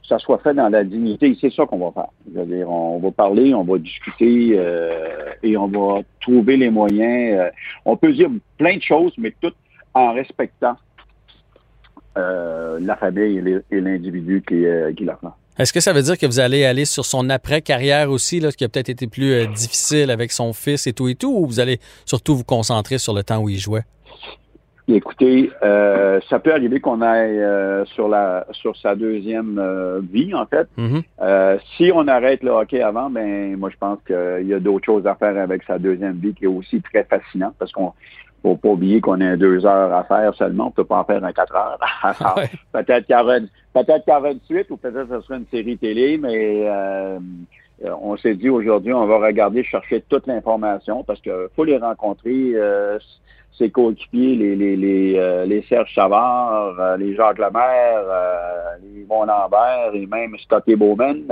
ça 0.09 0.19
soit 0.19 0.39
fait 0.39 0.55
dans 0.55 0.69
la 0.69 0.85
dignité, 0.85 1.37
c'est 1.41 1.53
ça 1.53 1.65
qu'on 1.67 1.79
va 1.79 1.93
faire. 1.93 2.45
Dire, 2.45 2.69
on 2.69 2.99
va 2.99 3.11
parler, 3.11 3.55
on 3.55 3.65
va 3.65 3.79
discuter 3.79 4.53
euh, 4.55 5.33
et 5.43 5.57
on 5.57 5.69
va 5.69 6.03
trouver 6.21 6.57
les 6.57 6.71
moyens. 6.71 7.39
Euh, 7.39 7.51
on 7.85 7.97
peut 7.97 8.13
dire 8.13 8.29
plein 8.59 8.77
de 8.77 8.83
choses, 8.83 9.13
mais 9.17 9.33
tout 9.41 9.53
en 9.95 10.13
respectant 10.13 10.75
euh, 12.19 12.79
la 12.81 12.97
famille 12.97 13.63
et 13.71 13.81
l'individu 13.81 14.43
qui 14.47 14.65
est 14.65 14.93
Guy 14.93 15.05
Lafleur. 15.05 15.37
Est-ce 15.59 15.73
que 15.73 15.81
ça 15.81 15.93
veut 15.93 16.03
dire 16.03 16.19
que 16.19 16.27
vous 16.27 16.41
allez 16.41 16.65
aller 16.65 16.87
sur 16.87 17.05
son 17.05 17.29
après-carrière 17.29 18.11
aussi, 18.11 18.41
là, 18.41 18.51
ce 18.51 18.57
qui 18.57 18.65
a 18.65 18.69
peut-être 18.69 18.89
été 18.89 19.07
plus 19.07 19.47
difficile 19.49 20.11
avec 20.11 20.33
son 20.33 20.53
fils 20.53 20.87
et 20.87 20.95
tout 20.95 21.09
et 21.09 21.15
tout, 21.15 21.31
ou 21.31 21.47
vous 21.47 21.61
allez 21.61 21.79
surtout 22.07 22.35
vous 22.35 22.45
concentrer 22.45 22.97
sur 22.99 23.13
le 23.13 23.23
temps 23.23 23.39
où 23.39 23.51
il 23.51 23.59
jouait? 23.59 23.85
Écoutez, 24.89 25.51
euh, 25.63 26.21
ça 26.29 26.41
peut 26.41 26.53
arriver 26.53 26.81
qu'on 26.81 27.03
aille 27.03 27.39
euh, 27.39 27.85
sur 27.87 28.09
la 28.09 28.47
sur 28.51 28.77
sa 28.77 28.95
deuxième 28.97 29.59
euh, 29.59 30.01
vie, 30.03 30.35
en 30.35 30.45
fait. 30.47 30.67
Mhm. 30.77 31.03
Euh, 31.21 31.57
si 31.77 31.93
on 31.95 32.07
arrête 32.09 32.43
le 32.43 32.51
hockey 32.51 32.83
avant, 32.83 33.09
ben 33.09 33.57
moi 33.57 33.71
je 33.71 33.77
pense 33.77 33.99
qu'il 34.07 34.47
y 34.49 34.53
a 34.55 34.59
d'autres 34.59 34.85
choses 34.85 35.07
à 35.07 35.15
faire 35.15 35.37
avec 35.39 35.63
sa 35.63 35.79
deuxième 35.79 36.17
vie 36.17 36.35
qui 36.35 36.45
est 36.45 36.49
aussi 36.49 36.83
très 36.83 37.05
fascinant 37.05 37.53
parce 37.59 37.71
qu'on 37.71 37.93
faut 38.43 38.57
pas 38.57 38.71
oublier 38.71 39.01
qu'on 39.01 39.21
a 39.21 39.37
deux 39.37 39.65
heures 39.65 39.95
à 39.95 40.03
faire 40.03 40.35
seulement, 40.35 40.67
on 40.67 40.71
peut 40.73 40.85
pas 40.85 40.99
en 40.99 41.05
faire 41.05 41.23
un 41.25 41.33
quatre 41.33 41.55
heures. 41.55 41.79
Peut-être 42.73 43.07
qu'il 43.07 43.15
y 43.17 43.19
aura 43.21 43.39
une- 43.39 43.49
peut-être 43.73 44.03
qu'il 44.05 44.13
y 44.13 44.17
aura 44.17 44.33
une 44.33 44.41
suite 44.47 44.69
ou 44.71 44.77
peut-être 44.77 45.09
que 45.09 45.15
ce 45.15 45.21
sera 45.27 45.37
une 45.39 45.47
série 45.47 45.79
télé, 45.79 46.19
mais 46.19 46.65
euh, 46.69 47.19
euh, 47.85 47.91
on 48.03 48.17
s'est 48.17 48.35
dit 48.35 48.49
aujourd'hui, 48.51 48.93
on 48.93 49.07
va 49.07 49.19
regarder, 49.19 49.63
chercher 49.63 50.03
toute 50.09 50.27
l'information 50.27 51.05
parce 51.05 51.21
que 51.21 51.49
faut 51.55 51.63
les 51.63 51.79
rencontrer, 51.79 52.51
euh, 52.57 52.99
ses 53.59 53.71
coéquipiers, 53.71 54.37
les, 54.37 54.57
les, 54.57 54.77
les, 54.77 55.15
euh, 55.17 55.45
les 55.45 55.63
Serge 55.63 55.93
Savard, 55.95 56.79
euh, 56.79 56.97
les 56.97 57.15
Jacques 57.15 57.39
Lemaire, 57.39 58.03
euh, 58.05 58.77
les 58.83 59.03
Yvon 59.03 59.25
Lambert 59.25 59.91
et 59.95 60.07
même 60.07 60.37
Scotty 60.39 60.75
Bowman. 60.75 61.27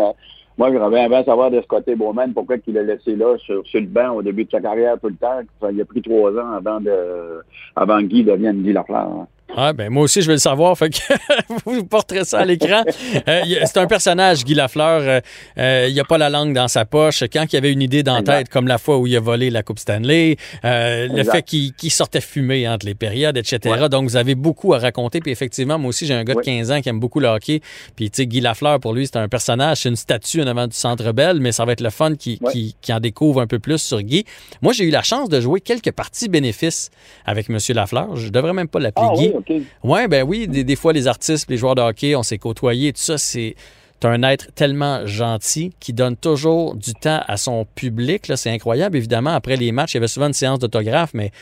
Moi, 0.58 0.70
j'aimerais 0.70 1.08
bien, 1.08 1.24
savoir 1.24 1.50
de 1.50 1.60
Scotty 1.62 1.94
Bowman 1.94 2.34
pourquoi 2.34 2.56
il 2.66 2.74
l'a 2.74 2.82
laissé 2.82 3.16
là 3.16 3.36
sur, 3.38 3.66
sur 3.66 3.80
le 3.80 3.86
banc 3.86 4.10
au 4.16 4.22
début 4.22 4.44
de 4.44 4.50
sa 4.50 4.60
carrière 4.60 4.98
tout 5.00 5.08
le 5.08 5.14
temps. 5.14 5.40
Ça, 5.60 5.72
il 5.72 5.80
a 5.80 5.84
pris 5.84 6.02
trois 6.02 6.32
ans 6.32 6.52
avant 6.52 6.80
de 6.80 7.42
avant 7.74 8.02
Guy 8.02 8.24
devienne 8.24 8.62
Guy 8.62 8.72
Lafleur. 8.72 9.26
Ah, 9.57 9.72
ben 9.72 9.90
moi 9.90 10.05
aussi, 10.05 10.22
je 10.22 10.26
veux 10.26 10.34
le 10.34 10.38
savoir. 10.38 10.76
Fait 10.78 10.90
que 10.90 10.98
vous 11.66 11.84
porterez 11.84 12.24
ça 12.24 12.40
à 12.40 12.44
l'écran. 12.44 12.82
Euh, 13.28 13.42
c'est 13.64 13.76
un 13.78 13.86
personnage, 13.86 14.44
Guy 14.44 14.55
Lafleur. 14.55 15.01
euh, 15.03 15.20
euh, 15.59 15.88
il 15.90 15.98
a 16.01 16.05
pas 16.05 16.18
la 16.18 16.30
langue 16.30 16.53
dans 16.55 16.68
sa 16.68 16.84
poche. 16.84 17.22
Quand 17.32 17.44
il 17.53 17.57
avait 17.57 17.72
une 17.72 17.82
idée 17.82 18.03
dans 18.03 18.14
la 18.14 18.22
tête, 18.22 18.48
comme 18.48 18.68
la 18.68 18.78
fois 18.78 18.98
où 18.98 19.07
il 19.07 19.16
a 19.16 19.20
volé 19.20 19.51
la 19.51 19.62
Coupe 19.62 19.78
Stanley, 19.78 20.36
euh, 20.64 21.09
le 21.11 21.24
fait 21.24 21.42
qu'il 21.42 21.72
sortait 21.90 22.20
fumé 22.20 22.68
entre 22.68 22.86
les 22.86 22.94
périodes, 22.94 23.36
etc. 23.36 23.59
Ouais. 23.80 23.88
Donc, 23.88 24.05
vous 24.09 24.16
avez 24.16 24.34
beaucoup 24.34 24.72
à 24.74 24.78
raconter. 24.78 25.20
Puis 25.20 25.30
effectivement, 25.32 25.78
moi 25.78 25.88
aussi, 25.90 26.07
j'ai 26.07 26.14
un 26.14 26.24
gars 26.24 26.34
de 26.34 26.38
Oui. 26.38 26.44
15 26.44 26.70
ans 26.70 26.80
qui 26.80 26.88
aime 26.88 27.01
beaucoup 27.01 27.20
le 27.20 27.28
hockey. 27.28 27.61
Puis, 27.96 28.11
tu 28.11 28.16
sais, 28.18 28.26
Guy 28.26 28.40
Lafleur, 28.40 28.78
pour 28.80 28.94
lui, 28.94 29.07
c'est 29.07 29.16
un 29.16 29.28
personnage. 29.28 29.78
C'est 29.78 29.88
une 29.88 29.96
statue 29.96 30.42
en 30.42 30.46
avant 30.46 30.66
du 30.66 30.76
Centre 30.76 31.12
Bell, 31.12 31.38
mais 31.40 31.53
ça 31.53 31.64
va 31.64 31.72
être 31.72 31.80
le 31.82 31.90
fun 31.90 32.14
qui, 32.14 32.38
Ouais. 32.40 32.53
qui, 32.53 32.76
qui 32.80 32.92
en 32.92 33.01
découvre 33.01 33.40
un 33.40 33.46
peu 33.46 33.59
plus 33.59 33.78
sur 33.78 34.01
Guy. 34.01 34.24
Moi, 34.62 34.72
j'ai 34.72 34.84
eu 34.84 34.90
la 34.90 35.03
chance 35.03 35.28
de 35.28 35.40
jouer 35.40 35.61
quelques 35.61 35.90
parties 35.92 36.28
bénéfices 36.28 36.90
avec 37.26 37.51
M. 37.51 37.59
Lafleur. 37.74 38.16
Je 38.16 38.28
devrais 38.30 38.53
même 38.53 38.68
pas 38.68 38.78
l'appeler 38.78 39.07
Ah 39.11 39.14
Guy. 39.16 39.32
oui, 39.34 39.39
Ouais, 39.82 40.09
ben 40.09 40.24
oui, 40.26 40.49
des, 40.49 40.76
fois, 40.76 40.93
les 40.93 41.07
artistes, 41.07 41.51
les 41.51 41.57
joueurs 41.57 41.74
de 41.74 41.82
hockey, 41.82 42.14
on 42.16 42.22
s'est 42.22 42.38
côtoyés, 42.38 42.93
tout 42.93 43.03
ça, 43.03 43.18
c'est. 43.18 43.55
Un 44.03 44.22
être 44.22 44.55
tellement 44.55 45.05
gentil 45.05 45.74
qui 45.78 45.93
donne 45.93 46.16
toujours 46.16 46.74
du 46.74 46.95
temps 46.95 47.20
à 47.28 47.36
son 47.36 47.66
public. 47.66 48.32
C'est 48.34 48.51
incroyable. 48.51 48.97
Évidemment, 48.97 49.34
après 49.34 49.57
les 49.57 49.72
matchs, 49.72 49.93
il 49.93 49.97
y 49.97 49.99
avait 49.99 50.09
souvent 50.09 50.28
une 50.28 50.32
séance 50.32 50.59
d'autographe, 50.59 51.11
mais 51.12 51.32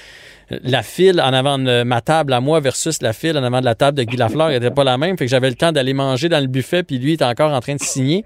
la 0.50 0.82
file 0.82 1.20
en 1.20 1.32
avant 1.32 1.58
de 1.58 1.84
ma 1.84 2.00
table 2.00 2.32
à 2.32 2.40
moi 2.40 2.58
versus 2.58 3.00
la 3.00 3.12
file 3.12 3.38
en 3.38 3.44
avant 3.44 3.60
de 3.60 3.64
la 3.64 3.76
table 3.76 3.98
de 3.98 4.02
Guy 4.02 4.16
Lafleur 4.16 4.48
n'était 4.48 4.72
pas 4.72 4.82
la 4.82 4.98
même. 4.98 5.16
Fait 5.16 5.26
que 5.26 5.30
j'avais 5.30 5.50
le 5.50 5.54
temps 5.54 5.70
d'aller 5.70 5.92
manger 5.92 6.28
dans 6.28 6.40
le 6.40 6.48
buffet, 6.48 6.82
puis 6.82 6.98
lui 6.98 7.12
était 7.12 7.24
encore 7.24 7.52
en 7.52 7.60
train 7.60 7.76
de 7.76 7.80
signer. 7.80 8.24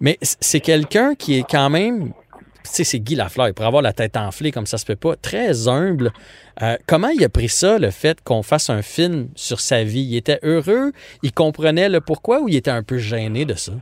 Mais 0.00 0.18
c'est 0.20 0.60
quelqu'un 0.60 1.14
qui 1.14 1.38
est 1.38 1.44
quand 1.48 1.70
même 1.70 2.12
sais, 2.64 2.84
c'est 2.84 3.00
Guy 3.00 3.14
Lafleur. 3.14 3.48
Il 3.48 3.54
pourrait 3.54 3.68
avoir 3.68 3.82
la 3.82 3.92
tête 3.92 4.16
enflée 4.16 4.52
comme 4.52 4.66
ça 4.66 4.78
se 4.78 4.86
peut 4.86 4.96
pas. 4.96 5.16
Très 5.16 5.68
humble. 5.68 6.10
Euh, 6.62 6.76
comment 6.86 7.08
il 7.08 7.24
a 7.24 7.28
pris 7.28 7.48
ça, 7.48 7.78
le 7.78 7.90
fait 7.90 8.22
qu'on 8.22 8.42
fasse 8.42 8.70
un 8.70 8.82
film 8.82 9.28
sur 9.34 9.60
sa 9.60 9.84
vie? 9.84 10.02
Il 10.02 10.16
était 10.16 10.38
heureux? 10.42 10.92
Il 11.22 11.32
comprenait 11.32 11.88
le 11.88 12.00
pourquoi 12.00 12.40
ou 12.40 12.48
il 12.48 12.56
était 12.56 12.70
un 12.70 12.82
peu 12.82 12.98
gêné 12.98 13.44
de 13.44 13.54
ça? 13.54 13.72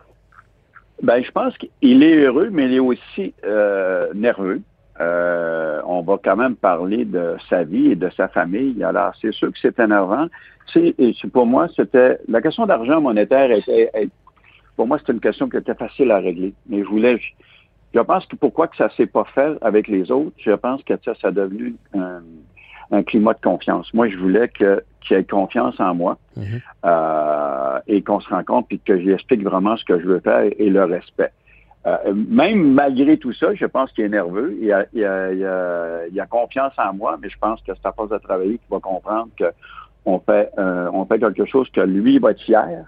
Ben, 1.03 1.23
je 1.23 1.31
pense 1.31 1.55
qu'il 1.59 2.03
est 2.03 2.17
heureux, 2.17 2.51
mais 2.51 2.67
il 2.67 2.75
est 2.75 2.81
aussi 2.81 3.33
euh, 3.45 4.09
nerveux. 4.15 4.61
Euh, 5.01 5.81
on 5.87 6.03
va 6.03 6.19
quand 6.23 6.37
même 6.37 6.57
parler 6.57 7.05
de 7.05 7.37
sa 7.49 7.63
vie 7.63 7.93
et 7.93 7.97
de 7.97 8.11
sa 8.17 8.29
famille. 8.29 8.83
Alors, 8.83 9.13
c'est 9.21 9.33
sûr 9.33 9.53
que 9.53 9.59
c'est 9.61 9.79
énervant. 9.79 10.27
C'est, 10.73 10.95
pour 11.33 11.47
moi, 11.47 11.69
c'était 11.77 12.19
la 12.29 12.43
question 12.43 12.67
d'argent 12.67 13.01
monétaire 13.01 13.51
était, 13.51 13.91
pour 14.77 14.87
moi, 14.87 14.99
c'était 14.99 15.13
une 15.13 15.21
question 15.21 15.49
qui 15.49 15.57
était 15.57 15.75
facile 15.75 16.11
à 16.11 16.19
régler. 16.19 16.53
Mais 16.69 16.81
je 16.83 16.89
voulais, 16.89 17.19
je, 17.95 18.01
pense 18.01 18.27
que 18.27 18.37
pourquoi 18.37 18.69
que 18.69 18.77
ça 18.77 18.91
s'est 18.97 19.07
pas 19.07 19.25
fait 19.35 19.57
avec 19.61 19.89
les 19.89 20.11
autres, 20.11 20.33
je 20.39 20.53
pense 20.53 20.83
que 20.83 20.95
ça, 21.05 21.15
ça 21.21 21.29
a 21.29 21.31
devenu 21.31 21.77
un, 21.95 22.21
un 22.91 23.03
climat 23.03 23.35
de 23.35 23.41
confiance. 23.41 23.93
Moi, 23.95 24.09
je 24.09 24.17
voulais 24.17 24.49
que, 24.49 24.83
qu'il 25.01 25.17
y 25.17 25.21
ait 25.21 25.25
confiance 25.25 25.79
en 25.81 25.95
moi 25.95 26.19
euh, 26.85 27.79
et 27.87 28.03
qu'on 28.03 28.21
se 28.21 28.29
rencontre 28.29 28.69
puis 28.69 28.81
que 28.81 28.99
j'explique 29.01 29.43
vraiment 29.43 29.77
ce 29.77 29.85
que 29.85 30.01
je 30.01 30.07
veux 30.07 30.21
faire 30.21 30.51
et 30.59 30.71
le 30.71 30.85
respect. 30.85 31.33
Euh, 31.87 32.13
même 32.13 32.73
malgré 32.75 33.19
tout 33.19 33.33
ça, 33.33 33.55
je 33.55 33.65
pense 33.65 33.93
qu'il 33.93 34.05
est 34.05 34.09
nerveux. 34.09 34.57
Il 34.61 34.73
a, 34.73 34.87
il, 34.93 35.05
a, 35.05 35.33
il, 35.33 35.45
a, 35.45 36.07
il 36.11 36.21
a 36.21 36.27
confiance 36.27 36.73
en 36.77 36.93
moi, 36.93 37.19
mais 37.21 37.31
je 37.31 37.39
pense 37.39 37.61
que 37.63 37.73
c'est 37.75 37.87
à 37.87 37.93
force 37.93 38.11
de 38.11 38.19
travailler 38.19 38.59
qu'il 38.59 38.69
va 38.71 38.81
comprendre 38.81 39.29
que 39.39 39.47
on 40.05 40.19
fait, 40.21 40.51
euh, 40.59 40.91
on 40.93 41.05
fait 41.05 41.19
quelque 41.19 41.45
chose 41.45 41.69
que 41.71 41.81
lui 41.81 42.19
va 42.19 42.31
être 42.31 42.41
fier 42.41 42.85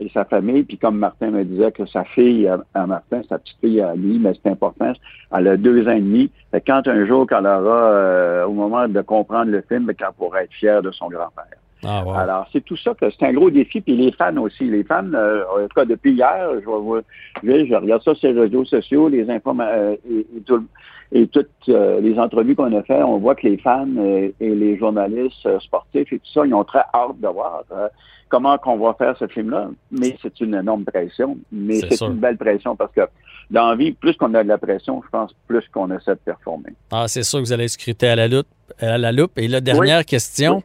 et 0.00 0.08
sa 0.10 0.24
famille. 0.24 0.62
Puis 0.62 0.78
comme 0.78 0.98
Martin 0.98 1.30
me 1.30 1.44
disait 1.44 1.72
que 1.72 1.86
sa 1.86 2.04
fille 2.04 2.46
à, 2.48 2.58
à 2.74 2.86
Martin, 2.86 3.22
sa 3.28 3.38
petite 3.38 3.56
fille 3.60 3.80
à 3.80 3.94
lui, 3.94 4.18
mais 4.18 4.32
c'est 4.42 4.50
important, 4.50 4.92
elle 5.36 5.48
a 5.48 5.56
deux 5.56 5.86
ans 5.88 5.92
et 5.92 6.00
demi. 6.00 6.30
Fait 6.50 6.60
quand 6.60 6.86
un 6.86 7.06
jour 7.06 7.26
qu'elle 7.26 7.46
aura, 7.46 7.90
euh, 7.90 8.44
au 8.46 8.52
moment 8.52 8.88
de 8.88 9.00
comprendre 9.02 9.50
le 9.50 9.62
film, 9.62 9.86
qu'elle 9.94 10.08
pourra 10.16 10.44
être 10.44 10.52
fière 10.52 10.82
de 10.82 10.90
son 10.90 11.08
grand-père. 11.08 11.44
Ah, 11.84 12.02
wow. 12.04 12.12
Alors, 12.14 12.48
c'est 12.52 12.64
tout 12.64 12.76
ça 12.76 12.92
que 12.94 13.08
c'est 13.08 13.24
un 13.26 13.32
gros 13.32 13.50
défi. 13.50 13.80
Puis 13.80 13.96
les 13.96 14.10
fans 14.10 14.36
aussi. 14.38 14.64
Les 14.64 14.82
fans, 14.82 15.12
euh, 15.14 15.44
en 15.44 15.60
tout 15.62 15.74
cas, 15.76 15.84
depuis 15.84 16.12
hier, 16.12 16.48
je, 16.56 17.00
je, 17.44 17.64
je 17.66 17.74
regarde 17.76 18.02
ça 18.02 18.16
sur 18.16 18.32
les 18.32 18.40
réseaux 18.40 18.64
sociaux, 18.64 19.08
les 19.08 19.30
informations 19.30 19.96
et, 20.10 20.26
et, 20.36 20.40
tout- 20.44 20.66
et 21.12 21.26
toutes 21.26 21.48
euh, 21.68 22.00
les 22.00 22.18
entrevues 22.18 22.54
qu'on 22.54 22.76
a 22.76 22.82
fait, 22.82 23.02
on 23.02 23.18
voit 23.18 23.34
que 23.34 23.46
les 23.46 23.56
fans 23.58 23.86
euh, 23.96 24.30
et 24.40 24.54
les 24.54 24.76
journalistes 24.76 25.46
euh, 25.46 25.58
sportifs 25.60 26.12
et 26.12 26.18
tout 26.18 26.32
ça, 26.32 26.46
ils 26.46 26.52
ont 26.54 26.64
très 26.64 26.82
hâte 26.92 27.18
de 27.18 27.28
voir 27.28 27.62
euh, 27.72 27.88
comment 28.28 28.58
qu'on 28.58 28.76
va 28.76 28.94
faire 28.94 29.16
ce 29.16 29.26
film-là. 29.26 29.70
Mais 29.90 30.16
c'est 30.20 30.40
une 30.40 30.54
énorme 30.54 30.84
pression. 30.84 31.38
Mais 31.50 31.80
C'est 31.80 32.04
une 32.04 32.18
belle 32.18 32.36
pression 32.36 32.76
parce 32.76 32.92
que 32.92 33.02
dans 33.50 33.70
la 33.70 33.76
vie, 33.76 33.92
plus 33.92 34.14
qu'on 34.16 34.34
a 34.34 34.42
de 34.42 34.48
la 34.48 34.58
pression, 34.58 35.00
je 35.02 35.08
pense, 35.08 35.34
plus 35.46 35.64
qu'on 35.72 35.90
essaie 35.90 36.12
de 36.12 36.20
performer. 36.24 36.74
Ah, 36.90 37.08
c'est 37.08 37.22
sûr 37.22 37.38
que 37.38 37.44
vous 37.44 37.52
allez 37.52 37.68
scruter 37.68 38.08
à 38.08 38.16
la 38.16 38.28
loupe. 38.28 38.46
À 38.78 38.98
la 38.98 39.10
loupe. 39.10 39.38
Et 39.38 39.48
la 39.48 39.62
dernière 39.62 40.04
question, 40.04 40.62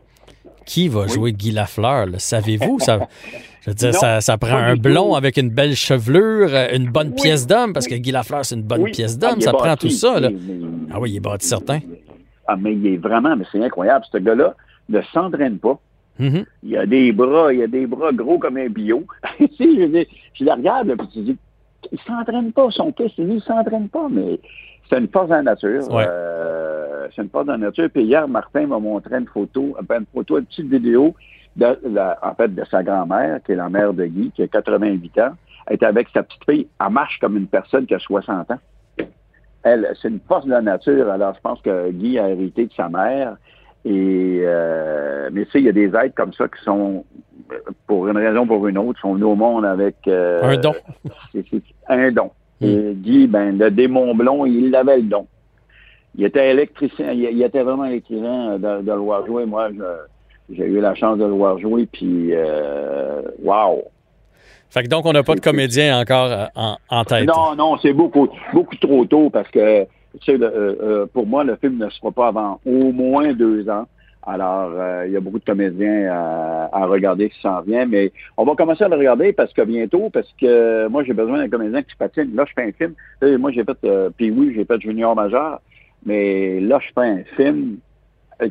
qui 0.66 0.90
va 0.90 1.08
jouer 1.08 1.32
Guy 1.32 1.52
Lafleur? 1.52 2.08
Savez-vous? 2.18 2.80
Ça, 2.80 3.08
je 3.66 3.70
veux 3.70 3.76
dire, 3.76 3.92
Non, 3.94 4.00
ça, 4.00 4.22
ça 4.22 4.38
prend 4.38 4.56
un 4.58 4.76
blond 4.76 5.10
tout. 5.12 5.16
avec 5.16 5.38
une 5.38 5.50
belle 5.50 5.76
chevelure, 5.76 6.50
euh, 6.54 6.68
une 6.76 6.90
bonne 6.90 7.14
pièce 7.16 7.48
d'homme, 7.48 7.74
parce 7.74 7.88
que 7.88 7.96
Guy 7.96 8.12
Lafleur, 8.12 8.44
c'est 8.46 8.56
une 8.56 8.62
bonne 8.64 8.82
Oui. 8.84 8.92
pièce 8.92 9.18
Ah, 9.22 9.30
d'homme. 9.30 9.42
ça 9.42 9.52
prend 9.54 9.64
bâti. 9.66 9.88
tout 9.88 9.94
ça. 9.94 10.20
Là. 10.20 10.30
Mais- 10.30 10.38
Ah 10.94 11.00
oui, 11.00 11.12
il 11.12 11.16
est 11.18 11.20
bâti 11.20 11.48
certain. 11.48 11.80
Ah, 12.48 12.56
mais 12.60 12.74
il 12.74 12.86
est 12.88 12.98
vraiment, 12.98 13.36
mais 13.36 13.46
c'est 13.52 13.64
incroyable. 13.64 14.06
Ce 14.12 14.18
gars-là 14.18 14.54
ne 14.90 15.02
s'entraîne 15.14 15.58
pas. 15.60 15.80
Mhm. 16.20 16.46
Il 16.64 16.78
a 16.78 16.86
des 16.86 17.12
bras, 17.12 17.54
il 17.54 17.64
a 17.64 17.68
des 17.68 17.88
bras 17.88 18.12
gros 18.12 18.38
comme 18.38 18.58
un 18.58 18.68
bio. 18.68 19.04
Tu 19.40 19.48
sais, 19.48 19.56
je, 19.58 20.06
je 20.34 20.44
le 20.46 20.52
regarde, 20.52 20.88
là, 20.90 20.96
puis 20.98 21.08
tu 21.14 21.20
dis, 21.22 21.38
il 21.92 22.00
s'entraîne 22.06 22.52
pas, 22.52 22.68
son 22.70 22.94
fils, 22.96 23.12
lui, 23.18 23.36
il 23.36 23.42
s'entraîne 23.42 23.88
pas, 23.90 24.08
mais 24.12 24.40
c'est 24.90 25.00
une 25.00 25.08
force 25.08 25.30
de 25.30 25.34
la 25.36 25.42
nature. 25.42 25.90
Ouais. 25.92 26.06
Euh, 26.08 27.08
c'est 27.16 27.24
une 27.24 27.30
force 27.30 27.46
de 27.48 27.52
la 27.54 27.58
nature. 27.58 27.90
Puis 27.94 28.04
hier, 28.04 28.28
Martin 28.28 28.68
m'a 28.68 28.78
montré 28.80 29.16
une 29.18 29.26
photo, 29.28 29.76
ben, 29.88 30.00
une 30.02 30.06
photo, 30.14 30.38
une 30.38 30.46
petite 30.46 30.70
vidéo, 30.70 31.16
de, 31.56 31.78
la- 31.86 32.18
en 32.22 32.34
fait, 32.36 32.54
de 32.54 32.64
sa 32.66 32.84
grand-mère, 32.84 33.40
qui 33.46 33.52
est 33.52 33.56
la 33.56 33.70
mère 33.70 33.94
de 33.94 34.06
Guy, 34.06 34.32
qui 34.32 34.44
a 34.44 34.48
88 34.48 35.20
ans. 35.20 35.32
Elle 35.68 35.74
est 35.76 35.84
avec 35.84 36.08
sa 36.14 36.24
petite 36.24 36.44
fille. 36.50 36.68
Elle 36.86 36.92
marche 36.92 37.20
comme 37.20 37.38
une 37.38 37.48
personne 37.48 37.86
qui 37.86 37.94
a 37.96 38.00
60 38.00 38.52
ans. 38.52 38.60
Elle, 39.64 39.88
c'est 40.02 40.10
une 40.10 40.20
force 40.28 40.46
de 40.46 40.52
la 40.52 40.62
nature. 40.62 41.10
Alors, 41.10 41.34
je 41.36 41.40
pense 41.42 41.62
que 41.62 41.90
Guy 41.92 42.20
a 42.20 42.30
hérité 42.30 42.66
de 42.66 42.74
sa 42.74 42.90
mère. 42.90 43.38
Et 43.86 44.42
euh, 44.44 45.30
mais 45.32 45.46
tu 45.46 45.52
sais, 45.52 45.60
il 45.60 45.66
y 45.66 45.70
a 45.70 45.74
des 45.74 45.88
êtres 45.96 46.16
comme 46.16 46.34
ça 46.34 46.48
qui 46.48 46.62
sont, 46.64 47.04
pour 47.88 48.08
une 48.08 48.18
raison 48.18 48.42
ou 48.44 48.46
pour 48.46 48.68
une 48.68 48.78
autre, 48.78 49.00
sont 49.00 49.14
venus 49.14 49.26
au 49.28 49.36
monde 49.36 49.66
avec 49.66 49.96
euh, 50.08 50.42
Un 50.44 50.58
don. 50.58 50.74
c'est- 51.34 51.46
c'est 51.50 51.62
un 51.90 52.12
don. 52.12 52.32
Mm. 52.62 52.66
Et 52.66 52.94
Guy, 52.96 53.28
ben, 53.28 53.58
le 53.58 53.70
démon 53.72 54.16
blond, 54.16 54.46
il 54.46 54.74
avait 54.76 54.98
le 54.98 55.04
don. 55.04 55.28
Il 56.16 56.24
était 56.26 56.52
électricien, 56.52 57.12
il, 57.12 57.24
il 57.24 57.42
était 57.44 57.64
vraiment 57.64 57.86
électrisant 57.86 58.58
de, 58.58 58.82
de 58.84 58.92
voir 58.94 59.26
jouer. 59.26 59.46
Moi, 59.46 59.70
je- 59.72 59.82
j'ai 60.52 60.66
eu 60.66 60.80
la 60.80 60.96
chance 60.96 61.18
de 61.18 61.26
le 61.26 61.32
voir 61.32 61.58
jouer, 61.60 61.88
puis 61.92 62.30
euh, 62.32 63.22
wow! 63.44 63.84
Fait 64.70 64.84
que 64.84 64.88
donc, 64.88 65.06
on 65.06 65.14
n'a 65.14 65.22
pas 65.24 65.36
de 65.36 65.40
comédien 65.40 66.00
encore 66.00 66.32
euh, 66.32 66.46
en, 66.56 66.78
en 66.90 67.04
tête. 67.06 67.28
Non, 67.28 67.56
non, 67.56 67.78
c'est 67.78 67.94
beaucoup, 67.94 68.28
beaucoup 68.54 68.76
trop 68.78 69.06
tôt 69.06 69.30
parce 69.30 69.48
que, 69.50 69.84
tu 69.84 69.88
sais, 70.26 70.38
le- 70.38 70.46
euh, 70.48 70.76
euh, 70.82 71.06
pour 71.14 71.28
moi, 71.28 71.44
le 71.44 71.56
film 71.58 71.78
ne 71.78 71.90
sera 71.92 72.12
pas 72.12 72.28
avant 72.30 72.60
au 72.66 72.92
moins 72.92 73.34
deux 73.34 73.70
ans. 73.70 73.86
Alors, 74.26 74.72
euh, 74.74 75.04
il 75.06 75.12
y 75.14 75.18
a 75.18 75.20
beaucoup 75.20 75.38
de 75.38 75.44
comédiens 75.46 76.10
à, 76.12 76.70
à 76.72 76.86
regarder 76.86 77.30
qui 77.30 77.40
s'en 77.42 77.62
vient, 77.62 77.86
mais 77.86 78.12
on 78.38 78.46
va 78.46 78.56
commencer 78.56 78.84
à 78.84 78.88
le 78.88 78.96
regarder 78.96 79.32
parce 79.34 79.52
que 79.54 79.62
bientôt, 79.62 80.10
parce 80.10 80.34
que 80.42 80.88
moi, 80.88 81.04
j'ai 81.04 81.14
besoin 81.14 81.38
d'un 81.40 81.50
comédien 81.50 81.84
qui 81.84 81.96
patine. 81.96 82.34
Là, 82.34 82.46
je 82.48 82.54
fais 82.56 82.68
un 82.68 82.72
film. 82.72 82.94
Moi, 83.40 83.52
j'ai 83.52 83.64
fait, 83.66 83.78
euh, 83.84 84.10
puis 84.16 84.32
oui, 84.32 84.54
j'ai 84.56 84.64
fait 84.66 84.80
junior 84.82 85.14
majeur, 85.14 85.60
mais 86.06 86.60
là, 86.62 86.80
je 86.80 86.88
fais 86.96 87.08
un 87.10 87.24
film 87.36 87.78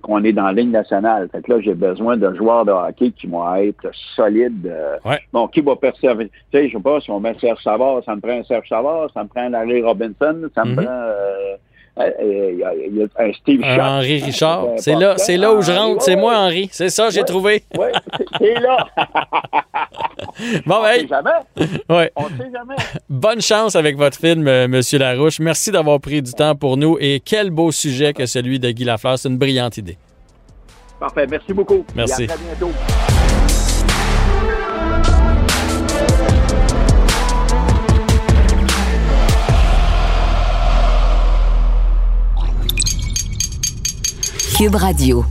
qu'on 0.02 0.22
est 0.24 0.32
dans 0.32 0.44
la 0.46 0.52
ligne 0.52 0.70
nationale. 0.70 1.28
Fait 1.32 1.42
que 1.42 1.52
là, 1.52 1.60
j'ai 1.60 1.74
besoin 1.74 2.16
de 2.16 2.32
joueurs 2.34 2.64
de 2.64 2.72
hockey 2.72 3.10
qui 3.10 3.26
vont 3.26 3.54
être 3.56 3.88
solides. 4.16 4.66
euh, 4.66 4.96
Ouais. 5.04 5.20
Bon, 5.32 5.48
qui 5.48 5.60
va 5.60 5.76
persévérer? 5.76 6.28
Tu 6.28 6.58
sais, 6.58 6.68
je 6.68 6.76
sais 6.76 6.82
pas, 6.82 7.00
si 7.00 7.10
on 7.10 7.20
met 7.20 7.34
Serge 7.40 7.62
Savard, 7.62 8.02
ça 8.04 8.14
me 8.16 8.20
prend 8.20 8.42
Serge 8.44 8.68
Savard, 8.68 9.08
ça 9.12 9.22
me 9.24 9.28
prend 9.28 9.48
Larry 9.48 9.82
Robinson, 9.82 10.48
ça 10.54 10.64
me 10.64 10.70
Mhm. 10.70 10.76
prend 10.76 10.86
euh, 10.88 11.56
il 11.98 12.58
y 12.58 12.64
a- 12.64 12.74
il 12.74 12.96
y 12.96 13.02
a 13.02 13.06
un 13.22 13.32
Steve 13.34 13.60
Schott. 13.62 13.80
Henri 13.80 14.22
Richard. 14.22 14.64
Euh, 14.64 14.68
C'est 14.78 14.92
là, 14.92 14.96
important. 15.10 15.24
c'est 15.24 15.36
là 15.36 15.52
où 15.54 15.62
je 15.62 15.72
Henri, 15.72 15.78
rentre. 15.80 16.02
C'est 16.02 16.16
moi, 16.16 16.36
Henri. 16.38 16.68
C'est 16.72 16.88
ça, 16.88 17.10
j'ai 17.10 17.22
trouvé. 17.24 17.62
Oui, 17.78 17.86
c'est 18.38 18.54
là. 18.60 18.86
Bon, 20.66 20.76
On 20.80 20.84
sait 20.84 21.06
jamais. 21.08 21.30
ouais. 21.90 22.12
On 22.16 22.28
sait 22.28 22.50
jamais. 22.52 22.74
Bonne 23.08 23.40
chance 23.42 23.76
avec 23.76 23.96
votre 23.96 24.16
film, 24.18 24.46
euh, 24.48 24.66
Monsieur 24.68 24.98
Larouche. 24.98 25.38
Merci 25.40 25.70
d'avoir 25.70 26.00
pris 26.00 26.22
du 26.22 26.32
temps 26.32 26.54
pour 26.54 26.76
nous 26.76 26.96
et 27.00 27.20
quel 27.24 27.50
beau 27.50 27.70
sujet 27.70 28.12
que 28.12 28.24
celui 28.26 28.58
de 28.58 28.70
Guy 28.70 28.84
Lafleur. 28.84 29.18
C'est 29.18 29.28
une 29.28 29.38
brillante 29.38 29.76
idée. 29.76 29.98
Parfait. 30.98 31.26
Merci 31.28 31.52
beaucoup. 31.52 31.84
Merci. 31.94 32.22
Et 32.22 32.30
à 32.30 32.34
très 32.34 32.44
bientôt. 32.44 32.72
Radio. 44.70 45.24